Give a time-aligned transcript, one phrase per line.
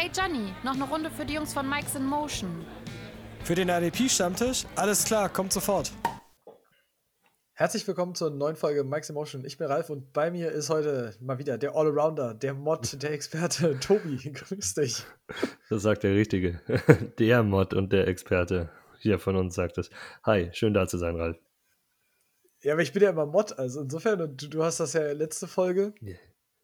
[0.00, 2.64] Hey Johnny, noch eine Runde für die Jungs von Mike's in Motion.
[3.42, 4.64] Für den RDP-Stammtisch?
[4.76, 5.90] Alles klar, kommt sofort.
[7.54, 9.44] Herzlich willkommen zur neuen Folge Mike's Emotion.
[9.44, 13.10] Ich bin Ralf und bei mir ist heute mal wieder der Allrounder, der Mod, der
[13.10, 14.18] Experte Tobi.
[14.32, 15.02] Grüß dich.
[15.68, 16.60] Das sagt der Richtige.
[17.18, 19.90] Der Mod und der Experte hier von uns sagt es.
[20.22, 21.38] Hi, schön da zu sein, Ralf.
[22.62, 25.10] Ja, aber ich bin ja immer Mod, also insofern, und du, du hast das ja
[25.10, 26.18] letzte Folge yeah.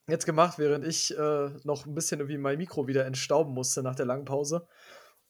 [0.08, 3.94] Jetzt gemacht, während ich äh, noch ein bisschen irgendwie mein Mikro wieder entstauben musste nach
[3.94, 4.66] der langen Pause.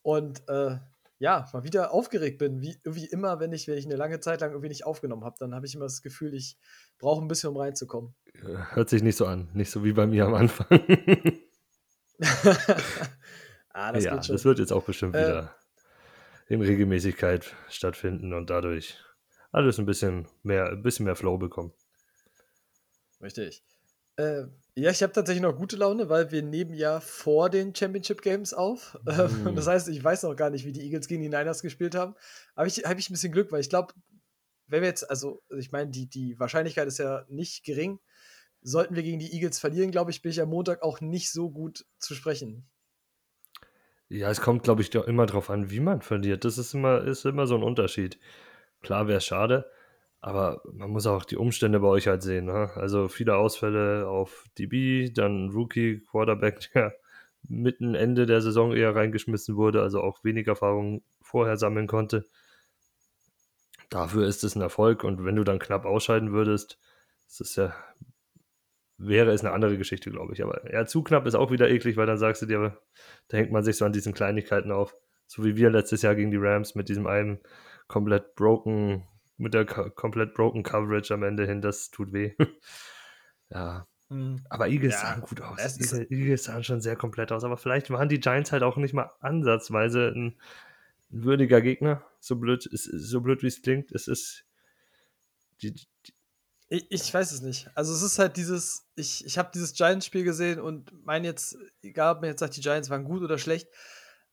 [0.02, 0.78] Und äh,
[1.18, 4.40] ja, mal wieder aufgeregt bin, wie, wie immer, wenn ich, wenn ich eine lange Zeit
[4.40, 6.58] lang irgendwie nicht aufgenommen habe, dann habe ich immer das Gefühl, ich
[6.98, 8.14] brauche ein bisschen, um reinzukommen.
[8.42, 10.66] Hört sich nicht so an, nicht so wie bei mir am Anfang.
[13.70, 15.54] ah, das, ja, das wird jetzt auch bestimmt äh, wieder
[16.48, 18.98] in Regelmäßigkeit stattfinden und dadurch
[19.52, 21.72] alles ein bisschen mehr, ein bisschen mehr Flow bekommen.
[23.22, 23.64] Richtig.
[24.16, 24.44] Äh,
[24.76, 28.52] ja, ich habe tatsächlich noch gute Laune, weil wir nehmen ja vor den Championship Games
[28.52, 28.98] auf.
[29.04, 29.54] Mm.
[29.54, 32.14] Das heißt, ich weiß noch gar nicht, wie die Eagles gegen die Niners gespielt haben.
[32.54, 33.94] Aber ich habe ich ein bisschen Glück, weil ich glaube,
[34.66, 38.00] wenn wir jetzt, also ich meine, die, die Wahrscheinlichkeit ist ja nicht gering.
[38.62, 41.50] Sollten wir gegen die Eagles verlieren, glaube ich, bin ich am Montag auch nicht so
[41.50, 42.66] gut zu sprechen.
[44.08, 46.44] Ja, es kommt, glaube ich, immer darauf an, wie man verliert.
[46.44, 48.18] Das ist immer, ist immer so ein Unterschied.
[48.80, 49.70] Klar wäre es schade,
[50.24, 52.46] aber man muss auch die Umstände bei euch halt sehen.
[52.46, 52.70] Ne?
[52.76, 56.94] Also viele Ausfälle auf DB, dann Rookie, Quarterback, der
[57.46, 62.24] mitten Ende der Saison eher reingeschmissen wurde, also auch wenig Erfahrung vorher sammeln konnte.
[63.90, 66.78] Dafür ist es ein Erfolg und wenn du dann knapp ausscheiden würdest,
[67.28, 67.74] ist es ja,
[68.96, 70.42] wäre es eine andere Geschichte, glaube ich.
[70.42, 72.78] Aber ja, zu knapp ist auch wieder eklig, weil dann sagst du dir,
[73.28, 74.96] da hängt man sich so an diesen Kleinigkeiten auf.
[75.26, 77.40] So wie wir letztes Jahr gegen die Rams mit diesem einen
[77.88, 82.34] komplett broken mit der komplett broken Coverage am Ende hin, das tut weh.
[83.50, 83.86] ja.
[84.08, 84.44] Mhm.
[84.50, 85.58] Aber Eagles ja, sahen gut aus.
[85.58, 87.44] Eagles, Eagles sahen schon sehr komplett aus.
[87.44, 90.36] Aber vielleicht waren die Giants halt auch nicht mal ansatzweise ein,
[91.10, 92.04] ein würdiger Gegner.
[92.20, 93.92] So blöd, so blöd wie es klingt.
[93.92, 94.44] Es ist.
[95.62, 95.86] Die, die
[96.68, 97.70] ich, ich, weiß es nicht.
[97.74, 102.16] Also es ist halt dieses, ich, ich habe dieses Giants-Spiel gesehen und meine jetzt, egal
[102.16, 103.68] ob man jetzt sagt, die Giants waren gut oder schlecht,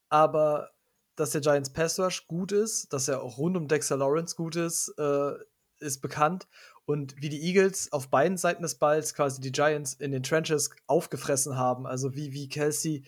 [0.09, 0.72] aber
[1.16, 4.55] dass der Giants Pass Rush gut ist, dass er auch rund um Dexter Lawrence gut
[4.55, 5.33] ist, äh,
[5.79, 6.47] ist bekannt.
[6.85, 10.72] Und wie die Eagles auf beiden Seiten des Balls quasi die Giants in den Trenches
[10.88, 13.05] aufgefressen haben, also wie, wie Kelsey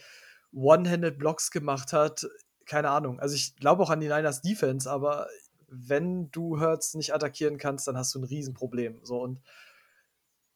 [0.53, 2.27] One-Handed Blocks gemacht hat,
[2.65, 3.19] keine Ahnung.
[3.19, 5.27] Also ich glaube auch an die Niners Defense, aber
[5.67, 8.99] wenn du Hurts nicht attackieren kannst, dann hast du ein Riesenproblem.
[9.03, 9.41] So und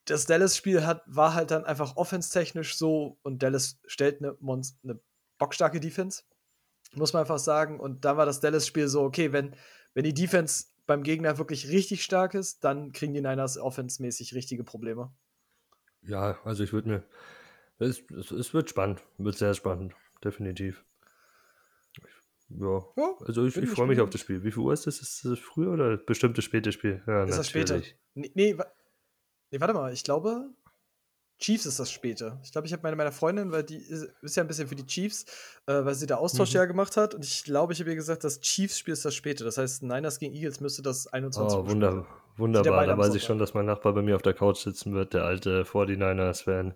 [0.06, 5.00] das Dallas-Spiel war halt dann einfach offense-technisch so und Dallas stellt eine, eine
[5.38, 6.24] bockstarke Defense
[6.94, 7.80] muss man einfach sagen.
[7.80, 9.56] Und da war das Dallas-Spiel so, okay, wenn,
[9.94, 14.64] wenn die Defense beim Gegner wirklich richtig stark ist, dann kriegen die Niners offensmäßig richtige
[14.64, 15.12] Probleme.
[16.02, 17.04] Ja, also ich würde mir.
[17.80, 19.94] Es, es, es, wird spannend, wird sehr spannend,
[20.24, 20.84] definitiv.
[22.50, 24.44] Ja, ja also ich, ich freue mich auf das Spiel.
[24.44, 25.00] Wie viel Uhr ist das?
[25.00, 27.04] Ist das früh oder bestimmtes spätes Spiel?
[27.06, 27.38] Ja, ist natürlich.
[27.38, 27.82] das später?
[28.16, 28.58] Nee, nee,
[29.52, 30.50] nee, warte mal, ich glaube,
[31.40, 32.40] Chiefs ist das späte.
[32.44, 34.76] Ich glaube, ich habe meine, meine Freundin, weil die ist, ist, ja ein bisschen für
[34.76, 35.26] die Chiefs,
[35.68, 36.70] äh, weil sie da Austauschjahr mhm.
[36.70, 37.14] gemacht hat.
[37.14, 39.44] Und ich glaube, ich habe ihr gesagt, das Chiefs-Spiel ist das späte.
[39.44, 42.88] Das heißt, Niners gegen Eagles müsste das 21 Oh, wunder, wunderbar.
[42.88, 45.26] Da weiß ich schon, dass mein Nachbar bei mir auf der Couch sitzen wird, der
[45.26, 46.74] alte 49ers-Fan.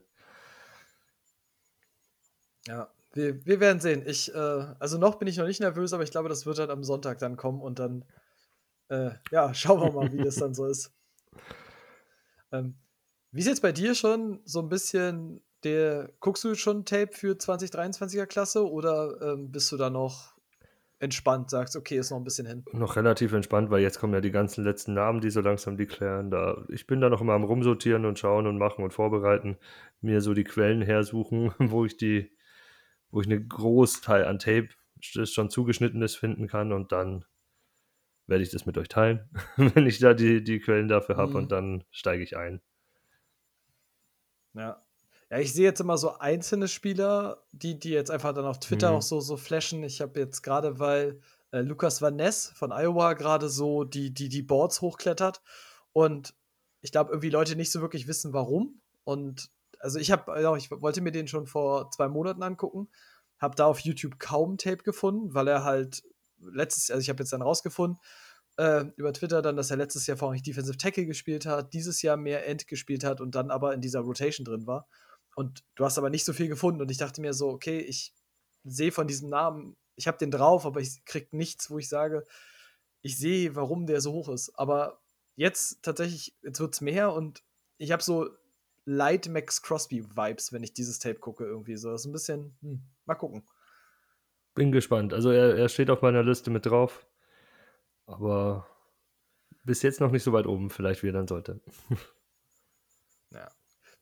[2.68, 4.04] Ja, wir, wir werden sehen.
[4.06, 6.70] Ich, äh, also noch bin ich noch nicht nervös, aber ich glaube, das wird dann
[6.70, 8.06] am Sonntag dann kommen und dann,
[8.90, 10.94] äh, ja, schauen wir mal, wie das dann so ist.
[12.52, 12.76] Ähm,
[13.32, 17.36] wie ist jetzt bei dir schon so ein bisschen der, guckst du schon Tape für
[17.36, 20.36] 2023er Klasse oder ähm, bist du da noch
[21.00, 22.64] entspannt, sagst, okay, ist noch ein bisschen hin?
[22.74, 26.30] Noch relativ entspannt, weil jetzt kommen ja die ganzen letzten Namen, die so langsam deklären.
[26.30, 29.58] Da, ich bin da noch immer am Rumsortieren und schauen und machen und vorbereiten,
[30.02, 32.32] mir so die Quellen hersuchen, wo ich die,
[33.10, 34.70] wo ich einen Großteil an Tape,
[35.16, 37.26] das schon zugeschnittenes finden kann und dann
[38.28, 39.28] werde ich das mit euch teilen,
[39.58, 41.36] wenn ich da die, die Quellen dafür habe mhm.
[41.38, 42.62] und dann steige ich ein.
[44.54, 44.82] Ja.
[45.30, 48.92] Ja, ich sehe jetzt immer so einzelne Spieler, die, die jetzt einfach dann auf Twitter
[48.92, 48.98] mhm.
[48.98, 49.82] auch so, so flashen.
[49.84, 51.22] Ich habe jetzt gerade, weil
[51.52, 55.42] äh, Lukas Van Ness von Iowa gerade so die, die, die Boards hochklettert
[55.94, 56.34] und
[56.82, 58.82] ich glaube, irgendwie Leute nicht so wirklich wissen, warum.
[59.04, 59.50] Und
[59.80, 62.90] also ich habe, ich wollte mir den schon vor zwei Monaten angucken,
[63.40, 66.04] habe da auf YouTube kaum Tape gefunden, weil er halt
[66.40, 68.00] letztes, also ich habe jetzt dann rausgefunden,
[68.58, 72.18] äh, über Twitter dann, dass er letztes Jahr vorrangig Defensive Tackle gespielt hat, dieses Jahr
[72.18, 74.88] mehr End gespielt hat und dann aber in dieser Rotation drin war.
[75.36, 78.14] Und du hast aber nicht so viel gefunden und ich dachte mir so, okay, ich
[78.64, 82.26] sehe von diesem Namen, ich habe den drauf, aber ich krieg nichts, wo ich sage,
[83.02, 84.52] ich sehe, warum der so hoch ist.
[84.56, 85.02] Aber
[85.36, 87.44] jetzt tatsächlich, jetzt wird es mehr und
[87.78, 88.30] ich habe so
[88.86, 91.92] Light Max Crosby Vibes, wenn ich dieses Tape gucke, irgendwie so.
[91.92, 93.44] Das ist ein bisschen, hm, mal gucken.
[94.54, 95.14] Bin gespannt.
[95.14, 97.06] Also er, er steht auf meiner Liste mit drauf.
[98.06, 98.68] Aber
[99.64, 101.62] bis jetzt noch nicht so weit oben, vielleicht wie er dann sollte.
[103.32, 103.50] ja.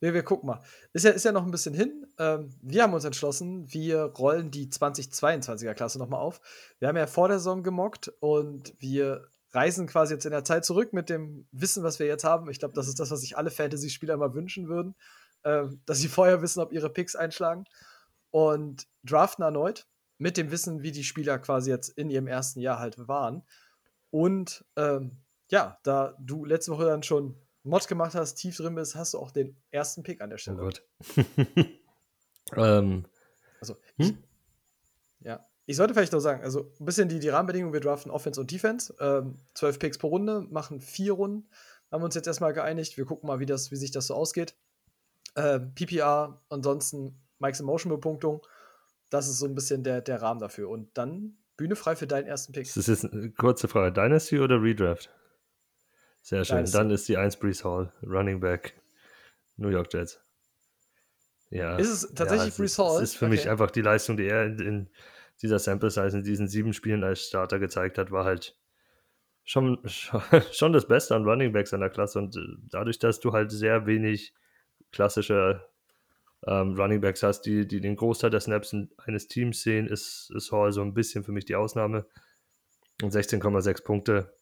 [0.00, 0.62] Wir, wir gucken mal.
[0.92, 2.06] Ist ja, ist ja noch ein bisschen hin.
[2.18, 6.40] Ähm, wir haben uns entschlossen, wir rollen die 2022er Klasse nochmal auf.
[6.78, 10.64] Wir haben ja vor der Saison gemockt und wir reisen quasi jetzt in der Zeit
[10.64, 12.48] zurück mit dem Wissen, was wir jetzt haben.
[12.50, 14.94] Ich glaube, das ist das, was sich alle Fantasy-Spieler mal wünschen würden,
[15.42, 17.64] äh, dass sie vorher wissen, ob ihre Picks einschlagen
[18.30, 19.86] und draften erneut
[20.18, 23.42] mit dem Wissen, wie die Spieler quasi jetzt in ihrem ersten Jahr halt waren.
[24.10, 25.16] Und ähm,
[25.48, 29.18] ja, da du letzte Woche dann schon Mod gemacht hast, tief drin bist, hast du
[29.18, 30.58] auch den ersten Pick an der Stelle.
[30.58, 30.82] Oh Gott.
[32.56, 33.04] ähm,
[33.60, 34.18] also, hm?
[35.20, 35.46] ich, ja.
[35.66, 38.50] Ich sollte vielleicht noch sagen, also ein bisschen die, die Rahmenbedingungen, wir draften Offense und
[38.50, 38.94] Defense.
[38.98, 41.48] Ähm, zwölf Picks pro Runde, machen vier Runden.
[41.92, 42.96] Haben wir uns jetzt erstmal geeinigt.
[42.96, 44.56] Wir gucken mal, wie, das, wie sich das so ausgeht.
[45.34, 48.44] Äh, PPR, ansonsten Mike's Emotion-Bepunktung.
[49.10, 50.68] Das ist so ein bisschen der, der Rahmen dafür.
[50.68, 52.64] Und dann Bühne frei für deinen ersten Pick.
[52.64, 53.92] Das ist jetzt eine kurze Frage.
[53.92, 55.10] Dynasty oder Redraft?
[56.22, 56.56] Sehr schön.
[56.56, 56.78] Dynasty.
[56.78, 58.80] Dann ist die 1 Brees Hall, Running Back,
[59.58, 60.18] New York Jets.
[61.50, 61.76] Ja.
[61.76, 62.98] Ist es tatsächlich ja, Brees Hall?
[62.98, 63.34] Das ist für okay.
[63.34, 64.90] mich einfach die Leistung, die er in, in
[65.42, 68.56] dieser Sample Size in diesen sieben Spielen als Starter gezeigt hat, war halt
[69.44, 69.82] schon,
[70.52, 72.20] schon das Beste an Running Backs in der Klasse.
[72.20, 72.40] Und äh,
[72.70, 74.32] dadurch, dass du halt sehr wenig
[74.92, 75.68] klassische
[76.46, 80.52] ähm, Running Backs hast, die, die den Großteil der Snaps eines Teams sehen, ist, ist
[80.52, 82.06] Hall so ein bisschen für mich die Ausnahme.
[83.02, 84.34] Und 16,6 Punkte,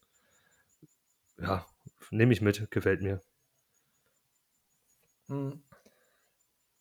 [1.37, 1.65] ja,
[2.11, 3.21] nehme ich mit, gefällt mir.
[5.27, 5.61] Hm.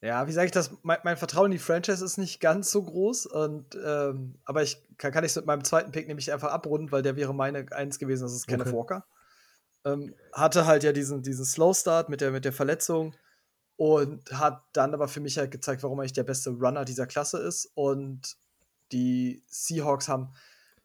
[0.00, 0.70] Ja, wie sage ich das?
[0.82, 3.26] Mein, mein, Vertrauen in die Franchise ist nicht ganz so groß.
[3.26, 7.02] Und, ähm, aber ich kann, kann ich mit meinem zweiten Pick nämlich einfach abrunden, weil
[7.02, 8.76] der wäre meine Eins gewesen, das ist Kenneth okay.
[8.76, 9.06] Walker.
[9.84, 13.14] Ähm, hatte halt ja diesen, diesen Slow Start mit der, mit der Verletzung
[13.78, 17.06] und hat dann aber für mich halt gezeigt, warum er eigentlich der beste Runner dieser
[17.06, 17.70] Klasse ist.
[17.74, 18.36] Und
[18.90, 20.32] die Seahawks haben,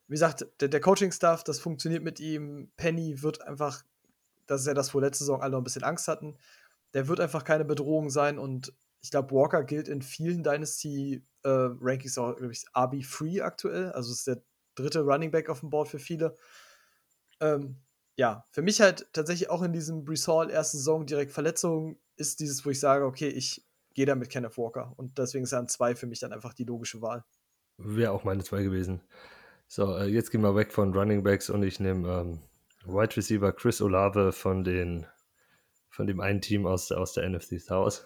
[0.08, 2.72] wie gesagt, der, der Coaching-Staff, das funktioniert mit ihm.
[2.78, 3.82] Penny wird einfach,
[4.46, 6.38] das ist ja das, wo letzte Saison alle noch ein bisschen Angst hatten.
[6.94, 12.20] Der wird einfach keine Bedrohung sein und ich glaube, Walker gilt in vielen Dynasty-Rankings äh,
[12.20, 13.92] auch, glaube ich, RB-Free aktuell.
[13.94, 14.44] Also ist der
[14.76, 16.38] dritte Running Back auf dem Board für viele.
[17.40, 17.82] Ähm,
[18.18, 22.40] ja, für mich halt tatsächlich auch in diesem Brees Hall erste Saison direkt Verletzungen ist
[22.40, 24.94] dieses, wo ich sage, okay, ich gehe da mit Kenneth Walker.
[24.98, 27.24] Und deswegen an zwei für mich dann einfach die logische Wahl.
[27.78, 29.02] Wäre auch meine zwei gewesen.
[29.68, 32.40] So, äh, jetzt gehen wir weg von Running Backs und ich nehme ähm,
[32.86, 35.06] Wide Receiver Chris Olave von den
[35.90, 38.06] von dem einen Team aus, aus der NFC South.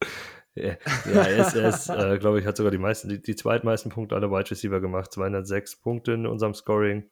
[0.54, 4.30] ja, er ist äh, glaube ich, hat sogar die meisten, die, die zweitmeisten Punkte aller
[4.30, 5.12] Wide Receiver gemacht.
[5.12, 7.10] 206 Punkte in unserem Scoring.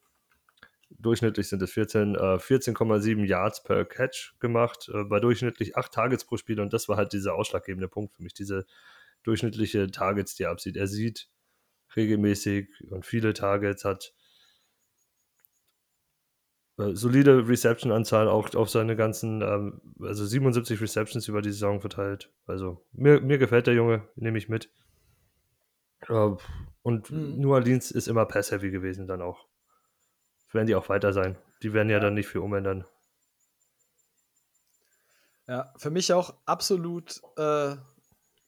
[1.03, 6.25] Durchschnittlich sind es 14, äh, 14,7 Yards per Catch gemacht, äh, bei durchschnittlich 8 Targets
[6.25, 6.61] pro Spiel.
[6.61, 8.67] Und das war halt dieser ausschlaggebende Punkt für mich, diese
[9.23, 10.77] durchschnittliche Targets, die er absieht.
[10.77, 11.29] Er sieht
[11.97, 14.15] regelmäßig und viele Targets, hat
[16.79, 22.33] äh, solide Reception-Anzahl auch auf seine ganzen, ähm, also 77 Receptions über die Saison verteilt.
[22.47, 24.71] Also mir, mir gefällt der Junge, nehme ich mit.
[26.09, 26.31] Äh,
[26.83, 27.41] und mhm.
[27.41, 29.50] New Orleans ist immer Pass-Heavy gewesen dann auch.
[30.53, 31.37] Werden die auch weiter sein.
[31.63, 32.85] Die werden ja, ja dann nicht viel umändern.
[35.47, 37.77] Ja, für mich auch absolut äh,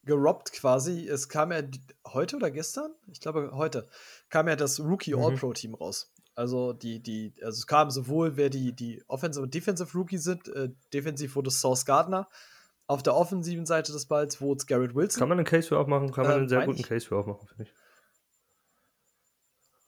[0.05, 1.09] gerobbt quasi.
[1.09, 1.63] Es kam ja
[2.07, 2.93] heute oder gestern?
[3.11, 3.89] Ich glaube heute
[4.31, 5.23] kam ja das Rookie mhm.
[5.23, 6.13] All-Pro-Team raus.
[6.35, 10.49] Also die, die, also es kam sowohl, wer die, die Offensive und Defensive Rookie sind.
[10.49, 12.29] Äh, defensiv wurde Source Gardner.
[12.87, 15.21] Auf der offensiven Seite des Balls wurde es Garrett Wilson.
[15.21, 16.11] Kann man einen Case für aufmachen?
[16.11, 16.89] Kann man äh, einen sehr guten ich?
[16.89, 17.75] Case für aufmachen, finde ich.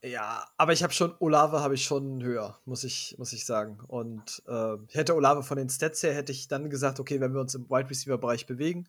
[0.05, 3.81] Ja, aber ich habe schon, Olave habe ich schon höher, muss ich, muss ich sagen.
[3.89, 7.41] Und äh, hätte Olave von den Stats her, hätte ich dann gesagt, okay, wenn wir
[7.41, 8.87] uns im Wide Receiver Bereich bewegen,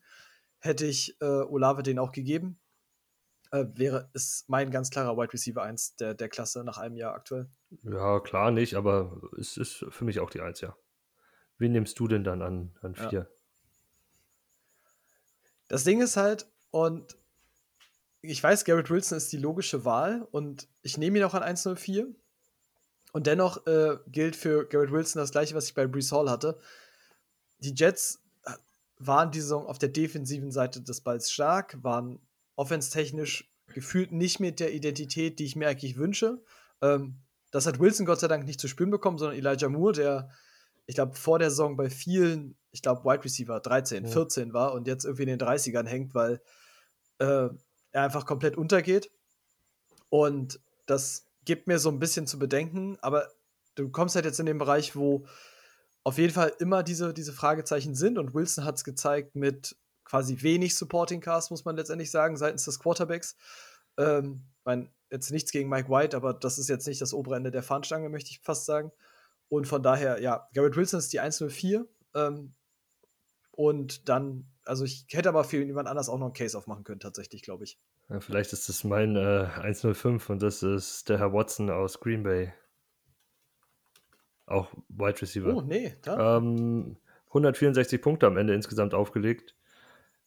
[0.58, 2.58] hätte ich äh, Olave den auch gegeben
[3.50, 7.14] äh, wäre, ist mein ganz klarer Wide Receiver 1 der, der Klasse nach einem Jahr
[7.14, 7.48] aktuell.
[7.82, 10.76] Ja, klar nicht, aber es ist für mich auch die 1, ja.
[11.58, 13.10] Wen nimmst du denn dann an 4?
[13.10, 13.26] Ja.
[15.68, 17.16] Das Ding ist halt, und
[18.26, 22.08] ich weiß, Garrett Wilson ist die logische Wahl und ich nehme ihn auch an 104.
[23.12, 26.58] Und dennoch äh, gilt für Garrett Wilson das gleiche, was ich bei Brees Hall hatte.
[27.60, 28.52] Die Jets äh,
[28.98, 32.20] waren die Saison auf der defensiven Seite des Balls stark, waren
[32.56, 36.42] offenstechnisch gefühlt nicht mit der Identität, die ich mir eigentlich wünsche.
[36.82, 37.16] Ähm,
[37.50, 40.30] das hat Wilson Gott sei Dank nicht zu spüren bekommen, sondern Elijah Moore, der,
[40.86, 44.10] ich glaube, vor der Saison bei vielen, ich glaube, Wide Receiver 13, ja.
[44.10, 46.42] 14 war und jetzt irgendwie in den 30ern hängt, weil
[47.18, 47.48] äh,
[47.92, 49.10] er einfach komplett untergeht.
[50.08, 53.28] Und das gibt mir so ein bisschen zu bedenken, aber
[53.74, 55.26] du kommst halt jetzt in den Bereich, wo
[56.04, 60.40] auf jeden Fall immer diese, diese Fragezeichen sind und Wilson hat es gezeigt mit quasi
[60.42, 63.36] wenig Supporting Cast, muss man letztendlich sagen, seitens des Quarterbacks.
[63.98, 67.50] Ähm, mein, jetzt nichts gegen Mike White, aber das ist jetzt nicht das obere Ende
[67.50, 68.92] der Fahnenstange, möchte ich fast sagen.
[69.48, 71.86] Und von daher, ja, Garrett Wilson ist die 104.
[72.14, 72.54] Ähm,
[73.52, 77.00] und dann, also ich hätte aber für jemand anders auch noch einen Case aufmachen können,
[77.00, 77.78] tatsächlich, glaube ich.
[78.08, 82.22] Ja, vielleicht ist das mein äh, 105 und das ist der Herr Watson aus Green
[82.22, 82.52] Bay.
[84.46, 85.54] Auch Wide Receiver.
[85.54, 86.36] Oh, nee, da.
[86.36, 86.96] Ähm,
[87.28, 89.56] 164 Punkte am Ende insgesamt aufgelegt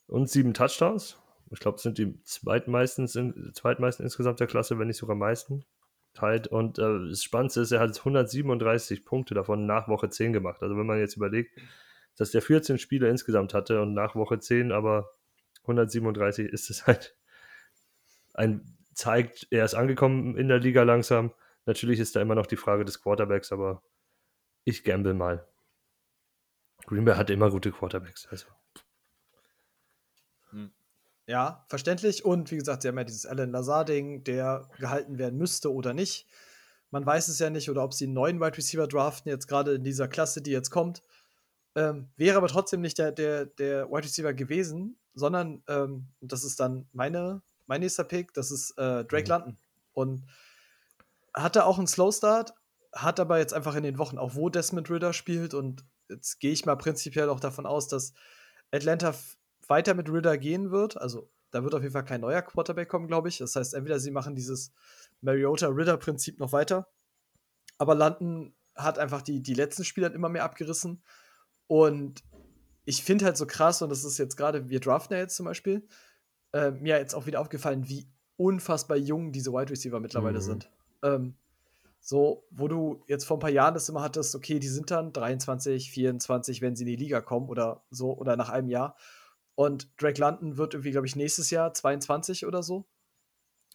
[0.08, 1.18] und sieben Touchdowns.
[1.52, 3.08] Ich glaube, sind die zweitmeisten,
[3.54, 5.66] zweitmeisten insgesamt der Klasse, wenn nicht sogar meisten.
[6.18, 6.48] Halt.
[6.48, 10.62] Und äh, das Spannendste ist, er hat 137 Punkte davon nach Woche 10 gemacht.
[10.62, 11.58] Also wenn man jetzt überlegt,
[12.18, 15.12] dass der 14 Spiele insgesamt hatte und nach Woche 10 aber
[15.64, 17.16] 137 ist es halt
[18.34, 21.34] ein zeigt, er ist angekommen in der Liga langsam.
[21.66, 23.82] Natürlich ist da immer noch die Frage des Quarterbacks, aber
[24.66, 25.48] ich gamble mal.
[26.86, 28.28] Green Bay hat immer gute Quarterbacks.
[28.30, 28.48] Also.
[30.52, 30.72] Hm.
[31.28, 32.26] Ja, verständlich.
[32.26, 36.28] Und wie gesagt, sie haben ja dieses Alan Lazar-Ding, der gehalten werden müsste oder nicht.
[36.92, 39.76] Man weiß es ja nicht, oder ob sie einen neuen Wide Receiver draften, jetzt gerade
[39.76, 41.04] in dieser Klasse, die jetzt kommt.
[41.76, 46.60] Ähm, wäre aber trotzdem nicht der, der, der Wide Receiver gewesen, sondern ähm, das ist
[46.60, 49.30] dann meine, mein nächster Pick, das ist äh, Drake mhm.
[49.30, 49.58] London.
[49.94, 50.26] Und
[51.34, 52.54] hatte auch einen Slow Start,
[52.94, 56.52] hat aber jetzt einfach in den Wochen, auch wo Desmond Ritter spielt, und jetzt gehe
[56.52, 58.14] ich mal prinzipiell auch davon aus, dass
[58.72, 59.14] Atlanta
[59.68, 60.98] weiter mit Ritter gehen wird.
[60.98, 63.38] Also da wird auf jeden Fall kein neuer Quarterback kommen, glaube ich.
[63.38, 64.72] Das heißt, entweder sie machen dieses
[65.22, 66.88] Mariota-Ritter-Prinzip noch weiter,
[67.78, 71.04] aber London hat einfach die, die letzten Spieler immer mehr abgerissen.
[71.70, 72.24] Und
[72.84, 75.46] ich finde halt so krass, und das ist jetzt gerade, wir draften ja jetzt zum
[75.46, 75.88] Beispiel,
[76.52, 78.08] äh, mir jetzt auch wieder aufgefallen, wie
[78.38, 80.44] unfassbar jung diese Wide Receiver mittlerweile mhm.
[80.44, 80.72] sind.
[81.04, 81.36] Ähm,
[82.00, 85.14] so, wo du jetzt vor ein paar Jahren das immer hattest, okay, die sind dann
[85.14, 88.98] 23, 24, wenn sie in die Liga kommen oder so, oder nach einem Jahr.
[89.54, 92.88] Und Drake London wird irgendwie, glaube ich, nächstes Jahr 22 oder so.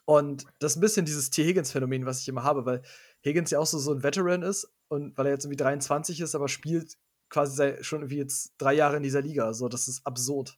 [0.05, 1.45] Und das ist ein bisschen dieses T.
[1.45, 2.83] Higgins-Phänomen, was ich immer habe, weil
[3.25, 6.35] Higgins ja auch so, so ein Veteran ist und weil er jetzt irgendwie 23 ist,
[6.35, 6.97] aber spielt
[7.35, 9.53] quasi schon irgendwie jetzt drei Jahre in dieser Liga.
[9.53, 10.57] So, das ist absurd.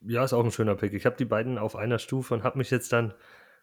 [0.00, 0.92] Ja, ist auch ein schöner Pick.
[0.92, 3.14] Ich habe die beiden auf einer Stufe und habe mich jetzt dann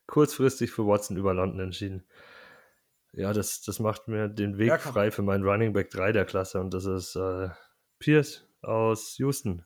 [0.07, 2.03] kurzfristig für Watson über London entschieden.
[3.11, 6.25] Ja, das, das macht mir den Weg ja, frei für meinen Running Back 3 der
[6.25, 7.49] Klasse und das ist äh,
[7.99, 9.63] Pierce aus Houston.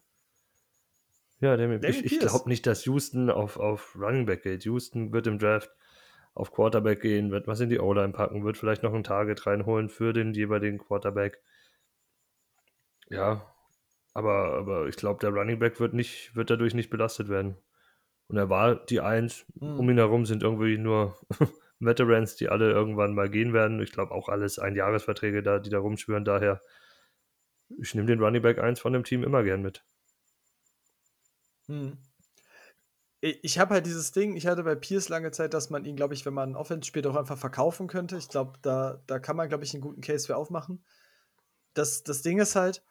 [1.39, 4.65] Ja, Damien, Damien ich, ich glaube nicht, dass Houston auf, auf Running Back geht.
[4.65, 5.72] Houston wird im Draft
[6.34, 9.89] auf Quarterback gehen, wird was in die O-Line packen, wird vielleicht noch ein Target reinholen
[9.89, 11.41] für den jeweiligen Quarterback.
[13.10, 13.46] Ja,
[14.13, 17.56] aber, aber ich glaube, der Running Back wird, nicht, wird dadurch nicht belastet werden.
[18.28, 19.46] Und er war die Eins.
[19.56, 19.80] Mhm.
[19.80, 21.18] Um ihn herum sind irgendwie nur
[21.80, 23.82] Veterans, die alle irgendwann mal gehen werden.
[23.82, 26.25] Ich glaube auch alles Einjahresverträge da, die da rumschwören.
[26.25, 26.62] Daher,
[27.82, 29.84] ich nehme den Running Back 1 von dem Team immer gern mit.
[31.68, 31.98] Hm.
[33.22, 36.13] Ich habe halt dieses Ding, ich hatte bei Pierce lange Zeit, dass man ihn, glaube
[36.13, 38.16] ich, wenn man Offense spielt, auch einfach verkaufen könnte.
[38.18, 40.86] Ich glaube, da, da kann man, glaube ich, einen guten Case für aufmachen.
[41.74, 42.82] Das, das Ding ist halt,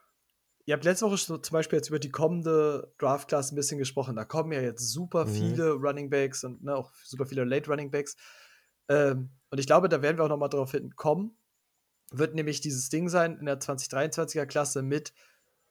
[0.69, 4.17] ihr habt letzte Woche zum Beispiel jetzt über die kommende Draft-Class ein bisschen gesprochen.
[4.17, 5.31] Da kommen ja jetzt super mhm.
[5.31, 8.19] viele Running Backs und ne, auch super viele Late Running Backs.
[8.87, 11.35] Ähm, und ich glaube, da werden wir auch noch mal drauf hinkommen.
[12.11, 15.15] Wird nämlich dieses Ding sein in der 2023er Klasse mit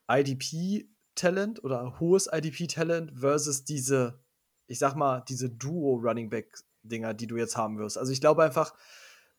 [0.08, 4.20] IDP-Talent oder hohes IDP-Talent versus diese,
[4.66, 8.00] ich sag mal, diese Duo-Running Back-Dinger, die du jetzt haben wirst.
[8.00, 8.74] Also ich glaube einfach,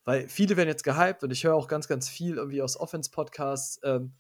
[0.05, 3.81] weil viele werden jetzt gehypt und ich höre auch ganz, ganz viel irgendwie aus Offense-Podcasts,
[3.83, 4.15] ähm,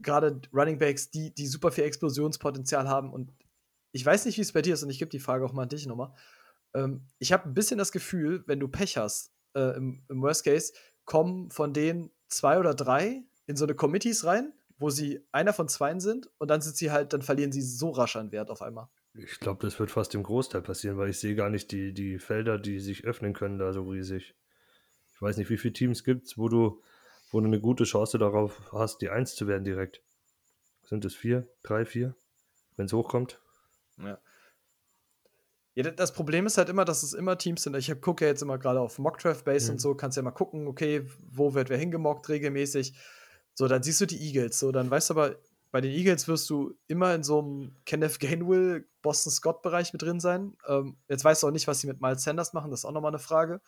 [0.00, 3.32] gerade Running Backs, die, die super viel Explosionspotenzial haben und
[3.92, 5.62] ich weiß nicht, wie es bei dir ist und ich gebe die Frage auch mal
[5.62, 6.12] an dich nochmal.
[6.74, 10.44] Ähm, ich habe ein bisschen das Gefühl, wenn du Pech hast, äh, im, im, Worst
[10.44, 10.72] Case,
[11.04, 15.68] kommen von denen zwei oder drei in so eine Committees rein, wo sie einer von
[15.68, 18.62] zwei sind und dann sind sie halt, dann verlieren sie so rasch an Wert auf
[18.62, 18.88] einmal.
[19.14, 22.18] Ich glaube, das wird fast im Großteil passieren, weil ich sehe gar nicht die, die
[22.18, 24.36] Felder, die sich öffnen können, da so riesig.
[25.14, 26.82] Ich weiß nicht, wie viele Teams gibt es, wo du,
[27.30, 30.02] wo du eine gute Chance darauf hast, die Eins zu werden direkt.
[30.84, 32.14] Sind es vier, drei, vier,
[32.76, 33.40] wenn es hochkommt?
[33.98, 34.18] Ja.
[35.74, 37.76] Ja, das Problem ist halt immer, dass es immer Teams sind.
[37.76, 39.74] Ich gucke ja jetzt immer gerade auf Mockdraft Base mhm.
[39.74, 42.98] und so, kannst ja mal gucken, okay, wo wird wer hingemockt regelmäßig.
[43.54, 44.58] So, dann siehst du die Eagles.
[44.58, 45.36] So, dann weißt du aber,
[45.70, 50.18] bei den Eagles wirst du immer in so einem Kenneth Gainwell, Boston Scott-Bereich mit drin
[50.18, 50.56] sein.
[50.66, 52.92] Ähm, jetzt weißt du auch nicht, was sie mit Miles Sanders machen, das ist auch
[52.92, 53.60] nochmal eine Frage.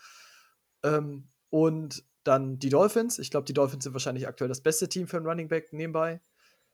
[0.83, 3.19] Ähm, und dann die Dolphins.
[3.19, 6.21] Ich glaube, die Dolphins sind wahrscheinlich aktuell das beste Team für einen Running Back nebenbei.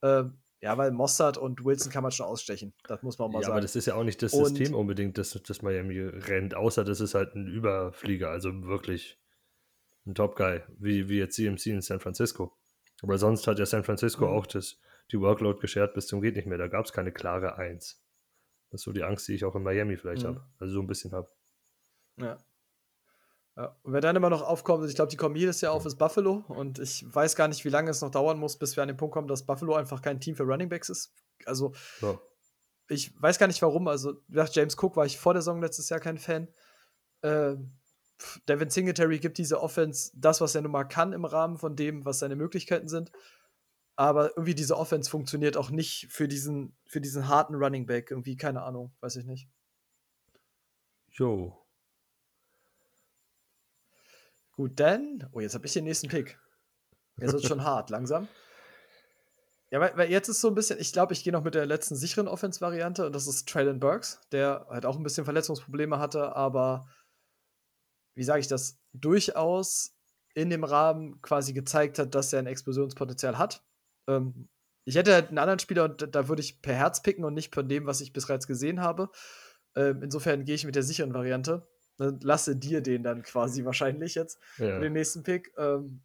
[0.03, 2.73] Ähm, ja, weil Mossad und Wilson kann man schon ausstechen.
[2.85, 3.53] Das muss man auch mal ja, sagen.
[3.53, 6.83] Aber das ist ja auch nicht das und System unbedingt, das, das Miami rennt, außer
[6.83, 9.21] das ist halt ein Überflieger, also wirklich
[10.07, 12.57] ein Top-Guy, wie, wie jetzt CMC in San Francisco.
[13.03, 14.33] Aber sonst hat ja San Francisco mhm.
[14.33, 14.81] auch das,
[15.13, 16.59] die Workload geschert bis zum geht nicht mehr.
[16.59, 18.03] Da gab es keine klare Eins.
[18.71, 20.29] Das ist so die Angst, die ich auch in Miami vielleicht mhm.
[20.29, 20.47] habe.
[20.59, 21.29] Also so ein bisschen habe.
[22.19, 22.39] Ja.
[23.57, 23.75] Ja.
[23.83, 26.45] Und wer dann immer noch aufkommt, ich glaube, die kommen jedes Jahr auf, ist Buffalo.
[26.49, 28.99] Und ich weiß gar nicht, wie lange es noch dauern muss, bis wir an den
[28.99, 31.15] Punkt kommen, dass Buffalo einfach kein Team für Running Backs ist.
[31.47, 32.19] Also, ja.
[32.89, 33.89] ich weiß gar nicht warum.
[33.89, 36.49] Also, nach James Cook war ich vor der Saison letztes Jahr kein Fan.
[37.23, 37.57] Äh,
[38.49, 42.05] Devin Singletary gibt diese Offense das, was er nun mal kann im Rahmen von dem,
[42.05, 43.11] was seine Möglichkeiten sind.
[43.95, 48.11] Aber irgendwie diese Offense funktioniert auch nicht für diesen, für diesen harten Running Back.
[48.11, 49.49] Irgendwie, keine Ahnung, weiß ich nicht.
[51.09, 51.66] Jo.
[54.57, 55.29] Gut, dann.
[55.33, 56.39] Oh, jetzt habe ich den nächsten Pick.
[57.19, 58.29] Jetzt wird schon hart, langsam.
[59.71, 61.67] Ja, weil, weil, jetzt ist so ein bisschen, ich glaube, ich gehe noch mit der
[61.67, 66.37] letzten sicheren Offense-Variante und das ist Traylon Burks, der halt auch ein bisschen Verletzungsprobleme hatte,
[66.37, 66.89] aber
[68.15, 69.97] wie sage ich das, durchaus
[70.35, 73.65] in dem Rahmen quasi gezeigt hat, dass er ein Explosionspotenzial hat.
[74.09, 74.49] Ähm,
[74.85, 77.55] ich hätte halt einen anderen Spieler und da würde ich per Herz picken und nicht
[77.55, 79.11] von dem, was ich bereits gesehen habe.
[79.75, 81.67] Ähm, insofern gehe ich mit der sicheren Variante.
[81.99, 84.79] Dann lasse dir den dann quasi wahrscheinlich jetzt ja.
[84.79, 85.53] den nächsten Pick.
[85.57, 86.03] Ähm,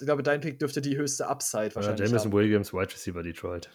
[0.00, 2.38] ich glaube, dein Pick dürfte die höchste Upside wahrscheinlich ja, Jameson haben.
[2.38, 3.70] Williams, Wide Receiver Detroit.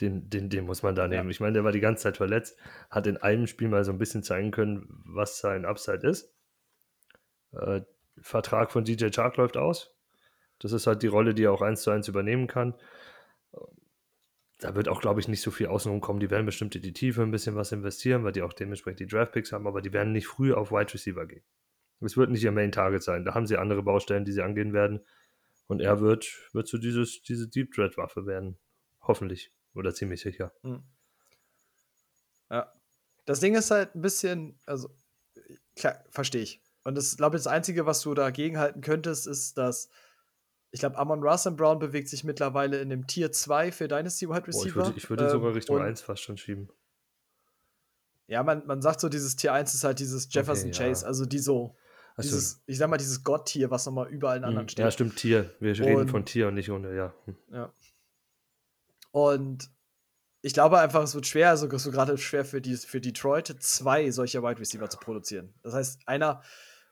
[0.00, 1.28] Den, den, den muss man da nehmen.
[1.28, 1.30] Ja.
[1.30, 2.58] Ich meine, der war die ganze Zeit verletzt,
[2.90, 6.32] hat in einem Spiel mal so ein bisschen zeigen können, was sein Upside ist.
[7.52, 7.82] Äh,
[8.20, 9.94] Vertrag von DJ Chark läuft aus.
[10.58, 12.74] Das ist halt die Rolle, die er auch eins zu eins übernehmen kann
[14.60, 16.20] da wird auch, glaube ich, nicht so viel außenrum kommen.
[16.20, 19.06] Die werden bestimmt in die Tiefe ein bisschen was investieren, weil die auch dementsprechend die
[19.06, 21.42] Draftpicks haben, aber die werden nicht früh auf Wide Receiver gehen.
[22.00, 23.24] Es wird nicht ihr Main Target sein.
[23.24, 25.00] Da haben sie andere Baustellen, die sie angehen werden.
[25.66, 28.58] Und er wird, wird so dieses, diese Deep Dread Waffe werden.
[29.02, 29.52] Hoffentlich.
[29.74, 30.52] Oder ziemlich sicher.
[30.62, 30.82] Hm.
[32.50, 32.72] Ja.
[33.26, 34.90] Das Ding ist halt ein bisschen, also,
[35.76, 36.62] klar, verstehe ich.
[36.84, 39.90] Und das, glaube ich, das Einzige, was du dagegen halten könntest, ist, dass
[40.72, 44.46] ich glaube, Amon Russell Brown bewegt sich mittlerweile in dem Tier 2 für Dynasty Wide
[44.46, 44.84] Receiver.
[44.84, 46.68] Boah, ich würde, würd ihn sogar ähm, Richtung 1 fast schon schieben.
[48.28, 51.08] Ja, man, man sagt so, dieses Tier 1 ist halt dieses Jefferson okay, Chase, ja.
[51.08, 51.76] also die so,
[52.14, 54.84] also, dieses, ich sag mal, dieses Gott-Tier, was nochmal überall in anderen hm, steht.
[54.84, 55.52] Ja, stimmt, Tier.
[55.58, 57.12] Wir und, reden von Tier und nicht ohne, ja.
[57.24, 57.36] Hm.
[57.52, 57.72] Ja.
[59.10, 59.68] Und
[60.42, 64.10] ich glaube einfach, es wird schwer, also so gerade schwer für, die, für Detroit, zwei
[64.12, 65.52] solcher Wide Receiver zu produzieren.
[65.62, 66.42] Das heißt, einer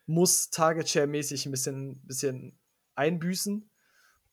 [0.06, 2.57] muss Target Share-mäßig ein bisschen, bisschen
[2.98, 3.70] einbüßen.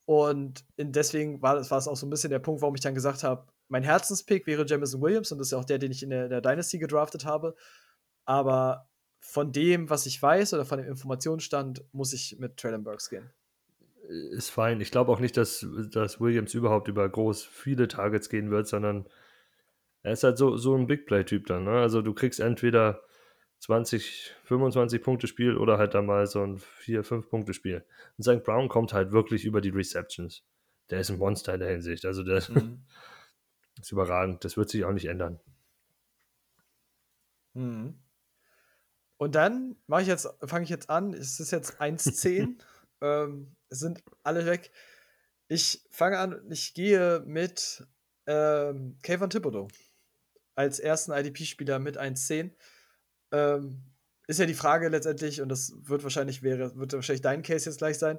[0.04, 3.46] Und deswegen war, es auch so ein bisschen der Punkt, warum ich dann gesagt habe,
[3.68, 6.28] mein Herzenspick wäre Jamison Williams und das ist ja auch der, den ich in der,
[6.28, 7.56] der Dynasty gedraftet habe.
[8.24, 13.10] Aber von dem, was ich weiß oder von dem Informationsstand, muss ich mit Traylon Burks
[13.10, 13.30] gehen.
[14.30, 14.80] Ist fein.
[14.80, 19.08] Ich glaube auch nicht, dass, dass Williams überhaupt über groß viele Targets gehen wird, sondern
[20.02, 21.64] er ist halt so, so ein Big Play-Typ dann.
[21.64, 21.72] Ne?
[21.72, 23.02] Also du kriegst entweder
[23.60, 27.84] 20, 25 Punkte Spiel oder halt dann mal so ein 4, 5 Punkte Spiel.
[28.16, 28.44] Und St.
[28.44, 30.44] Brown kommt halt wirklich über die Receptions.
[30.90, 32.04] Der ist ein Monster in der Hinsicht.
[32.04, 32.84] Also der mhm.
[33.80, 34.44] ist überragend.
[34.44, 35.40] Das wird sich auch nicht ändern.
[37.54, 37.98] Mhm.
[39.18, 41.14] Und dann mache ich jetzt, fange ich jetzt an.
[41.14, 42.60] Es ist jetzt 1-10.
[43.00, 44.70] ähm, es sind alle weg.
[45.48, 47.86] Ich fange an, ich gehe mit
[48.26, 49.68] ähm, Kayvon Thibodeau
[50.56, 52.50] als ersten IDP-Spieler mit 1-10
[53.32, 53.82] ähm,
[54.26, 57.78] ist ja die Frage letztendlich, und das wird wahrscheinlich wäre, wird wahrscheinlich dein Case jetzt
[57.78, 58.18] gleich sein,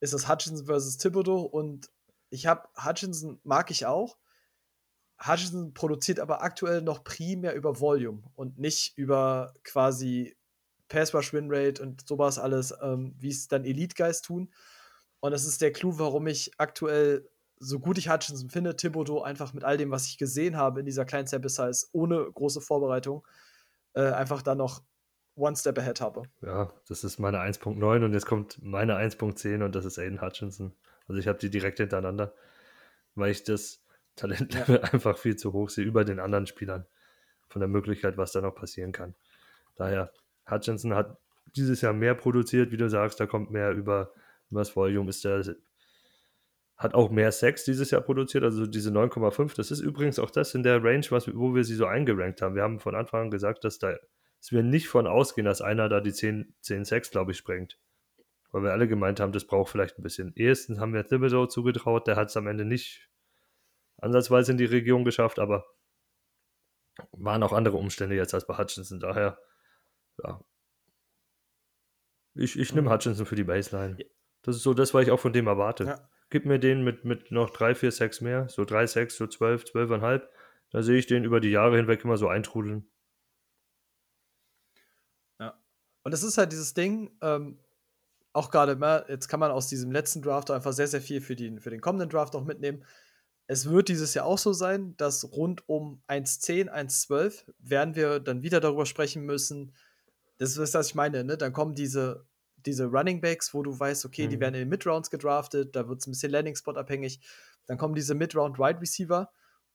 [0.00, 1.90] ist das Hutchinson versus Thibodeau und
[2.30, 4.18] ich habe Hutchinson mag ich auch.
[5.24, 10.36] Hutchinson produziert aber aktuell noch primär über Volume und nicht über quasi
[10.88, 14.52] Pass Rush Win Rate und sowas alles, ähm, wie es dann Elite Guys tun.
[15.20, 19.54] Und das ist der Clou, warum ich aktuell, so gut ich Hutchinson finde, Thibodeau einfach
[19.54, 23.26] mit all dem, was ich gesehen habe in dieser kleinen Sample Size, ohne große Vorbereitung,
[23.94, 24.82] äh, einfach dann noch
[25.36, 26.22] One Step Ahead habe.
[26.42, 30.74] Ja, das ist meine 1.9 und jetzt kommt meine 1.10 und das ist Aiden Hutchinson.
[31.08, 32.34] Also ich habe die direkt hintereinander,
[33.14, 33.84] weil ich das
[34.16, 34.82] Talentlevel ja.
[34.92, 36.86] einfach viel zu hoch sehe über den anderen Spielern
[37.48, 39.14] von der Möglichkeit, was da noch passieren kann.
[39.76, 40.12] Daher,
[40.48, 41.18] Hutchinson hat
[41.56, 44.12] dieses Jahr mehr produziert, wie du sagst, da kommt mehr über,
[44.50, 45.44] über das Volume, ist der
[46.84, 49.56] hat auch mehr Sex dieses Jahr produziert, also diese 9,5.
[49.56, 52.54] Das ist übrigens auch das in der Range, was, wo wir sie so eingerankt haben.
[52.54, 53.96] Wir haben von Anfang an gesagt, dass, da,
[54.38, 57.80] dass wir nicht von ausgehen, dass einer da die 10, 10 Sex, glaube ich, sprengt.
[58.52, 60.32] Weil wir alle gemeint haben, das braucht vielleicht ein bisschen.
[60.36, 63.08] Erstens haben wir Thibodeau zugetraut, der hat es am Ende nicht
[63.96, 65.64] ansatzweise in die Region geschafft, aber
[67.12, 69.00] waren auch andere Umstände jetzt als bei Hutchinson.
[69.00, 69.38] Daher,
[70.22, 70.44] ja.
[72.34, 72.90] Ich, ich nehme.
[72.90, 73.96] Hutchinson für die Baseline.
[74.42, 75.84] Das ist so das, was ich auch von dem erwarte.
[75.84, 76.08] Ja.
[76.34, 79.66] Gib mir den mit, mit noch drei, vier Sex mehr, so drei Sex, so zwölf,
[79.66, 80.28] zwölfeinhalb.
[80.70, 82.90] Da sehe ich den über die Jahre hinweg immer so eintrudeln.
[85.38, 85.56] Ja.
[86.02, 87.60] Und es ist halt dieses Ding, ähm,
[88.32, 91.36] auch gerade mal, jetzt kann man aus diesem letzten Draft einfach sehr, sehr viel für,
[91.36, 92.84] die, für den kommenden Draft auch mitnehmen.
[93.46, 98.42] Es wird dieses Jahr auch so sein, dass rund um 1.10, 1.12 werden wir dann
[98.42, 99.72] wieder darüber sprechen müssen,
[100.38, 101.36] das ist, was ich meine, ne?
[101.36, 102.26] Dann kommen diese,
[102.66, 104.30] diese Running Backs, wo du weißt, okay, mhm.
[104.30, 107.20] die werden in den Mid-Rounds gedraftet, da wird es ein bisschen Landing-Spot abhängig.
[107.66, 109.30] Dann kommen diese Mid-Round Wide Receiver.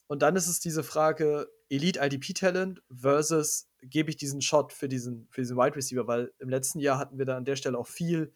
[0.08, 4.89] Und dann ist es diese Frage, Elite IDP Talent versus gebe ich diesen Shot für
[4.89, 7.78] diesen, für diesen Wide Receiver, weil im letzten Jahr hatten wir da an der Stelle
[7.78, 8.32] auch viel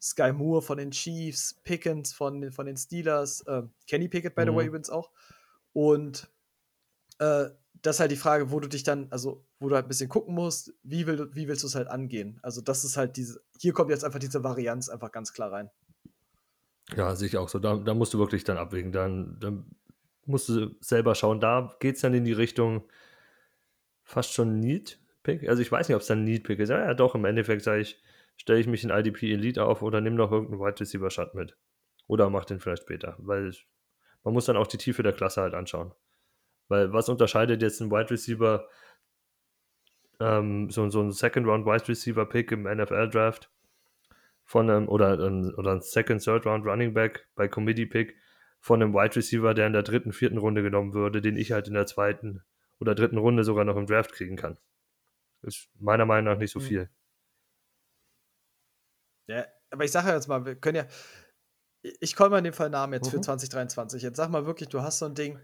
[0.00, 4.50] Sky Moore von den Chiefs, Pickens von, von den Steelers, äh, Kenny Pickett, by the
[4.50, 4.56] mhm.
[4.56, 5.12] way, übrigens auch.
[5.72, 6.28] Und
[7.20, 7.50] äh,
[7.82, 10.08] das ist halt die Frage, wo du dich dann, also wo du halt ein bisschen
[10.08, 12.38] gucken musst, wie, will, wie willst du es halt angehen?
[12.42, 15.68] Also, das ist halt diese, hier kommt jetzt einfach diese Varianz einfach ganz klar rein.
[16.96, 17.58] Ja, sehe ich auch so.
[17.58, 18.92] Da, da musst du wirklich dann abwägen.
[18.92, 19.66] Dann, dann
[20.26, 21.40] musst du selber schauen.
[21.40, 22.84] Da geht es dann in die Richtung
[24.04, 25.48] fast schon Need-Pick.
[25.48, 26.68] Also, ich weiß nicht, ob es dann Need-Pick ist.
[26.68, 28.00] Ja, ja, doch, im Endeffekt sage ich,
[28.36, 31.56] stelle ich mich in IDP Elite auf oder nehme noch irgendeinen Wide Receiver Shot mit.
[32.06, 33.16] Oder mach den vielleicht später.
[33.18, 33.52] Weil
[34.22, 35.92] man muss dann auch die Tiefe der Klasse halt anschauen.
[36.72, 38.66] Weil was unterscheidet jetzt ein Wide Receiver
[40.20, 43.50] ähm, so, so ein Second Round Wide Receiver Pick im NFL Draft
[44.44, 45.12] von einem oder,
[45.58, 48.16] oder ein Second, Third Round Running Back bei Committee Pick
[48.58, 51.68] von einem Wide Receiver, der in der dritten, vierten Runde genommen würde, den ich halt
[51.68, 52.42] in der zweiten
[52.80, 54.56] oder dritten Runde sogar noch im Draft kriegen kann.
[55.42, 56.66] Ist meiner Meinung nach nicht so hm.
[56.66, 56.90] viel.
[59.26, 60.86] Ja, aber ich sage ja jetzt mal, wir können ja,
[62.00, 63.18] ich komme mal in dem Fall Namen jetzt mhm.
[63.18, 64.02] für 2023.
[64.02, 65.38] Jetzt sag mal wirklich, du hast so ein Ding,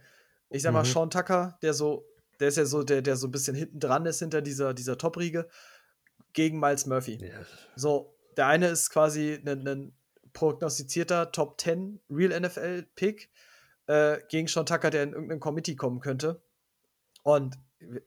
[0.51, 0.89] ich sag mal, mhm.
[0.89, 2.07] Sean Tucker, der so
[2.41, 4.97] der ist ja so, der, der so ein bisschen hinten dran ist hinter dieser, dieser
[4.99, 5.49] Top-Riege,
[6.33, 7.17] gegen Miles Murphy.
[7.17, 7.47] Yes.
[7.75, 9.95] So, der eine ist quasi ein,
[10.33, 13.31] prognostizierter Top 10 Real NFL-Pick
[13.87, 16.41] äh, gegen Sean Tucker, der in irgendein Committee kommen könnte.
[17.25, 17.59] Und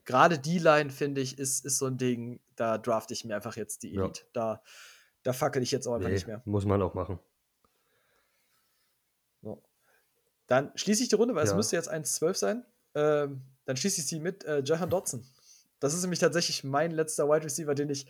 [0.06, 3.58] gerade die Line, finde ich, ist, ist so ein Ding, da drafte ich mir einfach
[3.58, 4.22] jetzt die Elite.
[4.22, 4.28] Ja.
[4.34, 4.64] Da,
[5.24, 6.42] da fackel ich jetzt auch einfach nee, nicht mehr.
[6.46, 7.20] Muss man auch machen.
[9.42, 9.62] So.
[10.52, 11.52] Dann schließe ich die Runde, weil ja.
[11.52, 12.66] es müsste jetzt 1-12 sein.
[12.94, 15.26] Ähm, dann schließe ich sie mit äh, Jahan Dotson.
[15.80, 18.06] Das ist nämlich tatsächlich mein letzter Wide Receiver, den ich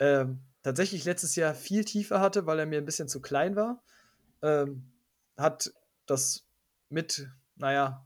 [0.00, 3.84] ähm, tatsächlich letztes Jahr viel tiefer hatte, weil er mir ein bisschen zu klein war.
[4.42, 4.90] Ähm,
[5.36, 5.72] hat
[6.06, 6.44] das
[6.88, 8.04] mit, naja,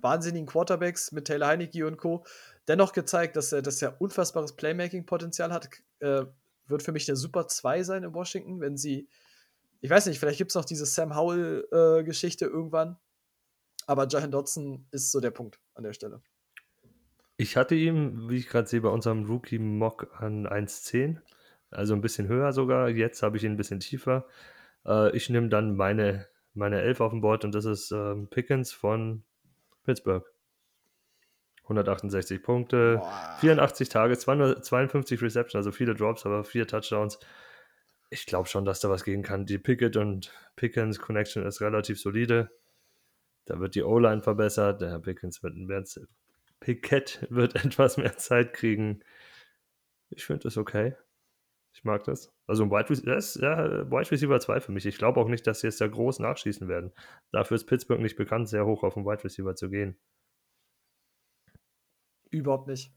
[0.00, 2.24] wahnsinnigen Quarterbacks, mit Taylor Heineke und Co.
[2.68, 5.68] dennoch gezeigt, dass er, dass er unfassbares Playmaking-Potenzial hat.
[5.98, 6.26] Äh,
[6.68, 9.08] wird für mich eine super 2 sein in Washington, wenn sie,
[9.84, 12.96] ich weiß nicht, vielleicht gibt es noch diese Sam Howell-Geschichte äh, irgendwann,
[13.86, 16.22] aber Jahan Dodson ist so der Punkt an der Stelle.
[17.36, 21.18] Ich hatte ihn, wie ich gerade sehe, bei unserem Rookie-Mock an 1,10.
[21.70, 22.88] Also ein bisschen höher sogar.
[22.88, 24.26] Jetzt habe ich ihn ein bisschen tiefer.
[24.86, 28.72] Äh, ich nehme dann meine, meine 11 auf dem Board und das ist ähm, Pickens
[28.72, 29.22] von
[29.82, 30.24] Pittsburgh.
[31.64, 33.36] 168 Punkte, Boah.
[33.40, 37.18] 84 Tage, 252 Receptions, also viele Drops, aber vier Touchdowns.
[38.10, 39.46] Ich glaube schon, dass da was gehen kann.
[39.46, 42.50] Die Pickett und Pickens Connection ist relativ solide.
[43.46, 44.80] Da wird die O-Line verbessert.
[44.80, 45.84] Der Herr Pickens wird, mehr,
[46.60, 49.00] Pickett wird etwas mehr Zeit kriegen.
[50.10, 50.94] Ich finde das okay.
[51.72, 52.32] Ich mag das.
[52.46, 54.86] Also ein Wide Receiver, das ja, Wide Receiver 2 für mich.
[54.86, 56.92] Ich glaube auch nicht, dass sie jetzt da groß nachschießen werden.
[57.32, 59.98] Dafür ist Pittsburgh nicht bekannt, sehr hoch auf den Wide Receiver zu gehen.
[62.30, 62.92] Überhaupt nicht.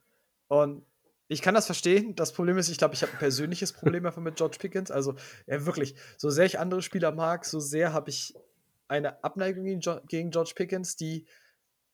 [0.47, 0.85] Und
[1.27, 2.15] ich kann das verstehen.
[2.15, 4.91] Das Problem ist, ich glaube, ich habe ein persönliches Problem einfach mit George Pickens.
[4.91, 8.33] Also, ja, wirklich, so sehr ich andere Spieler mag, so sehr habe ich
[8.87, 9.65] eine Abneigung
[10.07, 11.25] gegen George Pickens, die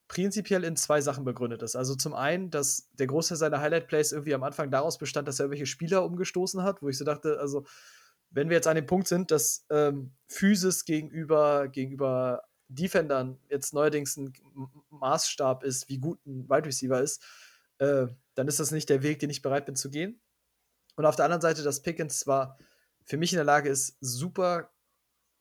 [0.06, 1.76] prinzipiell in zwei Sachen begründet ist.
[1.76, 5.44] Also zum einen, dass der Großteil seiner Highlight-Plays irgendwie am Anfang daraus bestand, dass er
[5.44, 7.64] irgendwelche Spieler umgestoßen hat, wo ich so dachte, also
[8.30, 14.16] wenn wir jetzt an dem Punkt sind, dass ähm, Physis gegenüber, gegenüber Defendern jetzt neuerdings
[14.16, 14.32] ein
[14.90, 17.22] Maßstab ist, wie gut ein Wide Receiver ist,
[17.78, 20.20] äh, dann ist das nicht der Weg, den ich bereit bin zu gehen.
[20.96, 22.58] Und auf der anderen Seite, dass Pickens zwar
[23.04, 24.70] für mich in der Lage ist, super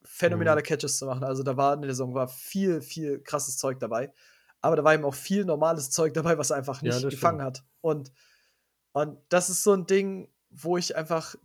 [0.03, 0.65] phänomenale mhm.
[0.65, 1.23] Catches zu machen.
[1.23, 4.11] Also da war in der Saison war viel, viel krasses Zeug dabei.
[4.61, 7.39] Aber da war eben auch viel normales Zeug dabei, was er einfach nicht ja, gefangen
[7.39, 7.59] stimmt.
[7.59, 7.65] hat.
[7.81, 8.11] Und,
[8.93, 11.35] und das ist so ein Ding, wo ich einfach.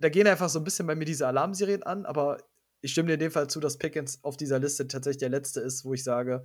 [0.00, 2.38] Da gehen einfach so ein bisschen bei mir diese Alarmserien an, aber
[2.80, 5.60] ich stimme dir in dem Fall zu, dass Pickens auf dieser Liste tatsächlich der letzte
[5.60, 6.44] ist, wo ich sage,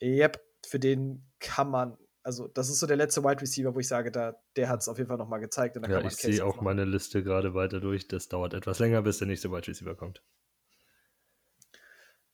[0.00, 3.86] yep, für den kann man also das ist so der letzte Wide Receiver, wo ich
[3.86, 5.76] sage, da, der hat es auf jeden Fall nochmal gezeigt.
[5.76, 8.08] ja, ich sehe auch meine Liste gerade weiter durch.
[8.08, 10.22] Das dauert etwas länger, bis der nächste Wide Receiver kommt.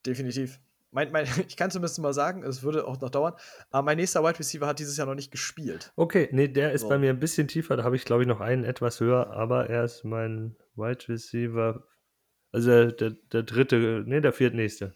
[0.07, 0.61] Definitiv.
[0.93, 3.35] Mein, mein, ich kann zumindest mal sagen, es würde auch noch dauern,
[3.71, 5.93] aber mein nächster Wide Receiver hat dieses Jahr noch nicht gespielt.
[5.97, 6.89] Okay, nee, der ist so.
[6.89, 9.69] bei mir ein bisschen tiefer, da habe ich glaube ich noch einen etwas höher, aber
[9.69, 11.85] er ist mein Wide Receiver,
[12.53, 14.95] also der, der, der dritte, nee, der viertnächste.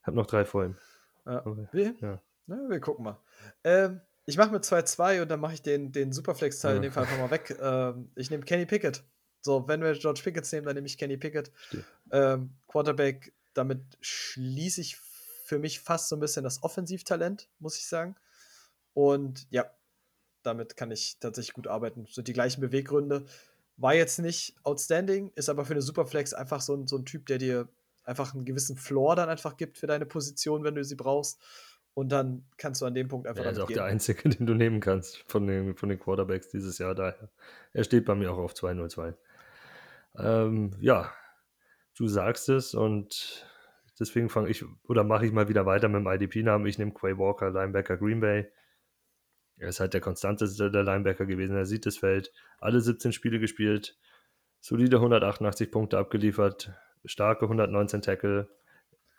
[0.00, 0.76] Ich habe noch drei vor ihm.
[1.24, 1.44] Ja.
[1.44, 1.94] Okay.
[2.00, 2.20] Ja.
[2.46, 3.20] Na, wir gucken mal.
[3.64, 6.76] Ähm, ich mache mit 2-2 und dann mache ich den, den Superflex-Teil ja.
[6.76, 7.56] in dem Fall einfach mal weg.
[7.60, 9.04] Ähm, ich nehme Kenny Pickett.
[9.40, 11.52] So, wenn wir George Pickett nehmen, dann nehme ich Kenny Pickett.
[12.10, 14.96] Ähm, Quarterback, damit schließe ich
[15.44, 18.16] für mich fast so ein bisschen das Offensivtalent, muss ich sagen.
[18.94, 19.70] Und ja,
[20.42, 22.06] damit kann ich tatsächlich gut arbeiten.
[22.10, 23.24] So die gleichen Beweggründe.
[23.76, 27.26] War jetzt nicht outstanding, ist aber für eine Superflex einfach so ein, so ein Typ,
[27.26, 27.68] der dir
[28.04, 31.38] einfach einen gewissen Floor dann einfach gibt für deine Position, wenn du sie brauchst.
[31.96, 33.42] Und dann kannst du an dem Punkt einfach.
[33.42, 33.76] Er ist auch gehen.
[33.76, 36.94] der einzige, den du nehmen kannst von den, von den Quarterbacks dieses Jahr.
[36.94, 37.30] Daher.
[37.72, 39.14] Er steht bei mir auch auf 202.
[40.18, 41.10] Ähm, ja,
[41.96, 43.46] du sagst es und
[43.98, 46.66] deswegen fange ich oder mache ich mal wieder weiter mit dem IDP-Namen.
[46.66, 48.46] Ich nehme Quay Walker, Linebacker Green Bay.
[49.56, 51.56] Er ist halt der konstanteste der Linebacker gewesen.
[51.56, 52.30] Er sieht das Feld.
[52.58, 53.96] Alle 17 Spiele gespielt.
[54.60, 56.74] Solide 188 Punkte abgeliefert.
[57.06, 58.50] Starke 119 Tackle.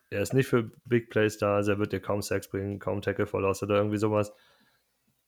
[0.09, 1.55] Er ist nicht für Big Plays da.
[1.55, 4.33] Also er wird dir kaum Sacks bringen, kaum Tackle Verlust oder irgendwie sowas.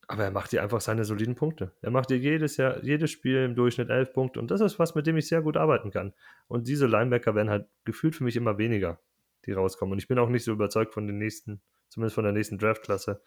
[0.07, 1.71] Aber er macht dir einfach seine soliden Punkte.
[1.81, 4.39] Er macht dir jedes Jahr, jedes Spiel im Durchschnitt elf Punkte.
[4.39, 6.13] Und das ist was, mit dem ich sehr gut arbeiten kann.
[6.47, 8.99] Und diese Linebacker werden halt gefühlt für mich immer weniger,
[9.45, 9.91] die rauskommen.
[9.91, 13.21] Und ich bin auch nicht so überzeugt von den nächsten, zumindest von der nächsten Draftklasse.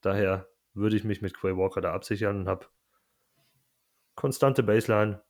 [0.00, 2.66] Daher würde ich mich mit Quay Walker da absichern und habe
[4.16, 5.22] konstante Baseline,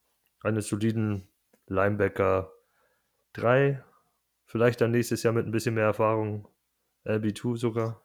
[0.42, 1.28] eines soliden
[1.66, 2.50] Linebacker
[3.34, 3.84] 3,
[4.50, 6.48] vielleicht dann nächstes Jahr mit ein bisschen mehr Erfahrung,
[7.06, 8.04] LB2 sogar.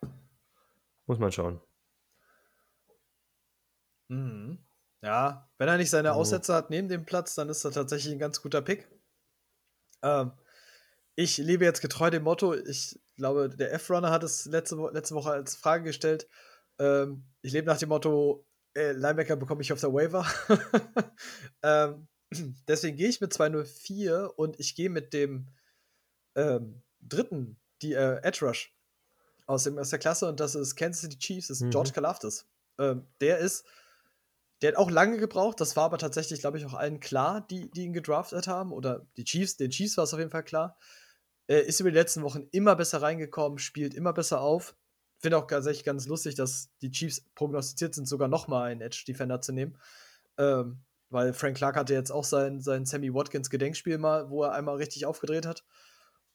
[1.07, 1.59] Muss man schauen.
[4.09, 4.59] Mhm.
[5.01, 6.17] Ja, wenn er nicht seine oh.
[6.17, 8.87] Aussätze hat neben dem Platz, dann ist er tatsächlich ein ganz guter Pick.
[10.03, 10.33] Ähm,
[11.15, 15.15] ich lebe jetzt getreu dem Motto, ich glaube, der F-Runner hat es letzte, Wo letzte
[15.15, 16.27] Woche als Frage gestellt.
[16.77, 20.25] Ähm, ich lebe nach dem Motto, äh, Linebacker bekomme ich auf der Waiver.
[21.63, 22.07] ähm,
[22.67, 25.47] deswegen gehe ich mit 204 und ich gehe mit dem
[26.35, 28.73] ähm, dritten, die äh, Edge Rush
[29.47, 31.71] aus, dem, aus der Klasse und das ist Kansas City Chiefs, das ist mhm.
[31.71, 32.45] George Kalafdis.
[32.77, 33.65] Ähm, der ist
[34.61, 37.69] der hat auch lange gebraucht, das war aber tatsächlich, glaube ich, auch allen klar, die,
[37.71, 38.71] die ihn gedraftet haben.
[38.71, 40.77] Oder die Chiefs, den Chiefs war es auf jeden Fall klar.
[41.47, 44.75] Er ist über die letzten Wochen immer besser reingekommen, spielt immer besser auf.
[45.19, 49.51] Finde auch tatsächlich ganz lustig, dass die Chiefs prognostiziert sind, sogar nochmal einen Edge-Defender zu
[49.51, 49.77] nehmen.
[50.37, 54.53] Ähm, weil Frank Clark hatte jetzt auch sein, sein Sammy Watkins Gedenkspiel mal, wo er
[54.53, 55.63] einmal richtig aufgedreht hat.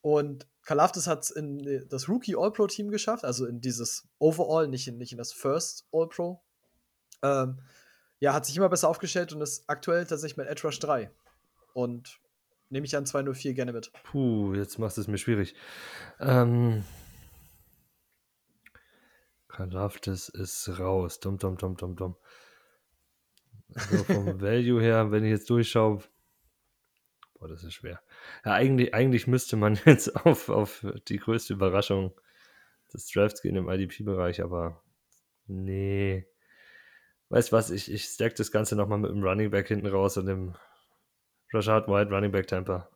[0.03, 4.99] Und Kalafdis hat es in das Rookie All-Pro-Team geschafft, also in dieses Overall, nicht in,
[4.99, 6.43] nicht in das First All-Pro.
[7.23, 7.61] Ähm,
[8.19, 11.11] ja, hat sich immer besser aufgestellt und ist aktuell tatsächlich mit Edge Rush 3.
[11.73, 12.21] Und
[12.69, 13.93] nehme ich an 204 gerne mit.
[14.05, 15.55] Puh, jetzt machst du es mir schwierig.
[16.19, 16.85] Ähm.
[19.49, 21.21] Kalaftis ist raus.
[21.21, 22.17] Dumm, dumm, dumm, dumm, dumm.
[23.75, 26.03] Also vom Value her, wenn ich jetzt durchschaue,
[27.41, 28.01] boah, das ist schwer.
[28.45, 32.13] Ja, eigentlich, eigentlich müsste man jetzt auf, auf die größte Überraschung
[32.95, 34.83] des Drafts gehen im IDP-Bereich, aber
[35.47, 36.27] nee
[37.31, 40.19] weißt du was, ich, ich stack das Ganze nochmal mit dem Running Back hinten raus
[40.19, 40.55] und dem
[41.53, 42.91] Rashad White Running Back Temper.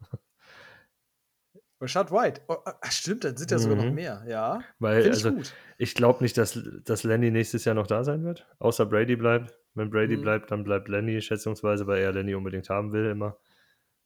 [1.81, 3.63] Rashad White, oh, ach, stimmt, dann sind ja mhm.
[3.63, 3.95] sogar noch mhm.
[3.95, 4.63] mehr, ja.
[4.79, 5.55] Weil, ich also, gut.
[5.79, 9.55] ich glaube nicht, dass, dass Lenny nächstes Jahr noch da sein wird, außer Brady bleibt.
[9.75, 10.23] Wenn Brady mhm.
[10.23, 13.37] bleibt, dann bleibt Lenny schätzungsweise, weil er Lenny unbedingt haben will immer.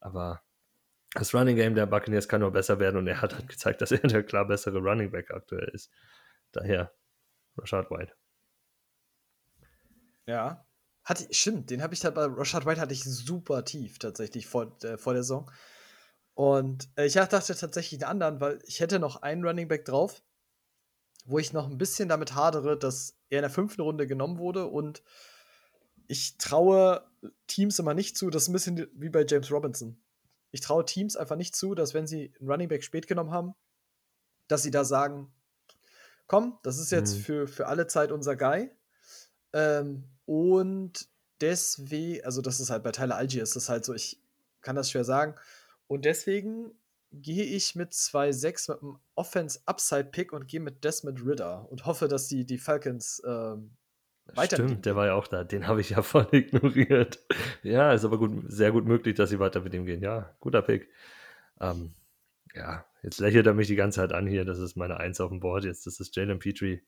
[0.01, 0.43] Aber
[1.13, 3.93] das Running Game der Buccaneers kann nur besser werden und er hat halt gezeigt, dass
[3.93, 5.91] er der klar bessere Running Back aktuell ist.
[6.53, 6.93] Daher
[7.57, 8.15] Rashad White.
[10.27, 10.65] Ja.
[11.05, 14.77] Hatte, stimmt, den habe ich da bei Rashad White hatte ich super tief tatsächlich vor,
[14.85, 15.51] äh, vor der Saison.
[16.35, 20.23] Und äh, ich dachte tatsächlich einen anderen, weil ich hätte noch einen Running Back drauf,
[21.25, 24.67] wo ich noch ein bisschen damit hadere, dass er in der fünften Runde genommen wurde
[24.67, 25.03] und
[26.09, 27.07] ich traue
[27.47, 30.01] Teams immer nicht zu, das ist ein bisschen wie bei James Robinson.
[30.51, 33.55] Ich traue Teams einfach nicht zu, dass wenn sie einen Running Back spät genommen haben,
[34.49, 35.31] dass sie da sagen,
[36.27, 37.21] komm, das ist jetzt mhm.
[37.21, 38.71] für, für alle Zeit unser Guy.
[39.53, 41.09] Ähm, und
[41.41, 44.19] deswegen, also das ist halt bei Tyler Algier ist das halt so, ich
[44.63, 45.35] kann das schwer sagen.
[45.87, 46.73] Und deswegen
[47.13, 52.29] gehe ich mit 2-6 mit einem Offense-Upside-Pick und gehe mit Desmond Ritter und hoffe, dass
[52.29, 53.77] die, die Falcons ähm,
[54.35, 54.57] weiter.
[54.57, 55.45] Stimmt, der war ja auch da.
[55.45, 57.19] Den habe ich ja voll ignoriert.
[57.63, 60.03] ja, ist aber gut, sehr gut möglich, dass sie weiter mit ihm gehen.
[60.03, 60.89] Ja, guter Pick.
[61.61, 61.95] Ähm,
[62.55, 64.45] ja, jetzt lächelt er mich die ganze Zeit an hier.
[64.45, 65.87] Das ist meine Eins auf dem Board jetzt.
[65.87, 66.83] Das ist Jalen Petrie.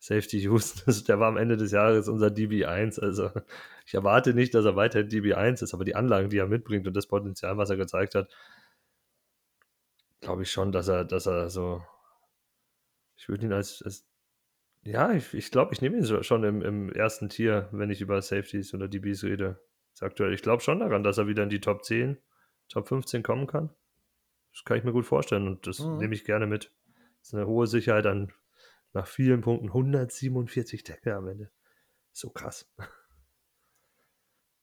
[0.00, 2.98] Safety Houston, der war am Ende des Jahres unser DB1.
[3.00, 3.30] Also
[3.86, 6.96] ich erwarte nicht, dass er weiterhin DB1 ist, aber die Anlagen, die er mitbringt und
[6.96, 8.30] das Potenzial, was er gezeigt hat,
[10.20, 11.84] glaube ich schon, dass er, dass er so.
[13.16, 14.06] Ich würde ihn als, als
[14.82, 18.20] ja, ich, ich glaube, ich nehme ihn schon im, im ersten Tier, wenn ich über
[18.22, 19.60] Safeties oder DBs rede.
[19.92, 20.32] Ist aktuell.
[20.32, 22.18] Ich glaube schon daran, dass er wieder in die Top 10,
[22.68, 23.70] Top 15 kommen kann.
[24.52, 25.98] Das kann ich mir gut vorstellen und das mhm.
[25.98, 26.72] nehme ich gerne mit.
[27.18, 28.32] Das ist eine hohe Sicherheit an
[28.92, 31.50] nach vielen Punkten 147 Tackle am Ende.
[32.12, 32.70] So krass.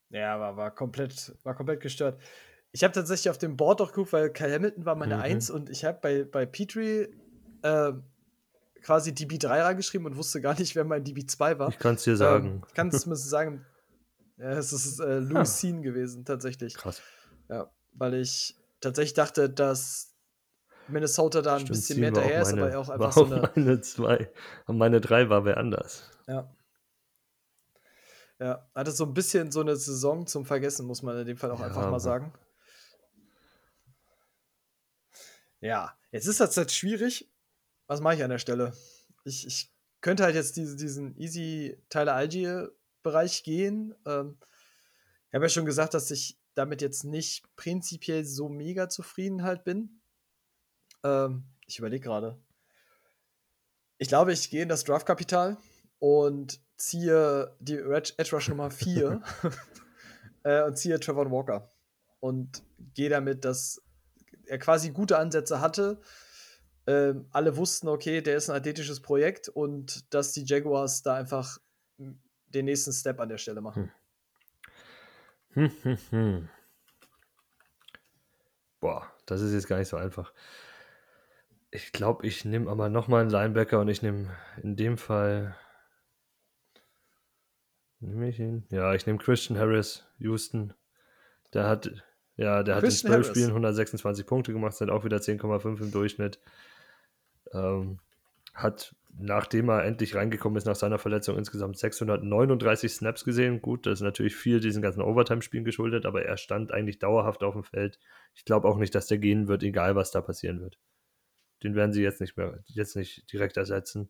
[0.10, 2.18] Ja, war, war, komplett, war komplett gestört.
[2.72, 5.22] Ich habe tatsächlich auf dem Board auch geguckt, weil Kyle Hamilton war meine mhm.
[5.22, 7.10] Eins und ich habe bei, bei Petrie
[7.62, 7.92] äh,
[8.88, 11.68] quasi DB3 reingeschrieben und wusste gar nicht, wer mein DB2 war.
[11.68, 12.48] Ich kann es dir sagen.
[12.48, 13.66] Ähm, kann es mir sagen.
[14.38, 16.74] Ja, es ist äh, Louis Sean gewesen, tatsächlich.
[16.76, 17.02] Krass.
[17.50, 20.16] Ja, weil ich tatsächlich dachte, dass
[20.88, 23.26] Minnesota da ein Stimmt, bisschen mehr war hinterher ist, meine, aber auch war einfach so
[23.26, 23.52] auch eine.
[23.56, 24.32] meine zwei.
[24.68, 26.10] Und meine drei war wer anders.
[26.26, 26.50] Ja.
[28.40, 31.52] Ja, hatte so ein bisschen so eine Saison zum Vergessen, muss man in dem Fall
[31.52, 32.32] auch Ja, einfach mal sagen.
[35.60, 37.30] Ja, jetzt ist das jetzt schwierig.
[37.88, 38.74] Was mache ich an der Stelle?
[39.24, 42.72] Ich, ich könnte halt jetzt diese, diesen Easy Tyler Algier
[43.04, 43.96] Bereich gehen.
[44.06, 44.38] Ähm,
[45.30, 49.64] ich habe ja schon gesagt, dass ich damit jetzt nicht prinzipiell so mega zufrieden halt
[49.64, 50.02] bin.
[51.04, 52.38] Ähm, ich überlege gerade.
[53.98, 55.58] Ich glaube, ich gehe in das Draftkapital
[56.00, 59.22] und ziehe die Edge Rush Nummer 4
[60.44, 61.72] äh, und ziehe Trevor Walker.
[62.20, 63.82] Und gehe damit, dass
[64.46, 66.02] er quasi gute Ansätze hatte.
[66.88, 71.58] Ähm, alle wussten, okay, der ist ein athletisches Projekt und dass die Jaguars da einfach
[71.98, 73.92] den nächsten Step an der Stelle machen.
[75.52, 76.50] Hm, hm, hm.
[78.80, 80.32] Boah, das ist jetzt gar nicht so einfach.
[81.72, 85.58] Ich glaube, ich nehme aber nochmal einen Linebacker und ich nehme in dem Fall.
[88.00, 88.66] Nehme ich ihn?
[88.70, 90.74] Ja, ich nehme Christian Harris, Houston.
[91.54, 91.92] Der hat,
[92.38, 93.38] ja, der hat in Christian 12 Harris.
[93.38, 96.40] Spielen 126 Punkte gemacht, sind auch wieder 10,5 im Durchschnitt.
[97.54, 98.00] Ähm,
[98.54, 103.62] hat, nachdem er endlich reingekommen ist nach seiner Verletzung, insgesamt 639 Snaps gesehen.
[103.62, 107.54] Gut, das ist natürlich viel diesen ganzen Overtime-Spielen geschuldet, aber er stand eigentlich dauerhaft auf
[107.54, 108.00] dem Feld.
[108.34, 110.80] Ich glaube auch nicht, dass der gehen wird, egal was da passieren wird.
[111.64, 114.10] Den werden sie jetzt nicht mehr, jetzt nicht direkt ersetzen.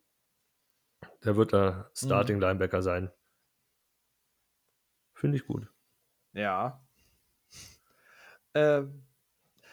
[1.24, 3.12] Der wird da Starting Linebacker sein.
[5.14, 5.68] Finde ich gut.
[6.34, 6.82] Ja.
[8.54, 9.07] Ähm,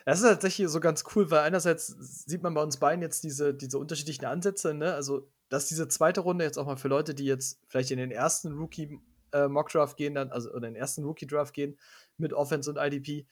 [0.05, 3.55] das ist tatsächlich so ganz cool, weil einerseits sieht man bei uns beiden jetzt diese,
[3.55, 4.95] diese unterschiedlichen Ansätze, ne?
[4.95, 8.11] Also, dass diese zweite Runde jetzt auch mal für Leute, die jetzt vielleicht in den
[8.11, 9.01] ersten Rookie
[9.33, 9.49] äh,
[9.97, 11.79] gehen, dann, also oder in den ersten Rookie Draft gehen
[12.19, 13.27] mit Offense und IDP,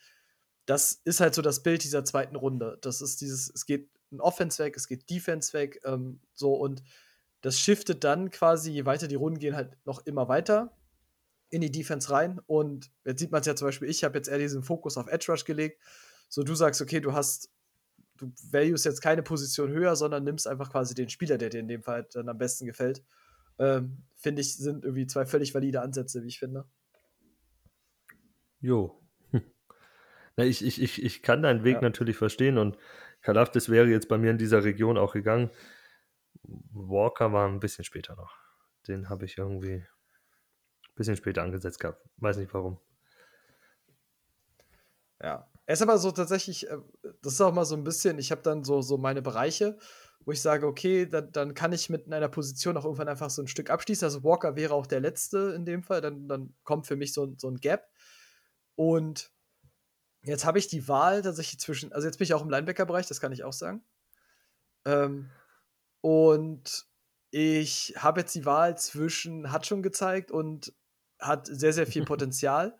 [0.65, 2.77] das ist halt so das Bild dieser zweiten Runde.
[2.81, 6.83] Das ist dieses, es geht ein Offense weg, es geht Defense weg, ähm, so und
[7.41, 10.75] das shiftet dann quasi, je weiter die Runden gehen, halt noch immer weiter
[11.49, 12.39] in die Defense rein.
[12.47, 15.07] Und jetzt sieht man es ja zum Beispiel, ich habe jetzt eher diesen Fokus auf
[15.07, 15.81] Edge Rush gelegt.
[16.33, 17.51] So, du sagst, okay, du hast,
[18.17, 21.67] du values jetzt keine Position höher, sondern nimmst einfach quasi den Spieler, der dir in
[21.67, 23.03] dem Fall halt dann am besten gefällt.
[23.59, 26.65] Ähm, finde ich, sind irgendwie zwei völlig valide Ansätze, wie ich finde.
[28.61, 28.99] Jo.
[30.35, 31.81] Na, ich, ich, ich, ich kann deinen Weg Ja.
[31.81, 32.79] natürlich verstehen und
[33.21, 35.51] Kalafdis wäre jetzt bei mir in dieser Region auch gegangen.
[36.71, 38.35] Walker war ein bisschen später noch.
[38.87, 42.03] Den habe ich irgendwie ein bisschen später angesetzt gehabt.
[42.17, 42.79] Weiß nicht warum.
[45.21, 45.52] Ja.
[45.73, 46.77] Er ist aber so tatsächlich, äh,
[47.23, 49.79] das ist auch mal so ein bisschen, ich habe dann so, so meine Bereiche,
[50.23, 53.41] wo ich sage, okay, dann, dann kann ich mit einer Position auch irgendwann einfach so
[53.41, 54.05] ein Stück abschließen.
[54.05, 57.23] Also Walker wäre auch der Letzte in dem Fall, dann, dann kommt für mich so,
[57.25, 57.89] ein- so ein Gap.
[58.75, 59.31] Und
[60.23, 63.19] jetzt habe ich die Wahl tatsächlich zwischen, also jetzt bin ich auch im Linebacker-Bereich, das
[63.19, 63.83] kann ich auch sagen.
[64.85, 65.31] Ähm,
[66.01, 66.85] und
[67.31, 70.71] ich habe jetzt die Wahl zwischen, hat schon gezeigt und
[71.19, 72.77] hat sehr, sehr viel Potenzial.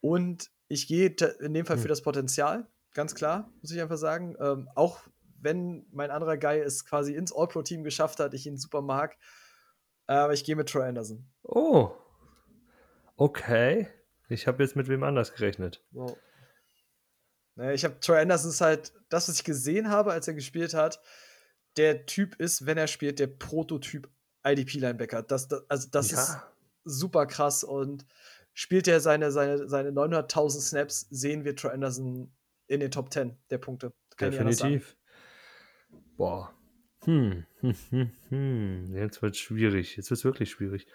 [0.00, 1.88] Und ich gehe in dem Fall für Hm.
[1.88, 4.36] das Potenzial, ganz klar, muss ich einfach sagen.
[4.38, 5.00] Ähm, auch
[5.40, 9.16] wenn mein anderer Guy es quasi ins All-Pro-Team geschafft hat, ich ihn super mag.
[10.06, 11.26] Aber ich gehe mit Troy Anderson.
[11.42, 11.92] Oh.
[13.16, 13.88] Okay.
[14.28, 15.82] Ich habe jetzt mit wem anders gerechnet.
[15.92, 16.16] So.
[17.56, 20.74] Naja, ich habe Troy Anderson ist halt das, was ich gesehen habe, als er gespielt
[20.74, 21.00] hat.
[21.76, 24.08] Der Typ ist, wenn er spielt, der Prototyp
[24.44, 25.22] IDP-Linebacker.
[25.22, 26.36] Das, das, also das ist
[26.84, 28.06] super krass und
[28.54, 32.32] spielt er seine, seine, seine 900.000 Snaps, sehen wir Troy Anderson
[32.66, 33.92] in den Top 10 der Punkte.
[34.16, 34.96] Kann definitiv.
[36.16, 36.54] Boah.
[37.04, 37.44] Hm.
[37.60, 38.96] Hm, hm, hm.
[38.96, 39.96] Jetzt wird schwierig.
[39.96, 40.86] Jetzt wird wirklich schwierig.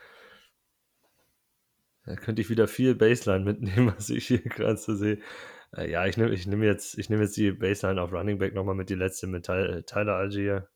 [2.06, 5.20] Da könnte ich wieder viel Baseline mitnehmen, was ich hier gerade so sehe.
[5.76, 8.74] Äh, ja, ich nehme ich nehm jetzt, nehm jetzt die Baseline auf Running Back nochmal
[8.76, 10.68] mit die letzte mit Ty- Tyler Algier.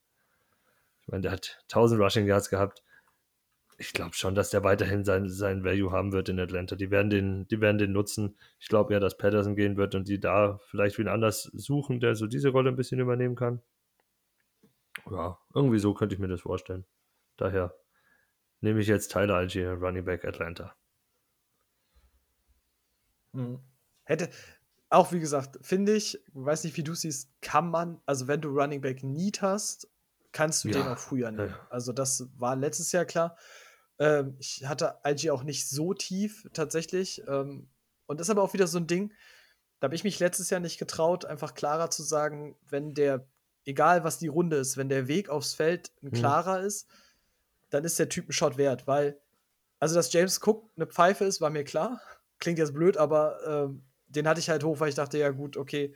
[1.01, 2.83] Ich meine, der hat 1000 Rushing Yards gehabt.
[3.77, 6.75] Ich glaube schon, dass der weiterhin sein, sein Value haben wird in Atlanta.
[6.75, 8.37] Die werden den, die werden den nutzen.
[8.59, 12.15] Ich glaube ja, dass Patterson gehen wird und die da vielleicht wen anders suchen, der
[12.15, 13.61] so diese Rolle ein bisschen übernehmen kann.
[15.09, 16.85] Ja, irgendwie so könnte ich mir das vorstellen.
[17.37, 17.75] Daher
[18.61, 20.75] nehme ich jetzt Tyler Algier, Running Back Atlanta.
[23.33, 23.59] Mhm.
[24.03, 24.29] Hätte,
[24.89, 28.49] auch wie gesagt, finde ich, weiß nicht, wie du siehst, kann man, also wenn du
[28.49, 29.89] Running Back Need hast,
[30.31, 30.75] kannst du Ja.
[30.75, 31.49] den auch früher nehmen.
[31.49, 31.67] Ja.
[31.69, 33.37] Also das war letztes Jahr klar.
[34.03, 37.23] Ähm, ich hatte IG auch nicht so tief tatsächlich.
[37.25, 37.69] Ähm,
[38.05, 39.13] und das ist aber auch wieder so ein Ding,
[39.79, 43.25] da habe ich mich letztes Jahr nicht getraut, einfach klarer zu sagen, wenn der
[43.65, 46.15] egal was die Runde ist, wenn der Weg aufs Feld ein Mhm.
[46.15, 46.89] klarer ist,
[47.69, 49.17] dann ist der Typ ein Shot wert, weil,
[49.79, 52.01] also dass James Cook eine Pfeife ist, war mir klar.
[52.39, 55.55] Klingt jetzt blöd, aber ähm, den hatte ich halt hoch, weil ich dachte, ja gut,
[55.55, 55.95] okay,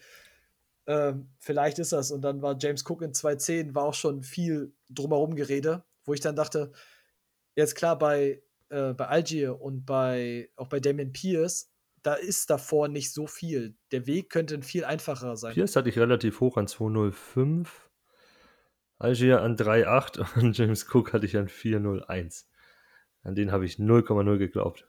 [0.85, 2.11] ähm, vielleicht ist das.
[2.11, 6.21] Und dann war James Cook in 2.10, war auch schon viel drumherum Gerede, wo ich
[6.21, 6.71] dann dachte,
[7.57, 11.69] jetzt klar, bei, äh, bei Algier und bei auch bei Damien Pierce,
[12.03, 13.75] da ist davor nicht so viel.
[13.91, 15.53] Der Weg könnte ein viel einfacher sein.
[15.53, 17.89] Pierce hatte ich relativ hoch an 205.
[18.99, 22.45] Algier an 3,8 und James Cook hatte ich an 4,01.
[23.23, 24.87] An den habe ich 0,0 geglaubt.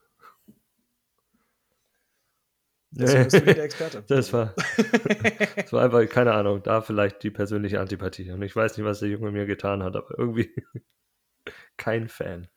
[2.90, 4.04] Deswegen bist du wieder der Experte.
[4.08, 4.54] Das war,
[5.56, 8.30] das war einfach, keine Ahnung, da vielleicht die persönliche Antipathie.
[8.30, 10.50] Und ich weiß nicht, was der Junge mir getan hat, aber irgendwie
[11.76, 12.48] kein Fan.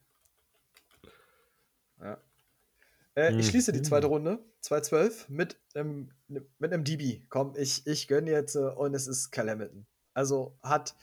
[3.15, 7.21] Äh, ich schließe die zweite Runde, 2-12, mit, ähm, mit einem DB.
[7.29, 9.85] Komm, ich, ich gönne jetzt äh, und es ist Cal Hamilton.
[10.13, 10.95] Also hat,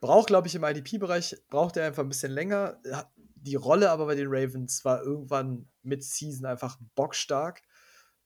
[0.00, 2.80] braucht, glaube ich, im IDP-Bereich, braucht er einfach ein bisschen länger.
[3.34, 7.62] Die Rolle aber bei den Ravens war irgendwann mit Season einfach bockstark.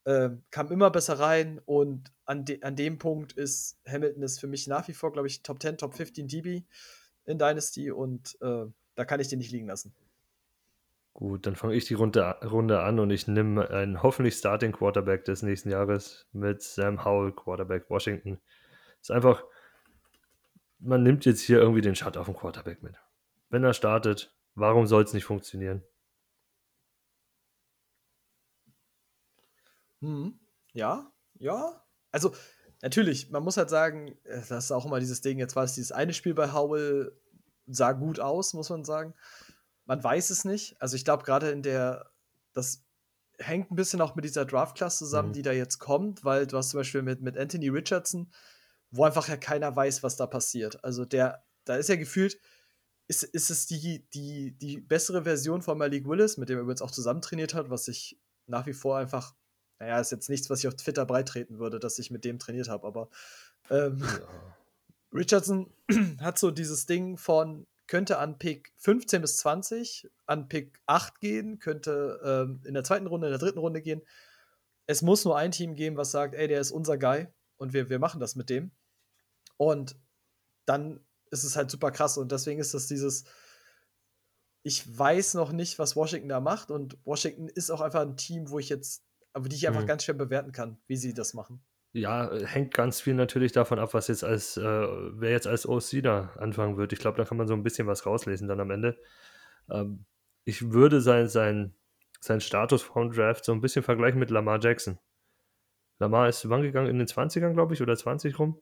[0.07, 4.47] Ähm, kam immer besser rein und an, de an dem Punkt ist Hamilton ist für
[4.47, 6.63] mich nach wie vor, glaube ich, Top 10, Top 15 DB
[7.25, 9.93] in Dynasty und äh, da kann ich den nicht liegen lassen.
[11.17, 15.25] Gut, dann fange ich die Runde, Runde an und ich nehme einen hoffentlich Starting Quarterback
[15.25, 18.39] des nächsten Jahres mit Sam Howell, Quarterback Washington.
[19.01, 19.43] Ist einfach,
[20.79, 22.97] man nimmt jetzt hier irgendwie den Shut auf den Quarterback mit.
[23.49, 25.83] Wenn er startet, warum soll es nicht funktionieren?
[30.01, 30.39] Mhm.
[30.75, 31.83] Ja, ja.
[32.13, 32.35] Also,
[32.83, 35.93] natürlich, man muss halt sagen, das ist auch immer dieses Ding, jetzt war es dieses
[35.93, 37.19] eine Spiel bei Howell,
[37.67, 39.15] sah gut aus, muss man sagen.
[39.87, 40.81] Man weiß es nicht.
[40.81, 42.11] Also, ich glaube, gerade in der,
[42.53, 42.83] das
[43.39, 45.33] hängt ein bisschen auch mit dieser Draft-Class zusammen, Mhm.
[45.35, 48.31] die da jetzt kommt, weil du hast zum Beispiel mit, mit Anthony Richardson,
[48.91, 50.83] wo einfach ja keiner weiß, was da passiert.
[50.85, 52.39] Also, der, da ist ja gefühlt,
[53.09, 56.83] ist, ist es die, die, die bessere Version von Malik Willis, mit dem er übrigens
[56.83, 59.35] auch zusammen trainiert hat, was ich nach wie vor einfach
[59.79, 62.69] naja, ist jetzt nichts, was ich auf Twitter breitreten würde, dass ich mit dem trainiert
[62.71, 63.11] habe, aber
[63.69, 64.03] ähm,
[65.13, 65.71] Richardson
[66.21, 71.59] hat so dieses Ding von, könnte an Pick 15 bis 20, an Pick 8 gehen,
[71.59, 74.03] könnte ähm, in der zweiten Runde, in der dritten Runde gehen.
[74.87, 77.27] Es muss nur ein Team geben, was sagt, ey, der ist unser Guy
[77.57, 78.71] und wir, wir machen das mit dem.
[79.57, 79.97] Und
[80.65, 83.25] dann ist es halt super krass und deswegen ist das dieses,
[84.63, 88.51] ich weiß noch nicht, was Washington da macht und Washington ist auch einfach ein Team,
[88.51, 89.87] wo ich jetzt, aber die ich einfach Mhm.
[89.87, 91.65] ganz schwer bewerten kann, wie sie das machen.
[91.97, 96.03] Ja, hängt ganz viel natürlich davon ab, was jetzt als, äh, wer jetzt als OC
[96.03, 96.93] da anfangen wird.
[96.93, 98.99] Ich glaube, da kann man so ein bisschen was rauslesen dann am Ende.
[99.71, 100.05] Ähm,
[100.45, 101.75] ich würde sein, sein,
[102.21, 104.99] sein Status vom Draft so ein bisschen vergleichen mit Lamar Jackson.
[105.99, 106.89] Lamar ist wann gegangen?
[106.91, 108.61] In den 20ern, glaube ich, oder 20 rum?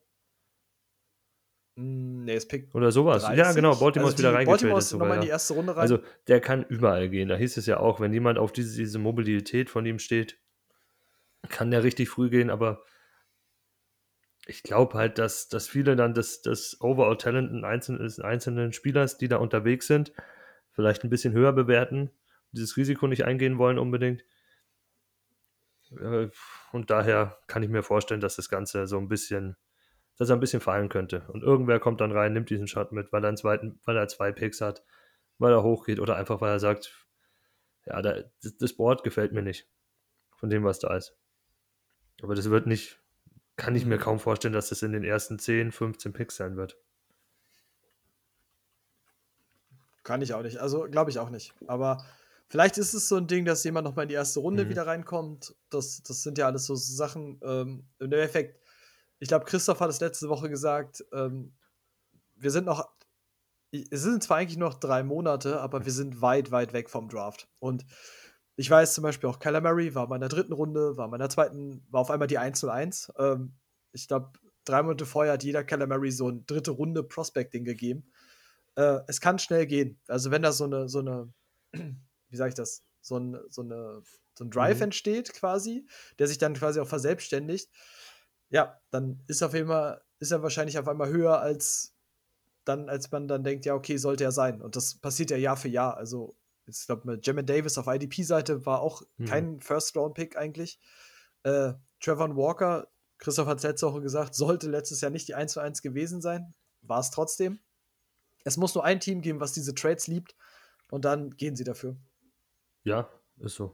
[1.75, 3.23] Mm, Nee, ist Pick Oder sowas.
[3.23, 3.37] 30.
[3.37, 4.61] Ja, genau, Baltimore ist also wieder die- reingetradet.
[4.61, 5.81] Baltimore ist sogar, nochmal in die erste Runde rein.
[5.81, 7.27] Also der kann überall gehen.
[7.27, 10.39] Da hieß es ja auch, wenn jemand auf diese, diese Mobilität von ihm steht,
[11.49, 12.83] kann der richtig früh gehen, aber
[14.45, 19.27] ich glaube halt, dass, dass viele dann das, das Overall-Talent in einzelnen, einzelnen Spielers, die
[19.27, 20.13] da unterwegs sind,
[20.71, 22.11] vielleicht ein bisschen höher bewerten,
[22.51, 24.23] dieses Risiko nicht eingehen wollen unbedingt.
[25.99, 26.29] Äh,
[26.71, 29.55] Und daher kann ich mir vorstellen, dass das Ganze so ein bisschen,
[30.17, 31.27] dass er ein bisschen fallen könnte.
[31.29, 34.07] Und irgendwer kommt dann rein, nimmt diesen Shot mit, weil er einen zweiten, weil er
[34.07, 34.83] zwei Picks hat,
[35.37, 37.05] weil er hochgeht oder einfach weil er sagt,
[37.85, 38.23] ja, da,
[38.59, 39.67] das Board gefällt mir nicht
[40.37, 41.17] von dem, was da ist.
[42.21, 43.01] Aber das wird nicht,
[43.57, 46.77] kann ich mir kaum vorstellen, dass das in den ersten 10, 15 Picks sein wird.
[50.03, 50.57] Kann ich auch nicht.
[50.59, 51.53] Also glaube ich auch nicht.
[51.67, 52.05] Aber
[52.47, 54.69] vielleicht ist es so ein Ding, dass jemand noch mal in die erste Runde Mhm.
[54.69, 55.55] wieder reinkommt.
[55.69, 57.39] Das, das sind ja alles so Sachen.
[57.43, 58.59] Ähm, Im Endeffekt,
[59.19, 61.53] ich glaube, Christoph hat es letzte Woche gesagt, ähm,
[62.35, 62.89] wir sind noch,
[63.71, 67.47] es sind zwar eigentlich noch drei Monate, aber wir sind weit, weit weg vom Draft.
[67.59, 67.85] Und
[68.55, 71.21] ich weiß zum Beispiel auch, Murray war mal in der dritten Runde, war mal in
[71.21, 73.11] der zweiten, war auf einmal die 1-0-1.
[73.17, 73.53] Ähm,
[73.91, 74.31] ich glaube,
[74.63, 78.11] drei Monate vorher hat jeder Murray so ein dritte Runde Prospecting gegeben.
[78.75, 79.99] Äh, es kann schnell gehen.
[80.07, 81.33] Also wenn da so eine, so eine,
[81.73, 84.01] wie sage ich das, so, ein, so, eine,
[84.37, 84.85] so ein Drive Mhm.
[84.85, 85.87] entsteht quasi,
[86.19, 87.69] der sich dann quasi auch verselbstständigt,
[88.49, 91.93] ja, dann ist auf jeden Fall, ist er wahrscheinlich auf einmal höher als
[92.63, 94.61] dann, als man dann denkt, ja, okay, sollte er sein.
[94.61, 95.97] Und das passiert ja Jahr für Jahr.
[95.97, 96.35] Also,
[96.67, 99.25] ich glaube, Jamin Davis auf IDP-Seite war auch Mhm.
[99.25, 100.79] kein First-Round-Pick eigentlich.
[101.43, 102.87] Äh, Trevor Walker,
[103.17, 106.21] Christoph hat es letzte Woche gesagt, sollte letztes Jahr nicht die 1 zu 1 gewesen
[106.21, 106.53] sein.
[106.81, 107.59] War es trotzdem.
[108.43, 110.35] Es muss nur ein Team geben, was diese Trades liebt.
[110.91, 111.97] Und dann gehen sie dafür.
[112.83, 113.73] Ja, ist so.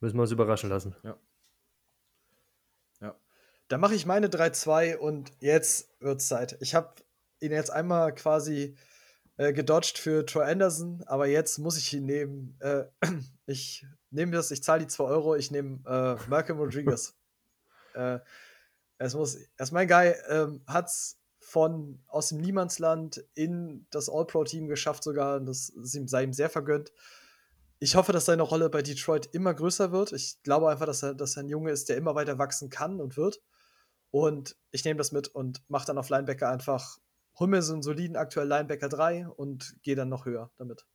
[0.00, 0.96] Müssen wir uns überraschen lassen.
[3.68, 6.58] Dann mache ich meine 3-2 und jetzt wird's Zeit.
[6.60, 6.92] Ich habe
[7.40, 8.76] ihn jetzt einmal quasi
[9.36, 12.56] äh, gedodged für Troy Anderson, aber jetzt muss ich ihn nehmen.
[12.60, 12.84] Äh,
[13.46, 17.14] ich nehme das, ich zahle die 2 Euro, ich nehme äh, Malcolm Rodriguez.
[17.94, 18.18] äh,
[18.98, 21.18] es muss, er ist mein Guy, ähm, hat's
[21.52, 25.36] von aus dem Niemandsland in das All-Pro-Team geschafft sogar.
[25.36, 26.92] Und das sei ihm sehr vergönnt.
[27.80, 30.12] Ich hoffe, dass seine Rolle bei Detroit immer größer wird.
[30.12, 33.00] Ich glaube einfach, dass er, dass er ein Junge ist, der immer weiter wachsen kann
[33.00, 33.42] und wird.
[34.10, 36.98] Und ich nehme das mit und mache dann auf Linebacker einfach,
[37.38, 40.86] hol mir so einen soliden aktuell Linebacker 3 und gehe dann noch höher damit.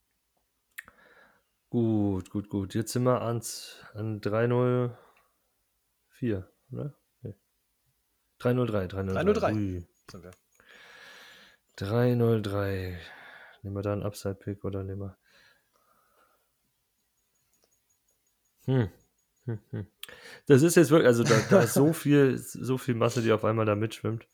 [1.70, 2.74] Gut, gut, gut.
[2.76, 4.96] Jetzt sind wir ans, an 3-0-4,
[6.72, 6.94] oder?
[7.22, 7.36] Nee.
[8.40, 9.86] 3-0-3, 3-0-3.
[10.08, 10.32] 3-0-3.
[11.78, 12.98] 3-0-3.
[13.64, 15.18] Nehmen wir da einen Upside-Pick oder nehmen wir.
[18.66, 18.90] Hm.
[19.46, 19.88] Hm, hm.
[20.46, 23.46] Das ist jetzt wirklich, also da, da ist so viel, so viel Masse, die auf
[23.46, 24.28] einmal da mitschwimmt.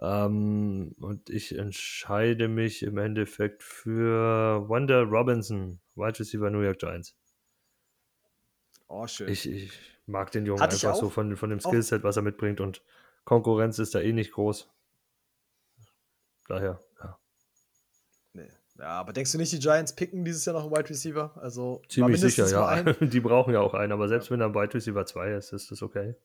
[0.00, 7.16] Ähm, und ich entscheide mich im Endeffekt für Wanda Robinson, Wide Receiver New York Giants.
[8.88, 9.28] Oh, schön.
[9.28, 9.72] Ich, ich
[10.06, 12.82] mag den Jungen Hatte einfach so von, von dem Skillset, was er mitbringt und
[13.24, 14.68] Konkurrenz ist da eh nicht groß.
[16.48, 17.18] Daher, ja.
[18.32, 18.50] Nee.
[18.78, 21.32] Ja, aber denkst du nicht, die Giants picken dieses Jahr noch einen Wide Receiver?
[21.36, 22.82] Also ziemlich sicher, ja.
[23.00, 24.32] Die brauchen ja auch einen, aber selbst ja.
[24.32, 26.16] wenn er Wide Receiver 2 ist, ist das okay.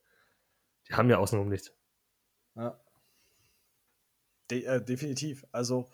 [0.89, 1.73] Die haben ja außenrum nichts.
[2.55, 2.79] Ja.
[4.49, 5.45] De äh, definitiv.
[5.51, 5.89] Also,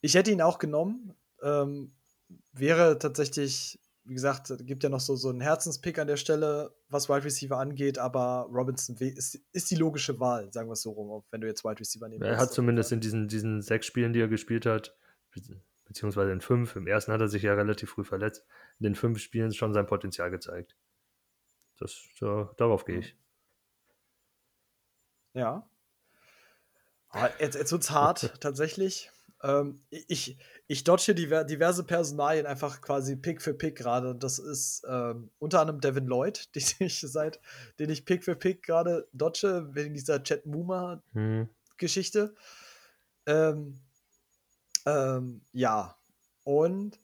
[0.00, 1.14] ich hätte ihn auch genommen.
[1.42, 1.92] Ähm,
[2.52, 7.08] wäre tatsächlich, wie gesagt, gibt ja noch so, so einen Herzenspick an der Stelle, was
[7.08, 11.24] Wide Receiver angeht, aber Robinson ist, ist die logische Wahl, sagen wir es so rum,
[11.30, 14.20] wenn du jetzt Wide Receiver nehmen Er hat zumindest in diesen, diesen sechs Spielen, die
[14.20, 14.96] er gespielt hat,
[15.84, 18.46] beziehungsweise in fünf, im ersten hat er sich ja relativ früh verletzt,
[18.78, 20.76] in den fünf Spielen schon sein Potenzial gezeigt.
[21.78, 23.16] Das, da, darauf gehe ich.
[25.34, 25.68] Ja.
[27.10, 29.10] Ah, jetzt, jetzt wird es hart, tatsächlich.
[29.42, 30.36] Ähm, ich,
[30.66, 34.14] ich dodge diverse Personalien einfach quasi Pick für Pick gerade.
[34.14, 37.40] Das ist ähm, unter anderem Devin Lloyd, den ich seit,
[37.78, 42.34] den ich Pick für Pick gerade dodge, wegen dieser Chat Muma-Geschichte.
[43.26, 43.34] Hm.
[43.34, 43.80] Ähm,
[44.86, 45.96] ähm, ja.
[46.44, 46.98] Und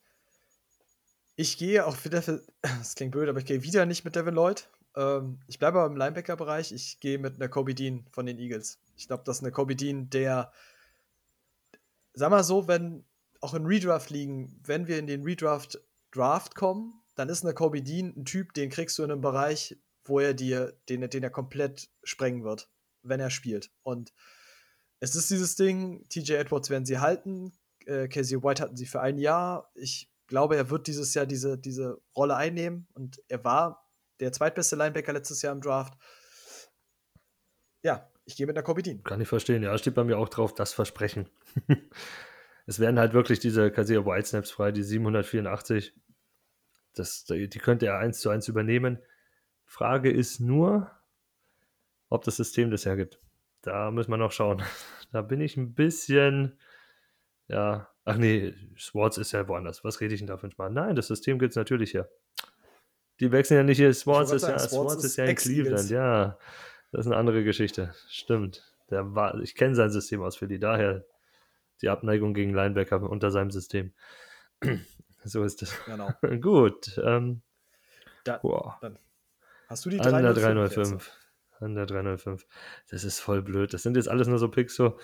[1.37, 4.35] ich gehe auch wieder für, das klingt blöd, aber ich gehe wieder nicht mit Devin
[4.35, 4.69] Lloyd.
[4.97, 6.73] Ähm, ich bleibe aber im Linebacker-Bereich.
[6.73, 8.79] Ich gehe mit einer Kobe Dean von den Eagles.
[8.97, 10.53] Ich glaube, das ist eine Kobe Dean, der,
[12.13, 13.05] sag mal so, wenn
[13.41, 15.79] auch in Redraft liegen, wenn wir in den Redraft
[16.13, 19.77] Draft kommen, dann ist eine Kobe Dean ein Typ, den kriegst du in einem Bereich,
[20.05, 22.71] wo er dir, den, den er komplett sprengen wird,
[23.03, 23.71] wenn er spielt.
[23.83, 24.13] Und
[25.01, 27.53] es ist dieses Ding, TJ Edwards werden sie halten,
[27.87, 29.71] äh, Casey White hatten sie für ein Jahr.
[29.75, 33.91] Ich glaube, er wird dieses Jahr diese, diese Rolle einnehmen und er war
[34.21, 35.95] der zweitbeste Linebacker letztes Jahr im Draft.
[38.25, 39.03] Ich gehe mit der Korbidin.
[39.05, 41.29] Kann ich verstehen, ja, steht bei mir auch drauf, das Versprechen.
[42.67, 45.95] es werden halt wirklich diese Casey White Snaps frei, die 784.
[46.95, 48.99] Das, die könnte er eins zu eins übernehmen.
[49.65, 50.91] Frage ist nur,
[52.09, 53.21] ob das System das hergibt.
[53.63, 54.63] Da müssen wir noch schauen.
[55.13, 56.59] Da bin ich ein bisschen
[57.49, 59.85] ja, ach nee, Swartz ist ja woanders.
[59.85, 60.73] Was rede ich denn da für ein Spaß?
[60.73, 62.09] Nein, das System gibt es natürlich hier.
[63.21, 63.93] Die wechseln ja nicht hier.
[63.93, 66.39] Swartz ist, ja, Swartz ist ja in Cleveland, ja.
[66.95, 67.93] Das ist eine andere Geschichte.
[68.09, 68.73] Stimmt.
[68.89, 71.05] Der war, ich kenne sein System aus Philly, daher
[71.83, 73.93] die Abneigung gegen Linebacker unter seinem System.
[75.25, 75.75] so ist es.
[75.87, 76.13] Genau.
[76.41, 76.97] Gut.
[77.03, 77.43] Ähm,
[78.23, 78.41] da.
[78.81, 78.97] Dann
[79.67, 81.11] hast du die 305?
[81.59, 82.47] An der 305.
[82.89, 83.75] Das ist voll blöd.
[83.75, 84.97] Das sind jetzt alles nur so Picks, so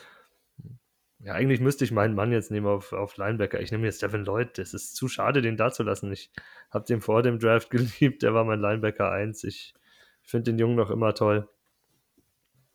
[1.22, 3.60] ja, eigentlich müsste ich meinen Mann jetzt nehmen auf, auf Linebacker.
[3.60, 4.56] Ich nehme jetzt Devin Lloyd.
[4.58, 6.10] Das ist zu schade, den da zu lassen.
[6.12, 6.30] Ich
[6.70, 8.22] habe den vor dem Draft geliebt.
[8.22, 9.42] Der war mein Linebacker 1.
[9.42, 9.74] Ich
[10.22, 11.48] finde den Jungen noch immer toll.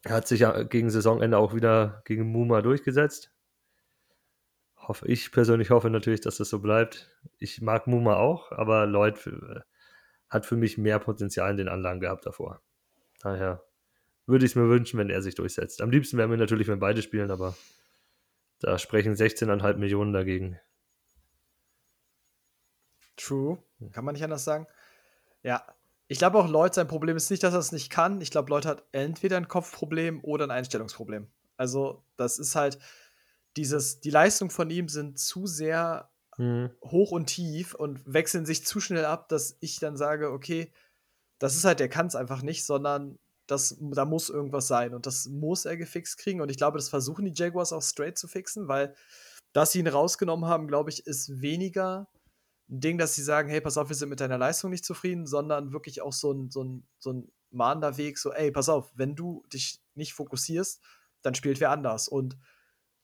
[0.06, 3.34] Er hat sich ja gegen Saisonende auch wieder gegen Muma durchgesetzt.
[4.78, 7.10] Hoffe, ich persönlich hoffe natürlich, dass das so bleibt.
[7.40, 9.62] Ich mag Muma auch, aber Lloyd äh,
[10.30, 12.62] hat für mich mehr Potenzial in den Anlagen gehabt davor.
[13.20, 13.64] Daher
[14.28, 15.82] würde ich es mir wünschen, wenn er sich durchsetzt.
[15.82, 17.56] Am liebsten wäre mir natürlich, wenn beide spielen, aber
[18.60, 20.60] da sprechen 16,5 Millionen dagegen.
[23.18, 23.58] True.
[23.92, 24.68] Kann man nicht anders sagen.
[25.42, 25.66] Ja.
[26.08, 28.22] Ich glaube auch, Lloyd, sein Problem ist nicht, dass er es nicht kann.
[28.22, 31.28] Ich glaube, Lloyd hat entweder ein Kopfproblem oder ein Einstellungsproblem.
[31.58, 32.78] Also, das ist halt
[33.58, 36.72] dieses, die Leistungen von ihm sind zu sehr mhm.
[36.84, 40.72] hoch und tief und wechseln sich zu schnell ab, dass ich dann sage, okay,
[41.40, 45.06] das ist halt, der kann es einfach nicht, sondern das, da muss irgendwas sein und
[45.06, 46.42] das muss er gefixt kriegen.
[46.42, 48.96] Und ich glaube, das versuchen die Jaguars auch straight zu fixen, weil
[49.54, 52.10] dass sie ihn rausgenommen haben, glaube ich, ist weniger
[52.68, 55.72] Ding, dass sie sagen, hey, pass auf, wir sind mit deiner Leistung nicht zufrieden, sondern
[55.72, 59.16] wirklich auch so ein, so ein, so ein mahnender Weg, so, ey, pass auf, wenn
[59.16, 60.82] du dich nicht fokussierst,
[61.22, 62.08] dann spielt wer anders.
[62.08, 62.38] Und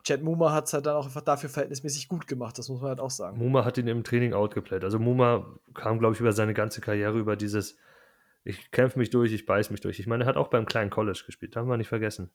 [0.03, 2.89] Chad Muma hat es halt dann auch einfach dafür verhältnismäßig gut gemacht, das muss man
[2.89, 3.37] halt auch sagen.
[3.37, 4.83] Muma hat ihn im Training outgeplayt.
[4.83, 7.77] Also Muma kam, glaube ich, über seine ganze Karriere über dieses,
[8.43, 9.99] ich kämpfe mich durch, ich beiß mich durch.
[9.99, 12.31] Ich meine, er hat auch beim kleinen College gespielt, haben wir nicht vergessen.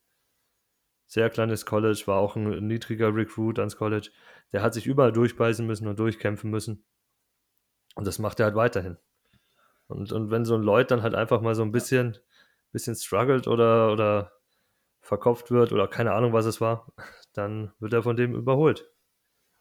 [1.09, 4.11] Sehr kleines College, war auch ein niedriger Recruit ans College.
[4.53, 6.85] Der hat sich überall durchbeißen müssen und durchkämpfen müssen.
[7.97, 8.99] Und das macht er halt weiterhin.
[9.89, 12.17] Und, und wenn so ein Lloyd dann halt einfach mal so ein bisschen,
[12.71, 14.33] bisschen struggelt oder, oder
[15.01, 16.93] verkopft wird oder keine Ahnung, was es war,
[17.33, 18.89] dann wird er von dem überholt.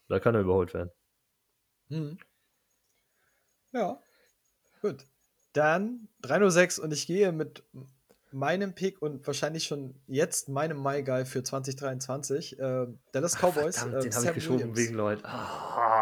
[0.10, 0.92] Oder kann er überholt werden.
[1.90, 2.18] Mhm.
[3.72, 4.00] Ja,
[4.82, 5.06] gut.
[5.54, 7.64] Dann 306 und ich gehe mit
[8.32, 12.60] meinem Pick und wahrscheinlich schon jetzt meinem My Guy für 2023.
[12.60, 13.78] Äh, Dallas Cowboys.
[13.78, 14.78] Verdammt, äh, den habe ich geschoben Williams.
[14.78, 15.24] wegen Lloyd.
[15.24, 15.95] Ah.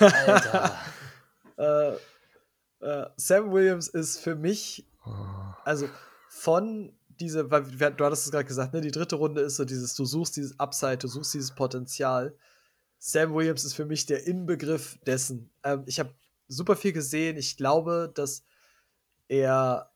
[0.00, 0.76] Alter.
[1.58, 1.92] Äh,
[2.80, 5.56] äh, Sam Williams ist für mich, Ah.
[5.64, 5.88] also
[6.28, 9.94] von diese, weil du hattest es gerade gesagt, ne, die dritte Runde ist so dieses,
[9.94, 12.36] du suchst dieses Upside, du suchst dieses Potenzial.
[12.98, 15.50] Sam Williams ist für mich der Inbegriff dessen.
[15.64, 16.14] Ähm, ich habe
[16.48, 17.38] super viel gesehen.
[17.38, 18.44] Ich glaube, dass
[19.28, 19.90] er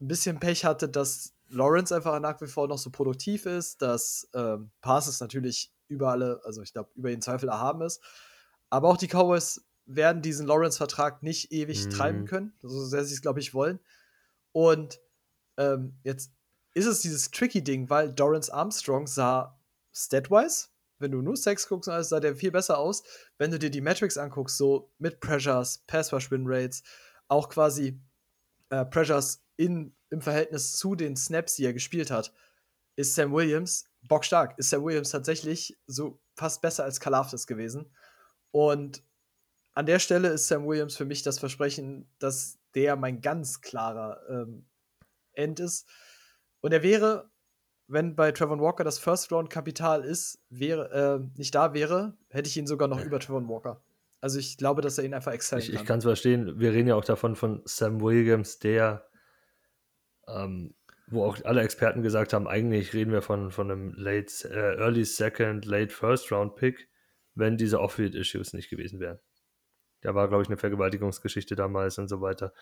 [0.00, 4.28] ein bisschen Pech hatte, dass Lawrence einfach nach wie vor noch so produktiv ist, dass
[4.34, 8.00] ähm, Passes natürlich über alle, also ich glaube, über jeden Zweifel erhaben ist.
[8.70, 11.90] Aber auch die Cowboys werden diesen Lawrence-Vertrag nicht ewig Mhm.
[11.90, 13.80] treiben können, so sehr sie es, glaube ich, wollen.
[14.52, 15.00] Und
[15.58, 16.32] ähm, jetzt
[16.74, 19.60] ist es dieses tricky Ding, weil Dorrance Armstrong sah
[19.92, 20.68] statwise,
[20.98, 23.02] wenn du nur Sex guckst, und alles, sah der viel besser aus.
[23.38, 26.82] Wenn du dir die Metrics anguckst, so mit Pressures, Pass-Rush-Win-Rates,
[27.28, 28.00] auch quasi
[28.70, 32.32] äh, Pressures in, im Verhältnis zu den Snaps, die er gespielt hat,
[32.96, 34.58] ist Sam Williams bockstark.
[34.58, 37.90] Ist Sam Williams tatsächlich so fast besser als Kalafdis gewesen.
[38.50, 39.02] Und
[39.74, 44.20] an der Stelle ist Sam Williams für mich das Versprechen, dass der mein ganz klarer
[44.28, 44.66] ähm,
[45.32, 45.88] End ist.
[46.60, 47.30] Und er wäre,
[47.86, 52.66] wenn bei Trevor Walker das First-Round-Kapital ist, wäre, äh, nicht da wäre, hätte ich ihn
[52.66, 53.82] sogar noch über Trevor Walker.
[54.20, 55.86] Also ich glaube, dass er ihn einfach excellen Ich, ich kann.
[55.86, 56.58] kann es verstehen.
[56.58, 59.08] Wir reden ja auch davon von Sam Williams, der,
[60.28, 60.74] ähm,
[61.06, 65.04] wo auch alle Experten gesagt haben, eigentlich reden wir von, von einem late, äh, Early
[65.04, 66.88] Second, Late First Round Pick,
[67.34, 69.18] wenn diese Off-Field-Issues nicht gewesen wären.
[70.00, 72.52] Da war, glaube ich, eine Vergewaltigungsgeschichte damals und so weiter.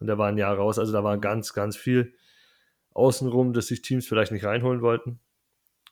[0.00, 0.78] Und der war ein Jahr raus.
[0.78, 2.14] Also da war ganz, ganz viel
[2.90, 5.20] außenrum, dass sich Teams vielleicht nicht reinholen wollten.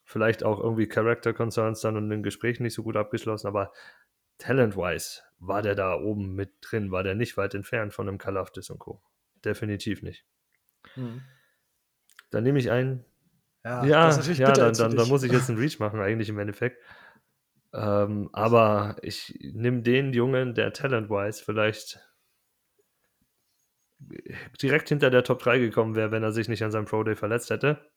[0.04, 3.72] Vielleicht auch irgendwie Character Concerns dann und in den Gesprächen nicht so gut abgeschlossen, aber
[4.38, 8.70] talent-wise war der da oben mit drin, war der nicht weit entfernt von einem Kalafdis
[8.70, 9.02] und Co.
[9.44, 10.24] Definitiv nicht.
[10.94, 11.22] Mhm.
[12.30, 13.04] Dann nehme ich einen.
[13.64, 16.00] Ja, Ja, das ist natürlich ja dann, dann, dann muss ich jetzt einen Reach machen,
[16.00, 16.82] eigentlich im Endeffekt.
[17.76, 22.00] Ähm, aber ich nehme den Jungen, der talent-wise vielleicht
[24.62, 27.16] direkt hinter der Top 3 gekommen wäre, wenn er sich nicht an seinem Pro Day
[27.16, 27.90] verletzt hätte.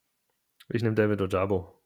[0.68, 1.82] Ich nehme David Ojabo.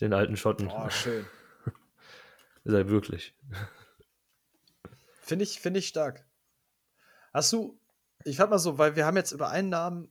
[0.00, 0.68] Den alten Schotten.
[0.68, 1.26] Boah, schön.
[2.64, 3.36] Ist er wirklich.
[5.20, 6.26] Finde ich, finde ich stark.
[7.34, 7.78] Hast du,
[8.24, 10.10] ich frag mal so, weil wir haben jetzt über einen Namen,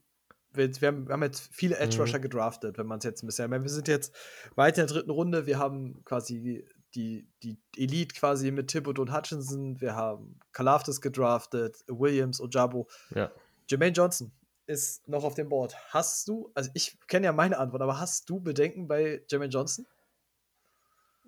[0.53, 2.01] wir, wir, haben, wir haben jetzt viele Edge Mhm.
[2.01, 4.15] Rusher gedraftet, wenn man es jetzt ein bisschen, meine, wir sind jetzt
[4.55, 9.13] weit in der dritten Runde, wir haben quasi die, die Elite quasi mit Thibodeau und
[9.13, 13.31] Hutchinson, wir haben Kalafdis gedraftet, Williams, Ojabo, Ja.
[13.69, 14.31] Jermaine Johnson
[14.65, 15.75] ist noch auf dem Board.
[15.89, 19.85] Hast du, also ich kenne ja meine Antwort, aber hast du Bedenken bei Jermaine Johnson?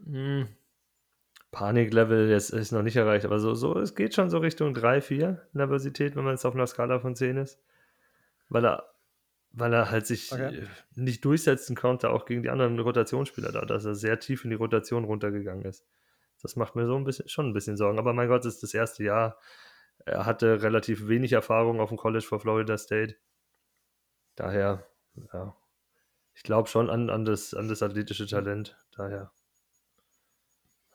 [0.05, 0.47] Hm.
[1.51, 5.01] Paniklevel jetzt ist noch nicht erreicht, aber so, so, es geht schon so Richtung 3,
[5.01, 7.59] 4 Nervosität, wenn man jetzt auf einer Skala von 10 ist.
[8.47, 8.90] Weil er,
[9.53, 10.59] weil er halt sich Okay.
[10.59, 14.49] äh, nicht durchsetzen konnte, auch gegen die anderen Rotationsspieler da, dass er sehr tief in
[14.49, 15.85] die Rotation runtergegangen ist.
[16.41, 17.99] Das macht mir so ein bisschen, schon ein bisschen Sorgen.
[17.99, 19.37] Aber mein Gott, es ist das erste Jahr.
[20.05, 23.15] Er hatte relativ wenig Erfahrung auf dem College vor Florida State.
[24.35, 24.87] Daher,
[25.33, 25.55] ja,
[26.33, 28.77] ich glaube schon an, an, das, an das athletische Talent.
[28.95, 29.31] Daher.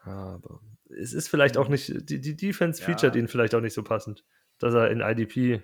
[0.03, 2.87] Aber es ist vielleicht auch nicht, die, die Defense Ja.
[2.87, 4.25] featured ihn vielleicht auch nicht so passend,
[4.59, 5.63] dass er in IDP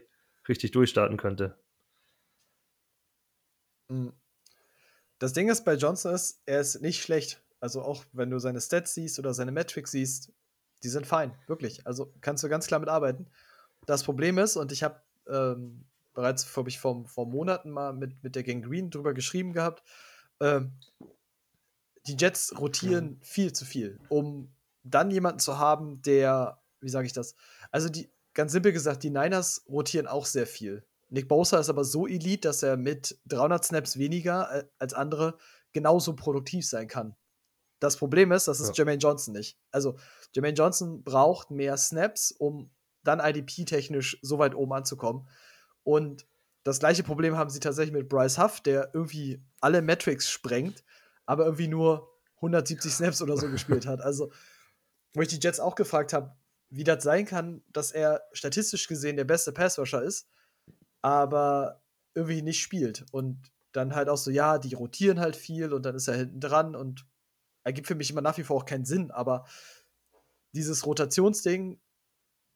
[0.48, 1.58] richtig durchstarten könnte.
[3.92, 4.12] Mhm.
[5.18, 7.42] Das Ding ist bei Johnson ist, er ist nicht schlecht.
[7.60, 10.32] Also auch wenn du seine Stats siehst oder seine Metrics siehst,
[10.82, 11.86] die sind fein, wirklich.
[11.86, 13.28] Also kannst du ganz klar mitarbeiten.
[13.86, 18.22] Das Problem ist, und ich habe ähm, bereits vor, ich vor, vor Monaten mal mit,
[18.24, 19.84] mit der Gang Green drüber geschrieben gehabt,
[20.40, 20.72] ähm,
[22.06, 27.12] die Jets rotieren viel zu viel, um dann jemanden zu haben, der, wie sage ich
[27.12, 27.36] das?
[27.70, 30.84] Also die, ganz simpel gesagt, die Niners rotieren auch sehr viel.
[31.12, 35.36] Nick Bosa ist aber so elite, dass er mit 300 Snaps weniger äh, als andere
[35.72, 37.14] genauso produktiv sein kann.
[37.80, 38.74] Das Problem ist, das ist Ja.
[38.76, 39.58] Jermaine Johnson nicht.
[39.70, 39.96] Also
[40.34, 42.70] Jermaine Johnson braucht mehr Snaps, um
[43.02, 45.28] dann IDP-technisch so weit oben anzukommen.
[45.82, 46.26] Und
[46.64, 50.82] das gleiche Problem haben sie tatsächlich mit Bryce Huff, der irgendwie alle Metrics sprengt,
[51.26, 54.00] aber irgendwie nur 170 Snaps oder so gespielt hat.
[54.00, 54.32] Also,
[55.12, 56.34] wo ich die Jets auch gefragt habe,
[56.70, 60.28] wie das sein kann, dass er statistisch gesehen der beste Passwasher ist,
[61.02, 61.82] aber
[62.14, 63.04] irgendwie nicht spielt.
[63.12, 66.40] Und dann halt auch so, ja, die rotieren halt viel und dann ist er hinten
[66.40, 67.06] dran und
[67.64, 69.46] ergibt für mich immer nach wie vor auch keinen Sinn, aber
[70.52, 71.80] dieses Rotationsding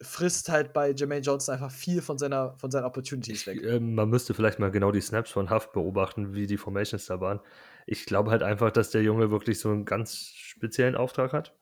[0.02, 3.60] frisst halt bei Jermaine Johnson einfach viel von, seiner, von seinen Opportunities weg.
[3.62, 7.06] Ich, äh, man müsste vielleicht mal genau die Snaps von Huff beobachten, wie die Formations
[7.06, 7.40] da waren.
[7.86, 11.58] Ich glaube halt einfach, dass der Junge wirklich so einen ganz speziellen Auftrag hat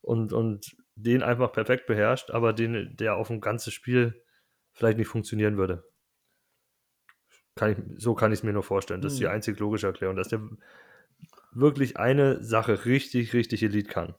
[0.00, 4.22] und, und den einfach perfekt beherrscht, aber den, der auf ein ganzes Spiel
[4.80, 5.84] vielleicht nicht funktionieren würde.
[7.54, 9.02] Kann ich, so kann ich es mir nur vorstellen.
[9.02, 9.32] Das ist die hm.
[9.32, 10.40] einzig logische Erklärung, dass der
[11.52, 14.14] wirklich eine Sache richtig, richtig Elite kann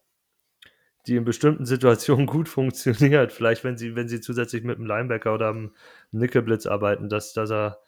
[1.08, 3.32] die in bestimmten Situationen gut funktioniert.
[3.32, 5.72] Vielleicht, wenn sie, wenn sie zusätzlich mit einem Linebacker oder einem
[6.12, 7.80] Nickelblitz arbeiten, dass, dass er,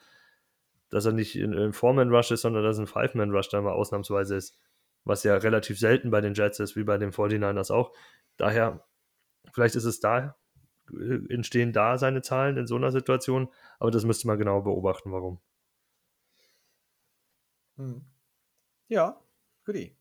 [0.89, 4.59] dass er nicht in, in Four-Man-Rush ist, sondern dass ein Five-Man-Rush da mal ausnahmsweise ist.
[5.05, 7.93] Was ja relativ selten bei den Jets ist, wie bei den 49ers auch.
[8.37, 8.85] Daher,
[9.53, 10.37] vielleicht ist es da,
[11.29, 15.39] entstehen da seine Zahlen in so einer Situation, aber das müsste man genau beobachten, warum.
[17.77, 18.01] Hm.
[18.87, 19.19] Ja,
[19.65, 19.95] goodie.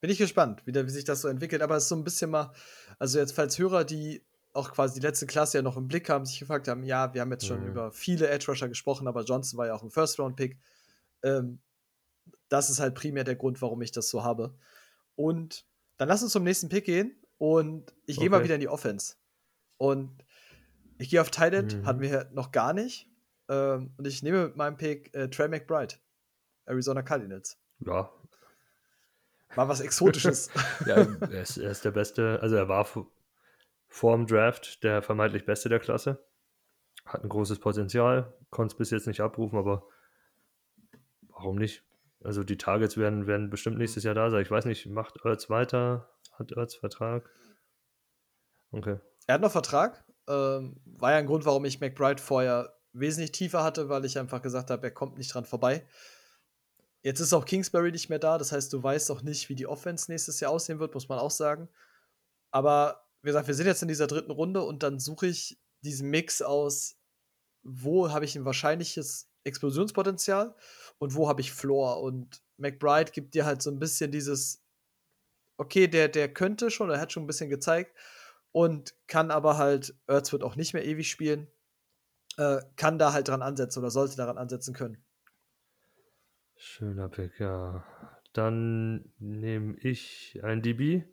[0.00, 1.62] Bin ich gespannt, wie, wie sich das so entwickelt.
[1.62, 2.52] Aber es ist so ein bisschen mal,
[2.98, 4.22] also jetzt, falls Hörer, die
[4.52, 7.20] auch quasi die letzte Klasse ja noch im Blick haben, sich gefragt haben, ja, wir
[7.20, 7.68] haben jetzt schon mhm.
[7.68, 10.58] über viele Edge Rusher gesprochen, aber Johnson war ja auch ein First-Round-Pick.
[11.22, 11.60] Ähm,
[12.48, 14.54] das ist halt primär der Grund, warum ich das so habe.
[15.14, 15.66] Und
[15.96, 18.24] dann lass uns zum nächsten Pick gehen und ich okay.
[18.24, 19.16] gehe mal wieder in die Offense.
[19.78, 20.24] Und
[20.98, 21.86] ich gehe auf Tight mhm.
[21.86, 23.10] hatten wir noch gar nicht.
[23.48, 25.94] Ähm, und ich nehme mit meinem Pick äh, Trey McBride,
[26.64, 27.58] Arizona Cardinals.
[27.80, 28.10] Ja,
[29.54, 30.50] Mal was Exotisches.
[30.86, 32.86] ja, er ist, er ist, der Beste, also er war
[33.88, 36.24] vor dem Draft der vermeintlich Beste der Klasse.
[37.04, 39.86] Hat ein großes Potenzial, konnte es bis jetzt nicht abrufen, aber
[41.28, 41.84] warum nicht?
[42.22, 44.42] Also die Targets werden, werden bestimmt nächstes Jahr da sein.
[44.42, 46.10] Ich weiß nicht, macht Ertz weiter?
[46.32, 47.30] Hat Ertz Vertrag?
[48.72, 48.98] Okay.
[49.26, 50.04] Er hat noch Vertrag.
[50.28, 54.42] Ähm, war ja ein Grund, warum ich McBride vorher wesentlich tiefer hatte, weil ich einfach
[54.42, 55.86] gesagt habe, er kommt nicht dran vorbei.
[57.02, 59.66] Jetzt ist auch Kingsbury nicht mehr da, das heißt, du weißt auch nicht, wie die
[59.66, 61.68] Offense nächstes Jahr aussehen wird, muss man auch sagen.
[62.50, 66.10] Aber wie gesagt, wir sind jetzt in dieser dritten Runde und dann suche ich diesen
[66.10, 66.96] Mix aus,
[67.62, 70.56] wo habe ich ein wahrscheinliches Explosionspotenzial
[70.98, 72.00] und wo habe ich Floor.
[72.02, 74.62] Und McBride gibt dir halt so ein bisschen dieses,
[75.58, 77.94] okay, der, der könnte schon, er hat schon ein bisschen gezeigt
[78.56, 81.46] und kann aber halt, Ertz wird auch nicht mehr ewig spielen,
[82.38, 85.04] äh, kann da halt dran ansetzen oder sollte daran ansetzen können.
[86.56, 87.84] Schöner Pick, ja.
[88.32, 91.04] Dann nehme ich ein DB.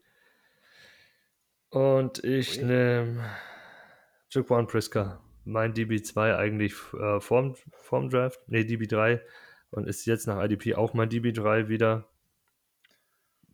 [1.68, 2.66] Und ich okay.
[2.66, 3.30] nehme
[4.30, 5.22] Jaquan Priska.
[5.44, 8.39] Mein DB2 eigentlich äh, vorm, vorm Draft.
[8.48, 9.20] Ne, DB3.
[9.70, 12.08] Und ist jetzt nach IDP auch mein DB3 wieder.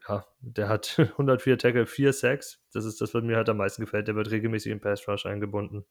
[0.10, 2.60] Ja, der hat 104 Tackle, 4 Sacks.
[2.74, 4.08] Das ist das, was mir halt am meisten gefällt.
[4.08, 5.86] Der wird regelmäßig im Pass Rush eingebunden.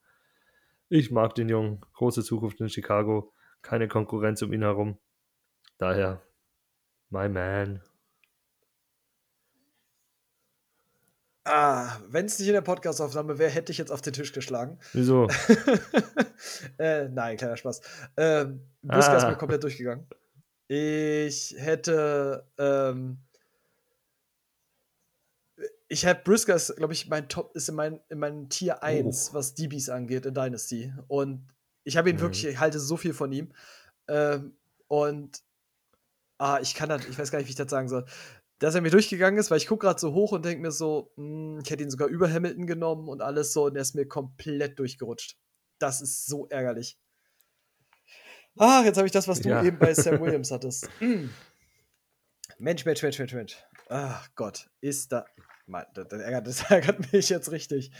[0.89, 1.81] Ich mag den Jungen.
[1.93, 3.33] Große Zukunft in Chicago.
[3.63, 4.99] Keine Konkurrenz um ihn herum.
[5.79, 6.21] Daher,
[7.11, 7.83] my man.
[11.45, 14.79] Ah, wenn es nicht in der Podcastaufnahme wäre, hätte ich jetzt auf den Tisch geschlagen.
[14.93, 15.29] Wieso?
[16.79, 17.81] äh, nein, kleiner Spaß.
[18.17, 19.17] Ähm, Buska ah.
[19.17, 20.07] ist mir komplett durchgegangen.
[20.67, 22.47] Ich hätte.
[22.59, 23.19] Ähm,
[25.89, 29.31] ich habe Brisker ist, glaube ich, mein Top, ist in meinem in mein Tier 1,
[29.31, 29.35] oh.
[29.35, 30.93] was DBs angeht in Dynasty.
[31.09, 31.49] Und
[31.85, 32.21] ich habe ihn mhm.
[32.21, 33.53] wirklich, ich halte so viel von ihm.
[34.07, 35.43] Ähm, und
[36.39, 38.05] ah, ich kann das, ich weiß gar nicht, wie ich das sagen soll,
[38.59, 41.13] dass er mir durchgegangen ist, weil ich gucke gerade so hoch und denke mir so,
[41.17, 43.95] mh, hm, ich hätte ihn sogar über Hamilton genommen und alles so und er ist
[43.95, 45.39] mir komplett durchgerutscht.
[45.79, 46.99] Das ist so ärgerlich.
[48.59, 49.63] Ach, jetzt habe ich das, was du ja.
[49.63, 50.89] eben bei Sam Williams hattest.
[51.01, 51.29] Mm.
[52.59, 53.65] Mensch, Mensch, Mensch, Mensch, Mensch.
[53.89, 55.25] Ach Gott, ist da.
[55.95, 57.91] Das, ärgert, das ärgert mich jetzt richtig.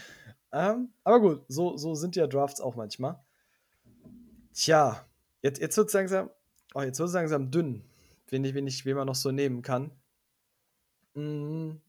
[0.51, 3.19] Ähm, aber gut, so, so sind ja Drafts auch manchmal.
[4.53, 5.05] Tja,
[5.41, 6.29] jetzt, jetzt wird es langsam.
[6.73, 7.83] Oh, langsam dünn
[8.31, 9.91] wen ich, wen ich, wen man noch so nehmen kann.
[11.13, 11.81] Mhm.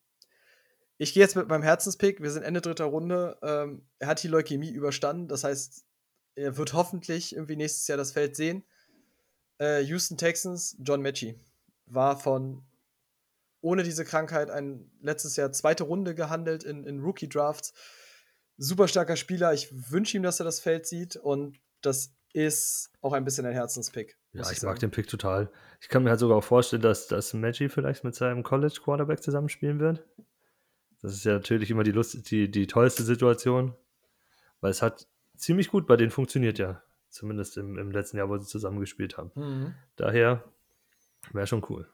[0.98, 2.20] Ich gehe jetzt mit meinem Herzenspick.
[2.20, 3.38] Wir sind Ende dritter Runde.
[3.42, 5.28] Ähm, er hat die Leukämie überstanden.
[5.28, 5.84] Das heißt,
[6.34, 8.64] er wird hoffentlich irgendwie nächstes Jahr das Feld sehen.
[9.58, 11.38] Äh, Houston Texans, John Mechie.
[11.86, 12.62] War von
[13.60, 17.74] ohne diese Krankheit ein letztes Jahr zweite Runde gehandelt in, in Rookie-Drafts.
[18.56, 19.52] Super starker Spieler.
[19.52, 21.16] Ich wünsche ihm, dass er das Feld sieht.
[21.16, 24.18] Und das ist auch ein bisschen ein Herzenspick.
[24.32, 25.50] Ja, ich, ich mag den Pick total.
[25.80, 29.80] Ich kann mir halt sogar auch vorstellen, dass, dass Maggie vielleicht mit seinem College-Quarterback zusammenspielen
[29.80, 30.04] wird.
[31.02, 33.74] Das ist ja natürlich immer die, Lust, die, die tollste Situation,
[34.60, 36.82] weil es hat ziemlich gut bei denen funktioniert ja.
[37.08, 39.32] Zumindest im, im letzten Jahr, wo sie zusammen gespielt haben.
[39.34, 39.74] Mhm.
[39.96, 40.44] Daher
[41.32, 41.88] wäre schon cool.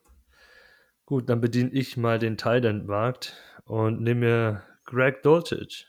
[1.07, 5.87] Gut, dann bediene ich mal den Titan-Markt und nehme mir Greg Dulcich,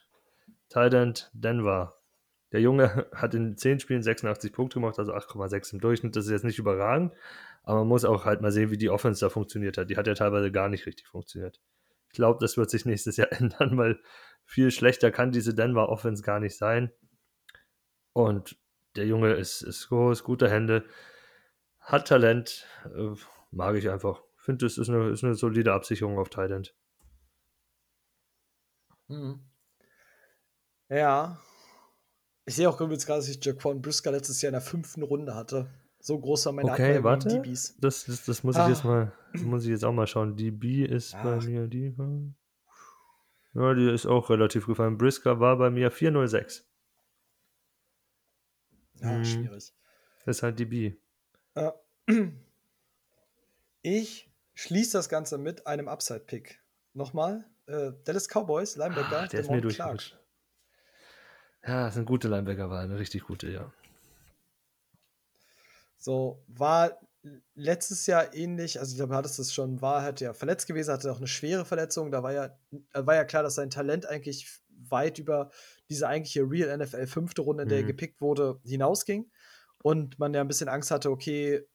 [0.69, 1.97] Titan Denver.
[2.51, 6.15] Der Junge hat in 10 Spielen 86 Punkte gemacht, also 8,6 im Durchschnitt.
[6.15, 7.13] Das ist jetzt nicht überragend,
[7.63, 9.89] aber man muss auch halt mal sehen, wie die Offense da funktioniert hat.
[9.89, 11.59] Die hat ja teilweise gar nicht richtig funktioniert.
[12.09, 13.99] Ich glaube, das wird sich nächstes Jahr ändern, weil
[14.45, 16.91] viel schlechter kann diese Denver Offense gar nicht sein.
[18.13, 18.55] Und
[18.95, 20.85] der Junge ist, ist groß, gute Hände,
[21.79, 23.15] hat Talent, äh,
[23.49, 24.26] mag ich einfach.
[24.47, 26.73] Finde, das ist eine, ist eine solide Absicherung auf Thailand.
[29.09, 29.41] Mhm.
[30.87, 31.37] Ja.
[32.45, 35.35] Ich sehe auch übrigens gerade, dass ich Jaquan Brisker letztes Jahr in der fünften Runde
[35.35, 35.69] hatte.
[35.99, 37.27] So groß war meine Okay, warte.
[37.27, 37.75] DBs.
[37.81, 38.69] Das, das, das muss ich Ah.
[38.69, 40.37] jetzt mal, muss ich jetzt auch mal schauen.
[40.37, 41.43] DB ist bei Ach.
[41.43, 41.93] mir die.
[43.53, 44.97] Ja, die ist auch relativ gefallen.
[44.97, 46.65] Brisker war bei mir 406.
[49.01, 49.25] Ja, Mhm.
[49.25, 49.73] schwierig.
[50.25, 50.95] Das ist halt DB.
[51.55, 51.71] Äh,
[53.81, 56.61] Ich schließe das Ganze mit einem Upside-Pick.
[56.93, 59.63] Nochmal, äh, Dallas Cowboys, Linebacker, Ah, der ist mir Clark.
[59.63, 60.19] durchgerutscht.
[61.65, 63.71] Ja, das ist eine gute Linebacker-Wahl, eine richtig gute, ja.
[65.97, 66.99] So, war
[67.55, 70.93] letztes Jahr ähnlich, also ich glaube, du hattest es schon, war halt ja verletzt gewesen,
[70.93, 72.11] hatte auch eine schwere Verletzung.
[72.11, 72.57] Da war ja,
[72.93, 75.51] da war ja klar, dass sein Talent eigentlich weit über
[75.89, 77.87] diese eigentliche Real NFL fünfte Runde, in der er Mhm.
[77.87, 79.29] gepickt wurde, hinausging.
[79.79, 81.67] Und man ja ein bisschen Angst hatte, okay,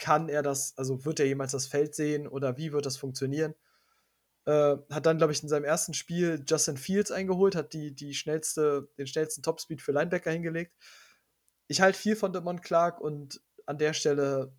[0.00, 3.54] kann er das, also wird er jemals das Feld sehen oder wie wird das funktionieren?
[4.46, 8.14] Äh, hat dann, glaube ich, in seinem ersten Spiel Justin Fields eingeholt, hat die, die
[8.14, 10.72] schnellste, den schnellsten Topspeed für Linebacker hingelegt.
[11.68, 14.52] Ich halte viel von Damon Clark und an der Stelle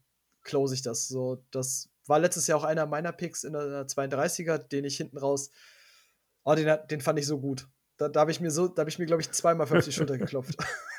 [0.43, 1.07] close ich das.
[1.07, 5.17] So, das war letztes Jahr auch einer meiner Picks in der 32er, den ich hinten
[5.17, 5.49] raus.
[6.43, 7.67] Oh, den, den fand ich so gut.
[7.97, 9.91] Da, da habe ich mir so, da habe ich mir, glaube ich, zweimal auf die
[9.91, 10.55] Schulter geklopft.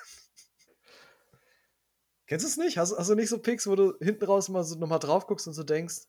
[2.33, 2.79] Kennst du es nicht?
[2.79, 5.47] Hast, hast du nicht so Picks, wo du hinten raus mal so nochmal drauf guckst
[5.47, 6.07] und so denkst,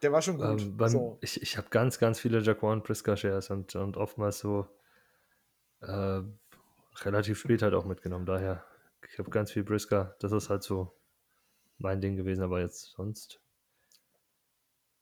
[0.00, 0.62] der war schon gut.
[0.62, 1.18] Ähm, beim, so.
[1.20, 4.66] Ich, ich habe ganz, ganz viele Jaquan Brisker Shares und, und oftmals so
[5.82, 6.22] äh,
[7.02, 8.24] relativ spät halt auch mitgenommen.
[8.24, 8.64] Daher,
[9.06, 10.16] ich habe ganz viel Brisker.
[10.20, 10.96] Das ist halt so
[11.76, 13.38] mein Ding gewesen, aber jetzt sonst.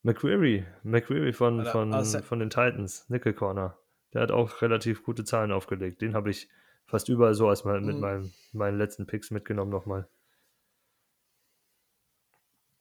[0.01, 3.77] McQuarrie, McQuarrie von, Alter, von, also- von den Titans, Nickel Corner.
[4.13, 6.01] Der hat auch relativ gute Zahlen aufgelegt.
[6.01, 6.49] Den habe ich
[6.85, 8.01] fast überall so als mal mit Mhm.
[8.01, 10.05] meinem, meinen letzten Picks mitgenommen nochmal.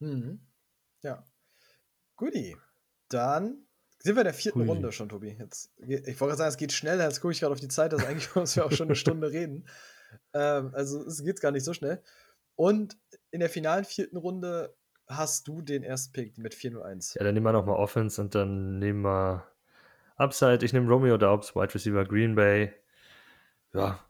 [0.02, 0.40] Mhm.
[1.02, 1.24] Ja.
[2.16, 2.56] Guti.
[3.08, 3.66] Dann
[3.98, 4.68] sind wir in der vierten Hui.
[4.68, 5.36] Runde schon, Tobi.
[5.38, 7.92] Jetzt, ich wollte gerade sagen, es geht schnell, jetzt gucke ich gerade auf die Zeit,
[7.92, 9.68] dass eigentlich müssen wir auch schon eine Stunde reden.
[10.34, 12.02] Ähm, also es geht gar nicht so schnell.
[12.56, 12.98] Und
[13.30, 14.74] in der finalen vierten Runde
[15.06, 17.14] hast du den ersten Pick mit 401.
[17.14, 19.46] Ja, dann nehmen wir nochmal Offense und dann nehmen wir
[20.16, 20.64] Upside.
[20.64, 22.72] Ich nehme Romeo Daubs, Wide Receiver Green Bay.
[23.72, 24.04] Ja,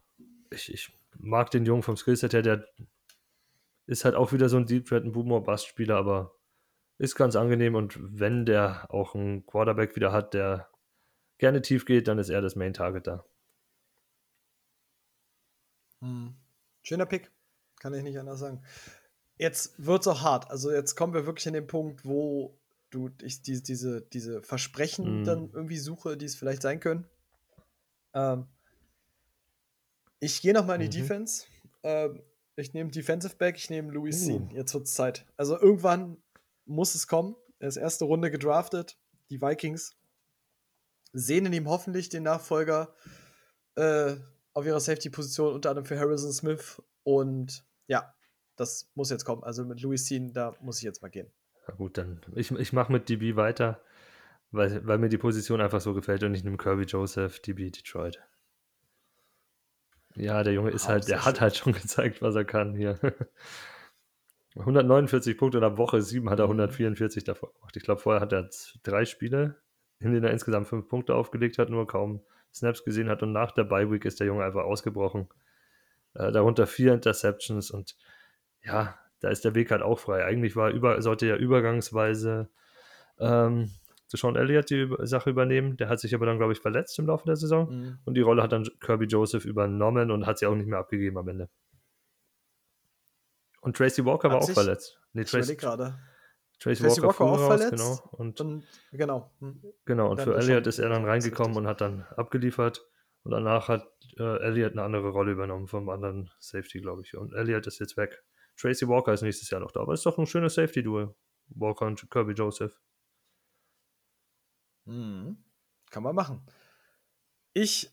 [0.50, 2.42] ich, ich mag den Jungen vom Skillset her.
[2.42, 2.66] Der
[3.92, 6.34] ist halt auch wieder so ein Deep Threat, ein Boomer Bust Spieler, aber
[6.98, 7.74] ist ganz angenehm.
[7.74, 10.68] Und wenn der auch einen Quarterback wieder hat, der
[11.38, 13.24] gerne tief geht, dann ist er das Main Target da.
[16.00, 16.34] Hm.
[16.82, 17.30] Schöner Pick.
[17.80, 18.62] Kann ich nicht anders sagen.
[19.36, 20.50] Jetzt wird es auch hart.
[20.50, 22.58] Also jetzt kommen wir wirklich in den Punkt, wo
[22.90, 25.24] du ich die, diese, diese Versprechen Mhm.
[25.24, 27.06] dann irgendwie suche, die es vielleicht sein können.
[28.14, 28.46] Ähm,
[30.20, 31.02] ich gehe nochmal in die Mhm.
[31.02, 31.46] Defense.
[31.82, 32.22] Ähm,
[32.56, 34.26] ich nehme Defensive Back, ich nehme Louis Uh.
[34.26, 34.50] Sean.
[34.50, 35.26] Jetzt wird es Zeit.
[35.36, 36.16] Also irgendwann
[36.66, 37.36] muss es kommen.
[37.58, 38.98] Er ist erste Runde gedraftet.
[39.30, 39.96] Die Vikings
[41.12, 42.94] sehen in ihm hoffentlich den Nachfolger
[43.76, 44.16] äh,
[44.52, 46.82] auf ihrer Safety-Position, unter anderem für Harrison Smith.
[47.04, 48.14] Und ja,
[48.56, 49.42] das muss jetzt kommen.
[49.42, 51.30] Also mit Louis Sean, da muss ich jetzt mal gehen.
[51.66, 53.80] Na gut, dann ich, ich mache mit DB weiter,
[54.50, 58.20] weil, weil mir die Position einfach so gefällt und ich nehme Kirby Joseph, DB Detroit.
[60.16, 62.98] Ja, der Junge ist halt, der hat halt schon gezeigt, was er kann hier.
[64.56, 66.60] 149 Punkte in der Woche 7 hat er Mhm.
[66.60, 67.76] 144 davor gemacht.
[67.76, 68.50] Ich glaube, vorher hat er
[68.82, 69.56] drei Spiele,
[69.98, 73.22] in denen er insgesamt fünf Punkte aufgelegt hat, nur kaum Snaps gesehen hat.
[73.22, 75.28] Und nach der Bye Week ist der Junge einfach ausgebrochen.
[76.14, 77.96] Äh, darunter vier Interceptions und
[78.62, 80.24] ja, da ist der Weg halt auch frei.
[80.24, 82.50] Eigentlich war über, sollte ja übergangsweise
[83.18, 83.70] ähm,
[84.12, 85.78] zu Sean Elliott die Sache übernehmen.
[85.78, 87.70] Der hat sich aber dann, glaube ich, verletzt im Laufe der Saison.
[87.70, 87.98] Mhm.
[88.04, 91.16] Und die Rolle hat dann Kirby Joseph übernommen und hat sie auch nicht mehr abgegeben
[91.16, 91.48] am Ende.
[93.62, 95.00] Und Tracy Walker Hat war auch verletzt.
[95.14, 95.98] Nee, Tracy, gerade.
[96.58, 97.70] Tracy, Tracy Walker, Walker auch raus, verletzt?
[97.70, 98.10] genau.
[98.10, 99.32] Und, Und genau.
[99.38, 99.62] Hm.
[99.86, 102.86] genau, und dann für Elliott ist er dann reingekommen und hat dann abgeliefert.
[103.22, 103.88] Und danach hat
[104.18, 107.16] äh, Elliott eine andere Rolle übernommen vom anderen Safety, glaube ich.
[107.16, 108.22] Und Elliott ist jetzt weg.
[108.58, 109.80] Tracy Walker ist nächstes Jahr noch da.
[109.80, 111.14] Aber ist doch ein schönes Safety-Duel.
[111.54, 112.78] Walker und Kirby Joseph.
[114.84, 115.36] Mhm.
[115.90, 116.40] Kann man machen.
[117.54, 117.90] Ich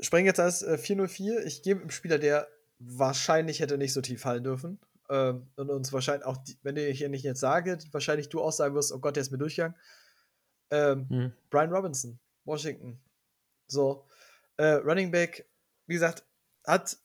[0.00, 1.44] springe jetzt als äh, 404.
[1.46, 2.48] Ich gebe einem Spieler, der
[2.78, 4.78] wahrscheinlich hätte nicht so tief fallen dürfen.
[5.10, 8.74] Ähm, und uns wahrscheinlich auch, die, wenn ich nicht jetzt sage, wahrscheinlich du auch sagen
[8.74, 9.76] wirst, oh Gott, der ist mir durchgegangen.
[10.70, 11.32] Ähm, hm.
[11.50, 12.98] Brian Robinson, Washington.
[13.66, 14.06] So,
[14.56, 15.46] äh, Running Back,
[15.86, 16.24] wie gesagt,
[16.66, 16.96] hat,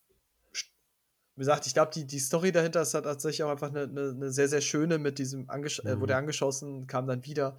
[1.35, 4.31] wie gesagt, ich glaube, die, die Story dahinter ist tatsächlich auch einfach eine, eine, eine
[4.31, 5.89] sehr, sehr schöne mit diesem, Angesch mhm.
[5.89, 6.23] äh, der mhm.
[6.23, 7.57] angeschossen kam dann wieder.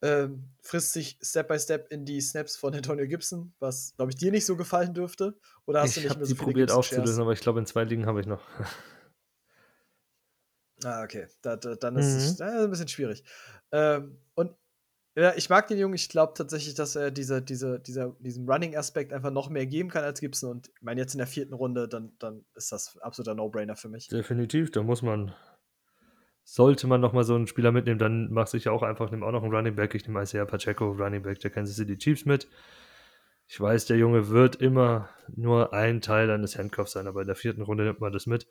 [0.00, 4.16] Ähm, frisst sich Step by Step in die Snaps von Antonio Gibson, was, glaube ich,
[4.16, 5.38] dir nicht so gefallen dürfte.
[5.66, 7.84] Oder hast ich du nicht mehr so die probiert aufzulösen, aber ich glaube, in zwei
[7.84, 8.42] Ligen habe ich noch.
[10.84, 11.26] ah, okay.
[11.42, 12.16] Da, da, dann ist mhm.
[12.16, 13.24] es äh, ein bisschen schwierig.
[13.72, 14.54] Ähm, und
[15.18, 15.94] ja, ich mag den Jungen.
[15.94, 20.04] Ich glaube tatsächlich, dass er diese, diese, dieser, diesem Running-Aspekt einfach noch mehr geben kann
[20.04, 20.50] als Gibson.
[20.50, 23.88] Und ich meine, jetzt in der vierten Runde, dann, dann ist das absoluter No-Brainer für
[23.88, 24.06] mich.
[24.06, 25.34] Definitiv, da muss man,
[26.50, 29.32] sollte man noch mal so einen Spieler mitnehmen, dann mache ich auch einfach, nehme auch
[29.32, 29.94] noch einen Running Back.
[29.94, 32.48] Ich nehme Isaiah Pacheco, Running Back der Kansas City Chiefs mit.
[33.46, 37.36] Ich weiß, der Junge wird immer nur ein Teil eines Handcuffs sein, aber in der
[37.36, 38.46] vierten Runde nimmt man das mit.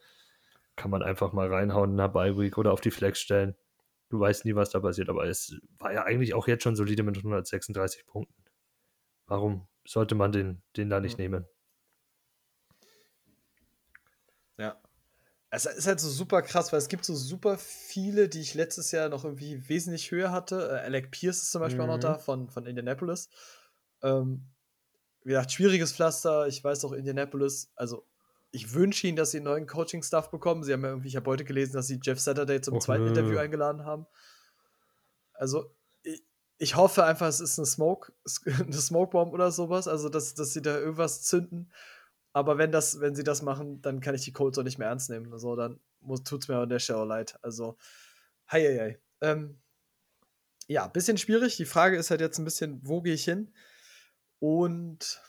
[0.75, 3.55] Kann man einfach mal reinhauen in einer Bye-Week oder auf die Flex stellen
[4.09, 7.03] du weißt nie, was da passiert, aber es war ja eigentlich auch jetzt schon solide
[7.03, 8.43] mit 136 Punkten.
[9.27, 11.23] Warum sollte man den, den da nicht mhm.
[11.23, 11.45] nehmen?
[14.57, 14.81] Ja.
[15.49, 18.91] Es ist halt so super krass, weil es gibt so super viele, die ich letztes
[18.91, 20.69] Jahr noch irgendwie wesentlich höher hatte.
[20.69, 21.89] Äh, Alec Pierce ist zum Beispiel mhm.
[21.89, 22.19] auch noch da mhm.
[22.19, 23.29] von, von Indianapolis.
[24.03, 24.45] Ähm,
[25.23, 26.47] wie gesagt, schwieriges Pflaster.
[26.47, 28.05] Ich weiß auch, Indianapolis, also
[28.51, 30.63] ich wünsche ihnen, dass sie einen neuen Coaching-Staff bekommen.
[30.63, 33.03] Sie haben ja irgendwie, ich habe heute gelesen, dass sie Jeff Saturday zum Och, zweiten
[33.03, 33.09] nö.
[33.09, 34.05] Interview eingeladen haben.
[35.33, 36.23] Also, ich,
[36.57, 38.13] ich, hoffe einfach, es ist eine Smoke,
[38.45, 41.71] eine Smokebomb oder sowas, also dass, dass sie da irgendwas zünden.
[42.37, 44.89] Aber wenn das, wenn sie das machen, dann kann ich die Colts auch nicht mehr
[44.89, 45.33] ernst nehmen.
[45.33, 45.79] Also, dann
[46.23, 47.35] tut es mir an der Stelle leid.
[47.41, 47.77] Also,
[48.51, 48.99] hei, hei, hei.
[49.21, 49.57] Ähm,
[50.67, 51.57] ja, bisschen schwierig.
[51.57, 53.51] Die Frage ist halt jetzt ein bisschen, wo gehe ich hin?
[54.37, 55.19] Und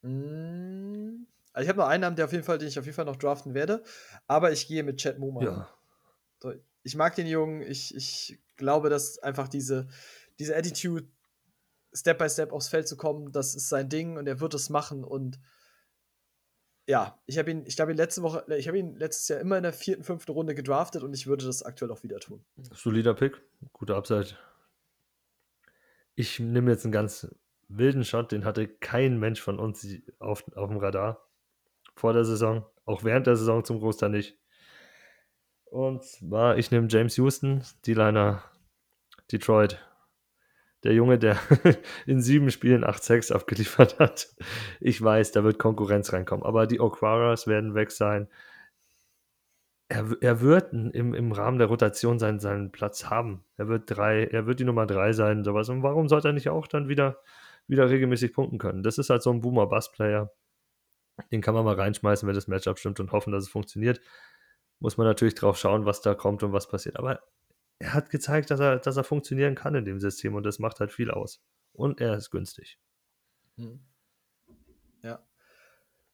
[0.00, 2.86] mh, mm, also ich habe noch einen Namen, der auf jeden Fall, den ich auf
[2.86, 3.84] jeden Fall noch draften werde,
[4.26, 5.42] aber ich gehe mit Chad Muma.
[5.42, 6.58] Ja.
[6.82, 9.86] Ich mag den Jungen, ich, ich glaube, dass einfach diese,
[10.38, 11.06] diese Attitude,
[11.92, 14.70] Step by Step aufs Feld zu kommen, das ist sein Ding und er wird es
[14.70, 15.38] machen und
[16.90, 19.62] ja, ich habe ihn, ich glaube, letzte Woche, ich habe ihn letztes Jahr immer in
[19.62, 22.44] der vierten, fünften Runde gedraftet und ich würde das aktuell auch wieder tun.
[22.72, 23.40] Solider Pick,
[23.72, 24.30] guter Upside.
[26.16, 27.32] Ich nehme jetzt einen ganz
[27.68, 29.86] wilden Shot, den hatte kein Mensch von uns
[30.18, 31.24] auf, auf dem Radar
[31.94, 34.36] vor der Saison, auch während der Saison zum Großteil nicht.
[35.66, 38.42] Und zwar, ich nehme James Houston, D-Liner
[39.30, 39.78] Detroit.
[40.82, 41.38] Der Junge, der
[42.06, 44.34] in sieben Spielen acht Sacks abgeliefert hat.
[44.80, 46.44] Ich weiß, da wird Konkurrenz reinkommen.
[46.44, 48.28] Aber die Okwaras werden weg sein.
[49.88, 53.44] Er, er wird im, im Rahmen der Rotation seinen, seinen Platz haben.
[53.56, 55.68] Er wird drei, er wird die Nummer drei sein, sowas.
[55.68, 57.18] Und warum sollte er nicht auch dann wieder,
[57.66, 58.82] wieder regelmäßig punkten können?
[58.82, 60.32] Das ist halt so ein Boomer-Bass-Player.
[61.32, 64.00] Den kann man mal reinschmeißen, wenn das Matchup stimmt und hoffen, dass es funktioniert.
[64.78, 66.96] Muss man natürlich drauf schauen, was da kommt und was passiert.
[66.96, 67.20] Aber
[67.80, 70.80] er hat gezeigt, dass er, dass er funktionieren kann in dem System und das macht
[70.80, 71.42] halt viel aus.
[71.72, 72.78] Und er ist günstig.
[73.56, 73.80] Hm.
[75.02, 75.26] Ja.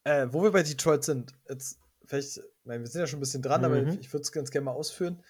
[0.03, 3.41] Äh, wo wir bei Detroit sind, jetzt vielleicht, nein, wir sind ja schon ein bisschen
[3.41, 3.65] dran, mhm.
[3.65, 5.23] aber ich, ich würde es ganz gerne mal ausführen.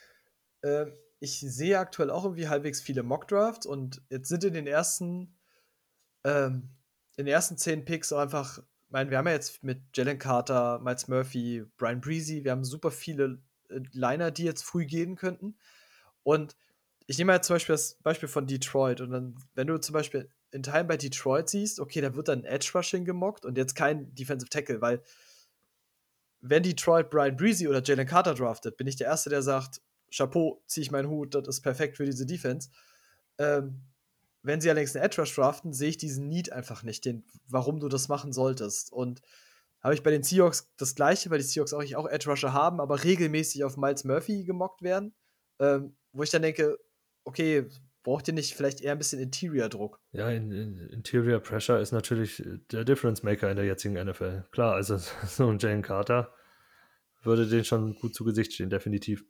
[0.61, 0.85] Äh,
[1.19, 5.35] ich sehe aktuell auch irgendwie halbwegs viele Mock-Drafts und jetzt sind in den ersten,
[6.23, 6.69] ähm,
[7.15, 10.17] in den ersten zehn Picks auch einfach ich meine, wir haben ja jetzt mit Jalen
[10.17, 15.17] Carter, Miles Murphy, Brian Breezy, wir haben super viele äh, Liner, die jetzt früh gehen
[15.17, 15.57] könnten.
[16.27, 16.57] Und
[17.05, 18.99] ich nehme jetzt zum Beispiel das Beispiel von Detroit.
[18.99, 22.43] Und dann, wenn du zum Beispiel in Teilen bei Detroit siehst, okay, da wird dann
[22.43, 25.01] Edge Rushing gemockt und jetzt kein Defensive Tackle, weil
[26.41, 29.79] wenn Detroit Brian Breezy oder Jalen Carter draftet, bin ich der Erste, der sagt,
[30.13, 32.71] Chapeau, ziehe ich meinen Hut, das ist perfekt für diese Defense.
[33.37, 33.83] Ähm,
[34.43, 37.79] wenn sie allerdings einen Edge Rush draften, sehe ich diesen Need einfach nicht, den, warum
[37.79, 38.91] du das machen solltest.
[38.91, 39.21] Und
[39.79, 42.81] habe ich bei den Seahawks das gleiche, weil die Seahawks auch, auch Edge Rusher haben,
[42.81, 45.15] aber regelmäßig auf Miles Murphy gemockt werden,
[45.59, 46.77] ähm, wo ich dann denke,
[47.23, 47.67] okay,
[48.03, 49.99] braucht ihr nicht vielleicht eher ein bisschen Interior-Druck?
[50.11, 54.45] Ja, in, in, Interior Pressure ist natürlich der Difference Maker in der jetzigen NFL.
[54.51, 54.97] Klar, also
[55.27, 56.33] so ein Jane Carter
[57.21, 59.25] würde den schon gut zu Gesicht stehen, definitiv.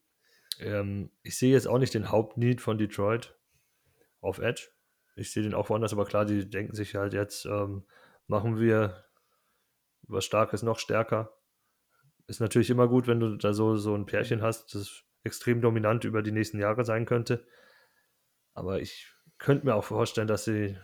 [0.59, 3.35] Ähm, ich sehe jetzt auch nicht den Hauptneed von Detroit
[4.21, 4.69] auf Edge.
[5.15, 7.83] Ich sehe den auch woanders, aber klar, die denken sich halt jetzt, ähm,
[8.27, 9.03] machen wir
[10.03, 11.33] was Starkes noch stärker.
[12.27, 16.03] Ist natürlich immer gut, wenn du da so, so ein Pärchen hast, das extrem dominant
[16.03, 17.45] über die nächsten Jahre sein könnte.
[18.53, 20.75] Aber ich könnte mir auch vorstellen, dass sie,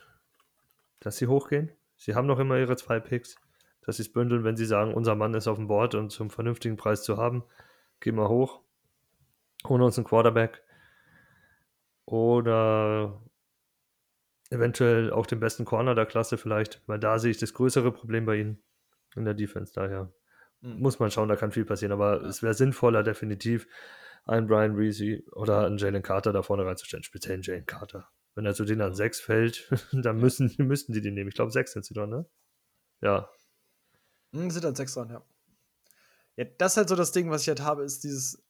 [0.99, 1.71] dass sie hochgehen.
[1.95, 3.35] Sie haben noch immer ihre zwei Picks,
[3.81, 6.29] dass sie es bündeln, wenn sie sagen, unser Mann ist auf dem Board und zum
[6.29, 7.43] vernünftigen Preis zu haben,
[7.99, 8.61] gehen wir hoch,
[9.67, 10.61] holen uns einen Quarterback.
[12.05, 13.21] Oder
[14.49, 18.25] eventuell auch den besten Corner der Klasse vielleicht, weil da sehe ich das größere Problem
[18.25, 18.61] bei ihnen
[19.15, 20.11] in der Defense daher.
[20.61, 20.79] mhm.
[20.79, 21.91] muss man schauen, da kann viel passieren.
[21.91, 22.27] Aber ja.
[22.27, 23.67] es wäre sinnvoller, definitiv
[24.25, 28.09] einen Brian Reese oder einen Jalen Carter da vorne reinzustellen, speziell einen Jalen Carter.
[28.35, 31.29] Wenn er zu denen an 6 fällt, dann müssen, müssten die den nehmen.
[31.29, 32.25] Ich glaube, 6 sind sie doch, ne?
[33.01, 33.29] Ja.
[34.31, 35.25] Mhm, sind dann 6 dran, ja.
[36.35, 38.41] Ja, das ist halt so das Ding, was ich halt habe, ist dieses,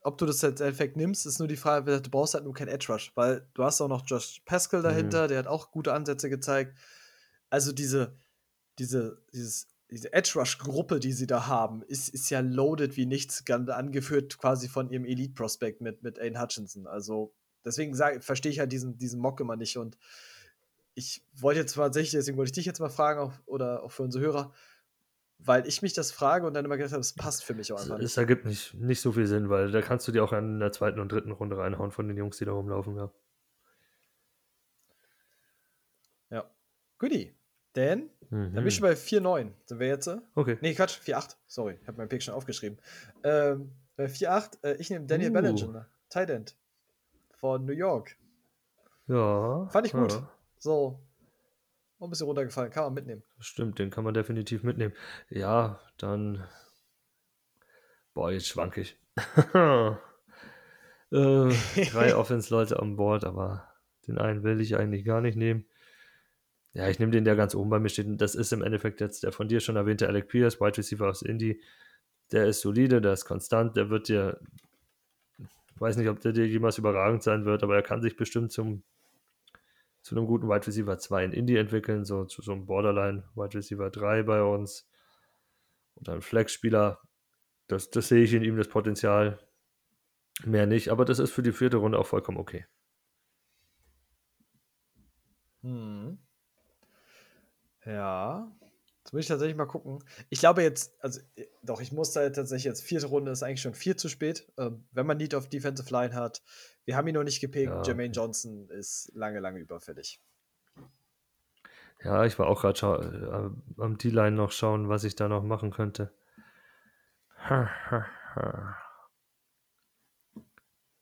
[0.00, 2.68] ob du das jetzt Endeffekt nimmst, ist nur die Frage, du brauchst halt nur kein
[2.68, 5.28] Edge Rush, weil du hast auch noch Josh Pascal dahinter, mhm.
[5.28, 6.78] der hat auch gute Ansätze gezeigt.
[7.50, 8.16] Also diese,
[8.78, 13.06] diese, dieses, diese Edge Rush Gruppe, die sie da haben, ist, ist ja loaded wie
[13.06, 16.86] nichts, angeführt quasi von ihrem Elite Prospect mit, mit Aiden Hutchinson.
[16.86, 17.34] Also
[17.64, 19.96] deswegen verstehe ich halt diesen, diesen Mock immer nicht und
[20.94, 24.02] ich wollte jetzt tatsächlich, deswegen wollte ich dich jetzt mal fragen, auch, oder auch für
[24.02, 24.52] unsere Hörer,
[25.38, 27.80] weil ich mich das frage und dann immer gedacht habe, es passt für mich auch
[27.80, 28.06] einfach nicht.
[28.06, 30.72] Es ergibt nicht, nicht so viel Sinn, weil da kannst du dir auch in der
[30.72, 33.12] zweiten und dritten Runde reinhauen von den Jungs, die da rumlaufen, ja.
[36.30, 36.50] Ja.
[36.98, 37.37] Goodie.
[37.78, 38.54] Denn, mhm.
[38.54, 39.52] dann bin ich schon bei 4,9.
[39.66, 40.10] Sind wir jetzt?
[40.34, 40.58] Okay.
[40.60, 41.36] Nee, Quatsch, 4,8.
[41.46, 42.76] Sorry, ich habe meinen Pick schon aufgeschrieben.
[43.22, 45.34] Ähm, bei 4,8, äh, ich nehme Daniel uh.
[45.34, 46.56] Bellinger, Tight End
[47.36, 48.16] von New York.
[49.06, 49.68] Ja.
[49.68, 50.10] Fand ich gut.
[50.10, 50.28] Ja.
[50.58, 50.98] So,
[52.00, 53.22] ein bisschen runtergefallen, kann man mitnehmen.
[53.38, 54.92] Stimmt, den kann man definitiv mitnehmen.
[55.30, 56.44] Ja, dann.
[58.12, 58.98] Boah, jetzt schwank ich.
[59.54, 59.94] äh,
[61.10, 63.68] drei Offense-Leute an Bord, aber
[64.08, 65.64] den einen will ich eigentlich gar nicht nehmen.
[66.78, 68.06] Ja, ich nehme den, der ganz oben bei mir steht.
[68.20, 71.22] Das ist im Endeffekt jetzt der von dir schon erwähnte Alec Pierce, Wide Receiver aus
[71.22, 71.60] Indy.
[72.30, 74.38] Der ist solide, der ist konstant, der wird dir.
[75.38, 78.52] Ich weiß nicht, ob der dir jemals überragend sein wird, aber er kann sich bestimmt
[78.52, 78.84] zum
[80.02, 83.58] zu einem guten Wide Receiver 2 in Indie entwickeln, so zu so einem Borderline Wide
[83.58, 84.88] Receiver 3 bei uns.
[85.96, 87.00] Oder ein Flex-Spieler.
[87.66, 89.40] Das, das sehe ich in ihm, das Potenzial.
[90.44, 92.66] Mehr nicht, aber das ist für die vierte Runde auch vollkommen okay.
[95.62, 95.97] Hm.
[97.88, 98.52] Ja.
[98.98, 100.04] Jetzt muss ich tatsächlich mal gucken.
[100.28, 101.22] Ich glaube jetzt, also
[101.62, 104.46] doch, ich muss da tatsächlich jetzt vierte Runde ist eigentlich schon viel zu spät.
[104.58, 106.42] Ähm, wenn man Need auf Defensive Line hat,
[106.84, 107.72] wir haben ihn noch nicht gepickt.
[107.72, 107.82] Ja.
[107.82, 110.20] Jermaine Johnson ist lange, lange überfällig.
[112.04, 115.70] Ja, ich war auch gerade äh, am D-Line noch schauen, was ich da noch machen
[115.70, 116.12] könnte.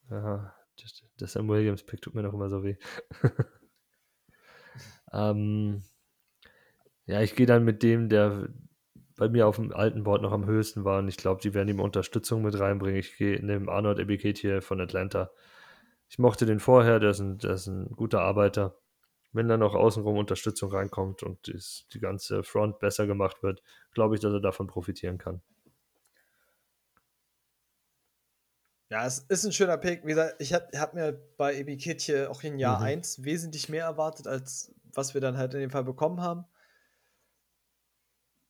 [0.08, 0.54] ja,
[1.18, 2.76] das Sam Williams-Pick tut mir noch immer so weh.
[5.12, 5.82] ähm,
[7.06, 8.48] ja, ich gehe dann mit dem, der
[9.16, 11.68] bei mir auf dem alten Board noch am höchsten war und ich glaube, die werden
[11.68, 13.00] ihm Unterstützung mit reinbringen.
[13.00, 13.98] Ich gehe in dem Arnold
[14.38, 15.30] hier von Atlanta.
[16.08, 18.76] Ich mochte den vorher, der ist ein, der ist ein guter Arbeiter.
[19.32, 24.14] Wenn dann noch außenrum Unterstützung reinkommt und dies, die ganze Front besser gemacht wird, glaube
[24.14, 25.42] ich, dass er davon profitieren kann.
[28.88, 30.04] Ja, es ist ein schöner Pick.
[30.04, 32.86] Wie gesagt, ich habe hab mir bei Ebiketje auch in Jahr mhm.
[32.86, 36.44] 1 wesentlich mehr erwartet, als was wir dann halt in dem Fall bekommen haben.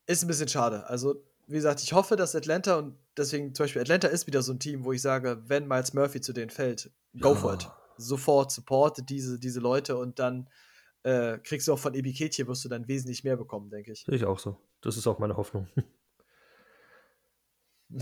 [0.07, 0.86] Ist ein bisschen schade.
[0.88, 4.52] Also, wie gesagt, ich hoffe, dass Atlanta und deswegen zum Beispiel Atlanta ist wieder so
[4.52, 6.90] ein Team, wo ich sage, wenn Miles Murphy zu denen fällt,
[7.20, 7.34] go ja.
[7.34, 7.68] for it.
[7.98, 10.48] Sofort supporte diese, diese Leute und dann
[11.02, 14.04] äh, kriegst du auch von Ebiketje, wirst du dann wesentlich mehr bekommen, denke ich.
[14.04, 14.59] Sehe ich auch so.
[14.80, 15.68] Das ist auch meine Hoffnung.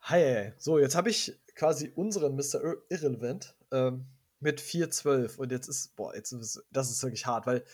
[0.00, 2.62] Hi, so, jetzt habe ich quasi unseren Mr.
[2.62, 4.06] Ir Irrelevant ähm,
[4.40, 7.64] mit 4-12 und jetzt ist, boah, jetzt ist, das ist wirklich hart, weil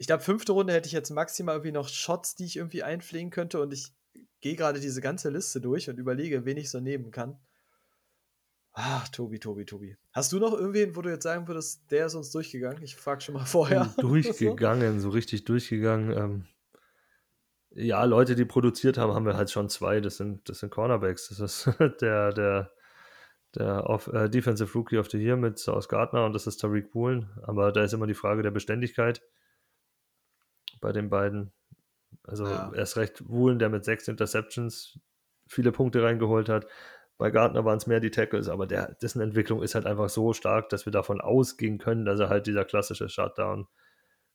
[0.00, 3.28] ich glaube, fünfte Runde hätte ich jetzt maximal irgendwie noch Shots, die ich irgendwie einpflegen
[3.28, 3.92] könnte und ich
[4.40, 7.38] gehe gerade diese ganze Liste durch und überlege, wen ich so nehmen kann.
[8.72, 9.98] Ach, Tobi, Tobi, Tobi.
[10.12, 12.82] Hast du noch irgendwen, wo du jetzt sagen würdest, der ist uns durchgegangen?
[12.82, 13.94] Ich frage schon mal vorher.
[13.98, 16.16] Durchgegangen, so richtig durchgegangen.
[16.16, 16.46] Ähm,
[17.68, 20.00] ja, Leute, die produziert haben, haben wir halt schon zwei.
[20.00, 21.28] Das sind, das sind Cornerbacks.
[21.28, 21.70] Das ist
[22.00, 22.72] der, der,
[23.54, 26.94] der auf, äh, Defensive Rookie of the Year mit South Gardner und das ist Tariq
[26.94, 27.28] Woolen.
[27.42, 29.20] Aber da ist immer die Frage der Beständigkeit
[30.80, 31.52] bei den beiden.
[32.24, 32.72] Also ja.
[32.74, 34.98] erst recht Woolen, der mit sechs Interceptions
[35.46, 36.66] viele Punkte reingeholt hat.
[37.18, 40.32] Bei Gardner waren es mehr die Tackles, aber der, dessen Entwicklung ist halt einfach so
[40.32, 43.68] stark, dass wir davon ausgehen können, dass er halt dieser klassische Shutdown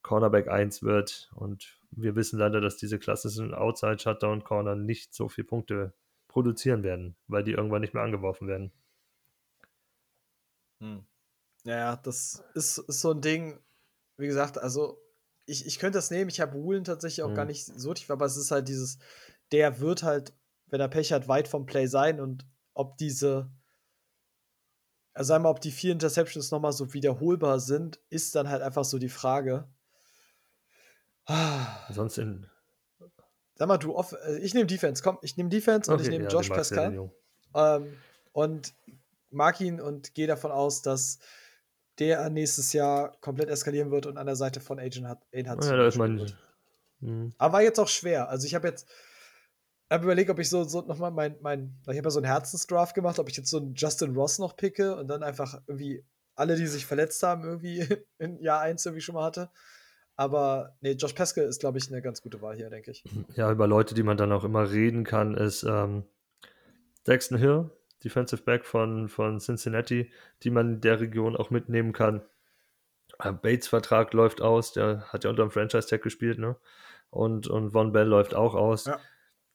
[0.04, 1.32] Cornerback 1 wird.
[1.34, 5.94] Und wir wissen leider, dass diese klassischen Outside Shutdown Corner nicht so viele Punkte
[6.28, 8.72] produzieren werden, weil die irgendwann nicht mehr angeworfen werden.
[10.80, 11.06] Hm.
[11.64, 13.60] Ja, das ist, ist so ein Ding,
[14.18, 15.02] wie gesagt, also
[15.46, 17.36] ich, ich könnte das nehmen, ich habe Woolen tatsächlich auch hm.
[17.36, 18.98] gar nicht so tief, aber es ist halt dieses,
[19.52, 20.34] der wird halt,
[20.68, 23.50] wenn er Pech hat, weit vom Play sein und ob diese,
[25.14, 28.98] also einmal, ob die vier Interceptions nochmal so wiederholbar sind, ist dann halt einfach so
[28.98, 29.68] die Frage.
[31.90, 32.48] Sonst in.
[33.56, 36.12] Sag mal, du, off äh, ich nehme Defense, komm, ich nehme Defense okay, und ich
[36.12, 37.10] nehme ja, Josh Pascal.
[37.54, 37.98] Ähm,
[38.34, 38.74] und
[39.30, 41.20] mag ihn und gehe davon aus, dass
[42.00, 45.26] der nächstes Jahr komplett eskalieren wird und an der Seite von Agent hat.
[45.32, 46.32] Ja, da ist man.
[47.00, 47.34] Mhm.
[47.38, 48.30] Aber war jetzt auch schwer.
[48.30, 48.88] Also ich habe jetzt
[49.90, 52.96] habe überlegt, ob ich so, so nochmal mein, mein, ich habe ja so einen Herzensdraft
[52.96, 56.04] gemacht, ob ich jetzt so einen Justin Ross noch picke und dann einfach irgendwie
[56.36, 57.86] alle, die sich verletzt haben, irgendwie
[58.18, 59.50] in Jahr 1 irgendwie schon mal hatte.
[60.18, 63.04] Aber nee, Josh Peskel ist, glaube ich, eine ganz gute Wahl hier, denke ich.
[63.36, 66.06] Ja, über Leute, die man dann auch immer reden kann, ist ähm,
[67.04, 67.70] Daxton Hill,
[68.04, 70.12] Defensive Back von, von Cincinnati,
[70.44, 72.24] die man in der Region auch mitnehmen kann.
[73.20, 76.58] Äh, Bates Vertrag läuft aus, der hat ja unter dem Franchise-Tag gespielt, ne?
[77.10, 78.86] Und, und Von Bell läuft auch aus.
[78.86, 79.00] Ja.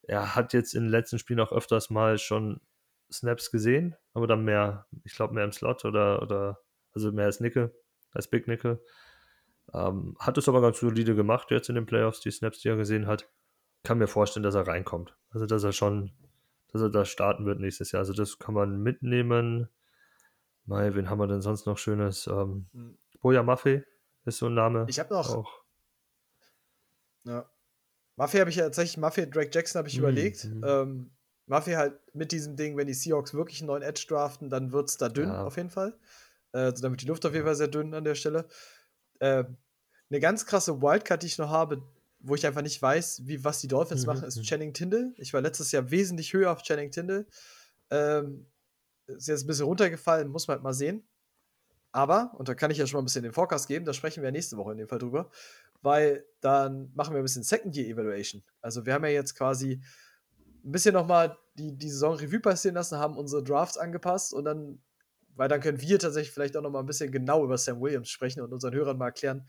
[0.03, 2.61] Er hat jetzt in den letzten Spielen auch öfters mal schon
[3.13, 6.61] Snaps gesehen, aber dann mehr, ich glaube, mehr im Slot oder, oder
[6.93, 7.75] also mehr als Nickel,
[8.13, 8.83] als Big Nickel.
[9.73, 12.77] Ähm, hat es aber ganz solide gemacht jetzt in den Playoffs, die Snaps, die er
[12.77, 13.29] gesehen hat.
[13.85, 15.17] Kann mir vorstellen, dass er reinkommt.
[15.31, 16.13] Also, dass er schon,
[16.73, 18.01] dass er da starten wird nächstes Jahr.
[18.01, 19.69] Also, das kann man mitnehmen.
[20.67, 22.27] Mai, wen haben wir denn sonst noch Schönes?
[22.27, 22.97] Ähm, Hm.
[23.21, 23.85] Boja Maffei
[24.25, 24.87] ist so ein Name.
[24.89, 25.65] Ich habe noch, auch.
[27.25, 27.49] ja.
[28.17, 30.45] Mafia habe ich ja tatsächlich, Mafia Drake Jackson habe ich Mhm, überlegt.
[30.45, 30.65] mhm.
[30.65, 31.11] Ähm,
[31.47, 34.89] Mafia halt mit diesem Ding, wenn die Seahawks wirklich einen neuen Edge draften, dann wird
[34.91, 35.45] es da dünn, Ja.
[35.45, 35.99] auf jeden Fall.
[36.53, 38.47] Äh, also wird die Luft auf jeden Fall sehr dünn an der Stelle.
[39.21, 39.57] Ähm,
[40.11, 41.83] eine ganz krasse Wildcard, die ich noch habe,
[42.21, 44.43] wo ich einfach nicht weiß, wie, was die Dolphins Mhm, machen, ist mhm.
[44.43, 45.15] Channing Tindall.
[45.17, 47.27] Ich war letztes Jahr wesentlich höher auf Channing Tindall.
[47.91, 48.47] Ähm,
[49.07, 51.09] ist jetzt ein bisschen runtergefallen, muss man halt mal sehen.
[51.93, 54.23] Aber, und da kann ich ja schon mal ein bisschen den Forecast geben, da sprechen
[54.23, 55.31] wir nächste Woche in dem Fall drüber,
[55.83, 58.45] weil dann machen wir ein bisschen Second Year Evaluation.
[58.61, 59.83] Also wir haben ja jetzt quasi
[60.65, 64.83] ein bisschen nochmal die, die Saison Revue passieren lassen, haben unsere Drafts angepasst und dann,
[65.35, 68.41] weil dann können wir tatsächlich vielleicht auch nochmal ein bisschen genau über Sam Williams sprechen
[68.43, 69.49] und unseren Hörern mal erklären,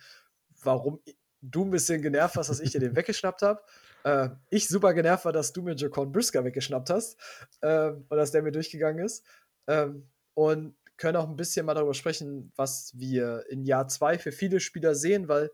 [0.64, 1.00] warum
[1.42, 3.62] du ein bisschen genervt warst, dass ich dir den weggeschnappt habe.
[4.04, 7.20] Äh, ich super genervt war, dass du mir Jacon Brisker weggeschnappt hast
[7.62, 9.26] ähm, und dass der mir durchgegangen ist.
[9.68, 14.32] Ähm, und können auch ein bisschen mal darüber sprechen, was wir in Jahr 2 für
[14.32, 15.50] viele Spieler sehen, weil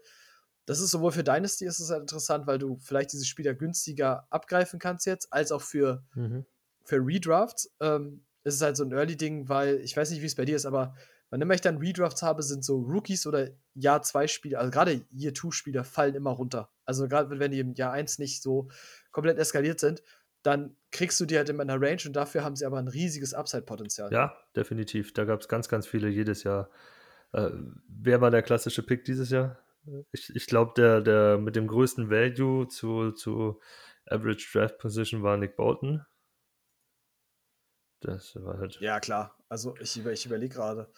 [0.65, 4.27] das ist sowohl für Dynasty ist es halt interessant, weil du vielleicht diese Spieler günstiger
[4.29, 6.45] abgreifen kannst jetzt, als auch für, Mhm.
[6.83, 7.73] für Redrafts.
[7.79, 10.57] Ähm, es ist halt so ein Early-Ding, weil ich weiß nicht, wie es bei dir
[10.57, 10.95] ist, aber
[11.29, 15.05] wann immer ich dann Redrafts habe, sind so Rookies oder Jahr 2 Spieler, also gerade
[15.11, 16.69] Year 2 Spieler fallen immer runter.
[16.85, 18.69] Also gerade wenn die im Jahr 1 nicht so
[19.11, 20.03] komplett eskaliert sind,
[20.43, 23.33] dann kriegst du die halt in einer Range und dafür haben sie aber ein riesiges
[23.33, 24.11] Upside-Potenzial.
[24.13, 25.13] Ja, definitiv.
[25.13, 26.69] Da gab es ganz, ganz viele jedes Jahr.
[27.33, 27.49] Äh,
[27.89, 29.57] wer war der klassische Pick dieses Jahr?
[30.11, 33.59] Ich, ich glaube, der, der mit dem größten Value zu, zu
[34.05, 36.05] Average Draft Position war Nick Bolton.
[37.99, 38.79] Das war halt.
[38.79, 39.35] Ja, klar.
[39.49, 40.91] Also ich, über, ich überlege gerade.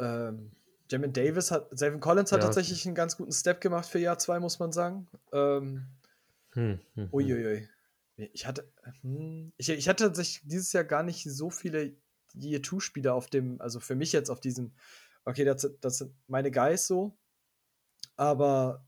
[0.00, 0.52] Ähm,
[0.90, 2.46] Jamin Davis hat, Savin Collins hat Ja.
[2.46, 5.08] tatsächlich einen ganz guten Step gemacht für Jahr 2, muss man sagen.
[5.32, 5.86] Ähm,
[6.54, 7.08] Hm, hm, hm.
[7.12, 7.68] uiuiui.
[8.16, 11.96] Ich hatte, hm, ich, ich hatte tatsächlich dieses Jahr gar nicht so viele
[12.34, 14.74] Year 2-Spieler auf dem, also für mich jetzt auf diesem,
[15.24, 17.16] okay, das, sind- das sind meine Guys so.
[18.16, 18.84] Aber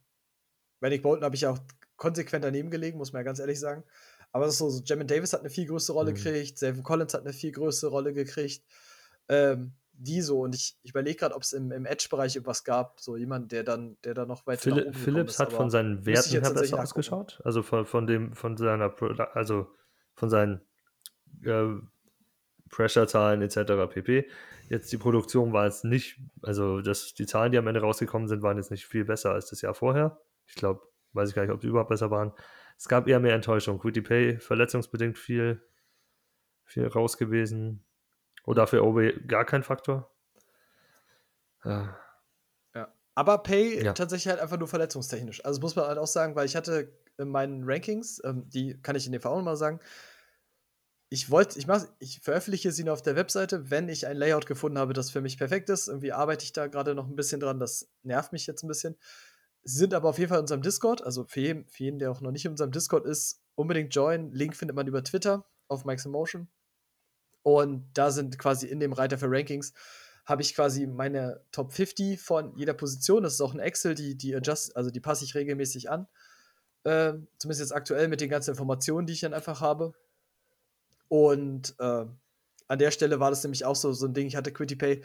[0.81, 1.59] bei Nick Bolton habe ich auch
[1.97, 3.85] konsequent daneben gelegen, muss man ja ganz ehrlich sagen.
[4.35, 6.16] Aber das ist so, so Jamin Davis hat eine viel größere Rolle Mhm.
[6.16, 8.65] gekriegt, Savin Collins hat eine viel größere Rolle gekriegt.
[9.28, 12.98] Ähm, die so, und ich, ich überlege gerade, ob es im, im Edge-Bereich irgendwas gab,
[12.98, 16.31] so jemand, der dann, der dann noch weiter gekommen Phillips ist, hat von seinen Werten
[16.31, 17.40] her besser ausgeschaut.
[17.44, 18.93] Also von, von dem, von seiner,
[19.35, 19.69] also
[20.16, 20.62] von seinen
[21.44, 21.74] äh,
[22.70, 23.86] Pressure-Zahlen etc.
[23.89, 24.28] pp.
[24.69, 28.43] Jetzt die Produktion war jetzt nicht, also das, die Zahlen, die am Ende rausgekommen sind,
[28.43, 30.20] waren jetzt nicht viel besser als das Jahr vorher.
[30.48, 30.82] Ich glaube,
[31.12, 32.32] weiß ich gar nicht, ob die überhaupt besser waren.
[32.77, 33.79] Es gab eher mehr Enttäuschung.
[33.79, 35.63] Quitty Pay verletzungsbedingt viel,
[36.65, 37.85] viel raus gewesen.
[38.45, 40.11] Oder für OB gar kein Faktor.
[41.65, 41.97] Ja.
[42.75, 42.93] Ja.
[43.15, 43.93] Aber Pay Ja.
[43.93, 45.45] tatsächlich halt einfach nur verletzungstechnisch.
[45.45, 48.97] Also muss man halt auch sagen, weil ich hatte in meinen Rankings, ähm, die kann
[48.97, 49.81] ich in dem Fall auch mal sagen,
[51.11, 54.47] ich wollte, ich mach, ich veröffentliche sie nur auf der Webseite, wenn ich ein Layout
[54.47, 55.87] gefunden habe, das für mich perfekt ist.
[55.89, 58.97] Irgendwie arbeite ich da gerade noch ein bisschen dran, das nervt mich jetzt ein bisschen.
[59.65, 62.20] Sind aber auf jeden Fall in unserem Discord, also für jeden, für jeden, der auch
[62.20, 64.31] noch nicht in unserem Discord ist, unbedingt join.
[64.32, 66.49] Link findet man über Twitter auf Mike's in Motion.
[67.43, 69.73] Und da sind quasi in dem Reiter für Rankings
[70.24, 73.23] habe ich quasi meine Top 50 von jeder Position.
[73.23, 76.07] Das ist auch ein Excel, die, die adjust, also die passe ich regelmäßig an.
[76.85, 79.95] Ähm, zumindest jetzt aktuell mit den ganzen Informationen, die ich dann einfach habe.
[81.09, 82.07] Und äh,
[82.69, 85.03] an der Stelle war das nämlich auch so, so ein Ding, ich hatte QuityPay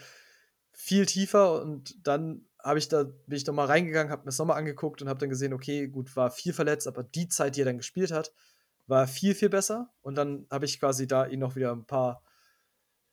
[0.72, 4.58] viel tiefer und dann habe ich da, bin ich nochmal reingegangen, habe mir das nochmal
[4.58, 7.66] angeguckt und habe dann gesehen, okay, gut, war viel verletzt, aber die Zeit, die er
[7.66, 8.34] dann gespielt hat,
[8.88, 9.94] war viel, viel besser.
[10.02, 12.24] Und dann habe ich quasi da ihn noch wieder ein paar,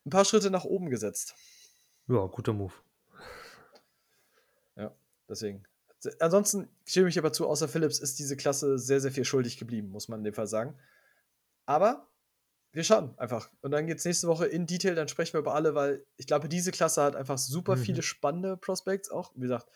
[0.05, 1.35] ein paar Schritte nach oben gesetzt.
[2.09, 2.73] ja, guter Move.
[4.77, 4.93] Ja,
[5.29, 5.65] deswegen.
[6.21, 9.91] Ansonsten stimme ich aber zu, außer Phillips ist diese Klasse sehr, sehr viel schuldig geblieben,
[9.91, 10.79] muss man in dem Fall sagen.
[11.67, 12.09] Aber
[12.77, 13.51] wir schauen einfach.
[13.63, 16.27] Und dann geht es nächste Woche in Detail, dann sprechen wir über alle, weil ich
[16.27, 17.81] glaube, diese Klasse hat einfach super Mhm.
[17.81, 19.33] viele spannende Prospects auch.
[19.35, 19.67] Wie gesagt,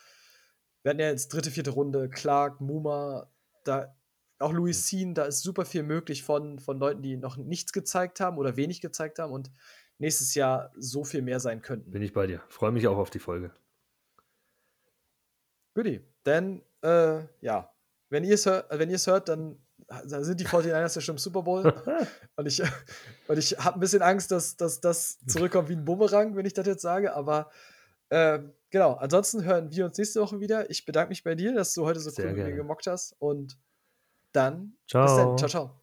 [0.82, 3.32] wir hatten ja jetzt dritte, vierte Runde, Clark, Muma,
[3.64, 3.97] da
[4.39, 8.20] auch Louis Sean, da ist super viel möglich von, von Leuten, die noch nichts gezeigt
[8.20, 9.51] haben oder wenig gezeigt haben und
[9.97, 11.90] nächstes Jahr so viel mehr sein könnten.
[11.90, 12.43] Bin ich bei dir.
[12.48, 13.51] Freue mich auch auf die Folge.
[15.74, 16.01] Goodie.
[16.27, 17.72] Denn, äh, ja,
[18.10, 19.59] wenn ihr es hört, wenn hört, dann
[20.04, 21.62] sind die 49ers ja schon im Super Bowl.
[22.36, 22.62] und ich,
[23.28, 26.54] und ich habe ein bisschen Angst, dass, dass das zurückkommt wie ein Bumerang, wenn ich
[26.54, 27.14] das jetzt sage.
[27.14, 27.50] Aber
[28.08, 28.40] äh,
[28.70, 30.70] genau, ansonsten hören wir uns nächste Woche wieder.
[30.70, 32.56] Ich bedanke mich bei dir, dass du heute so Sehr cool mit mir gerne.
[32.56, 33.14] gemockt hast.
[33.18, 33.58] Und
[34.32, 35.04] dann Ciao.
[35.04, 35.38] bis dann.
[35.38, 35.80] Ciao, ciao.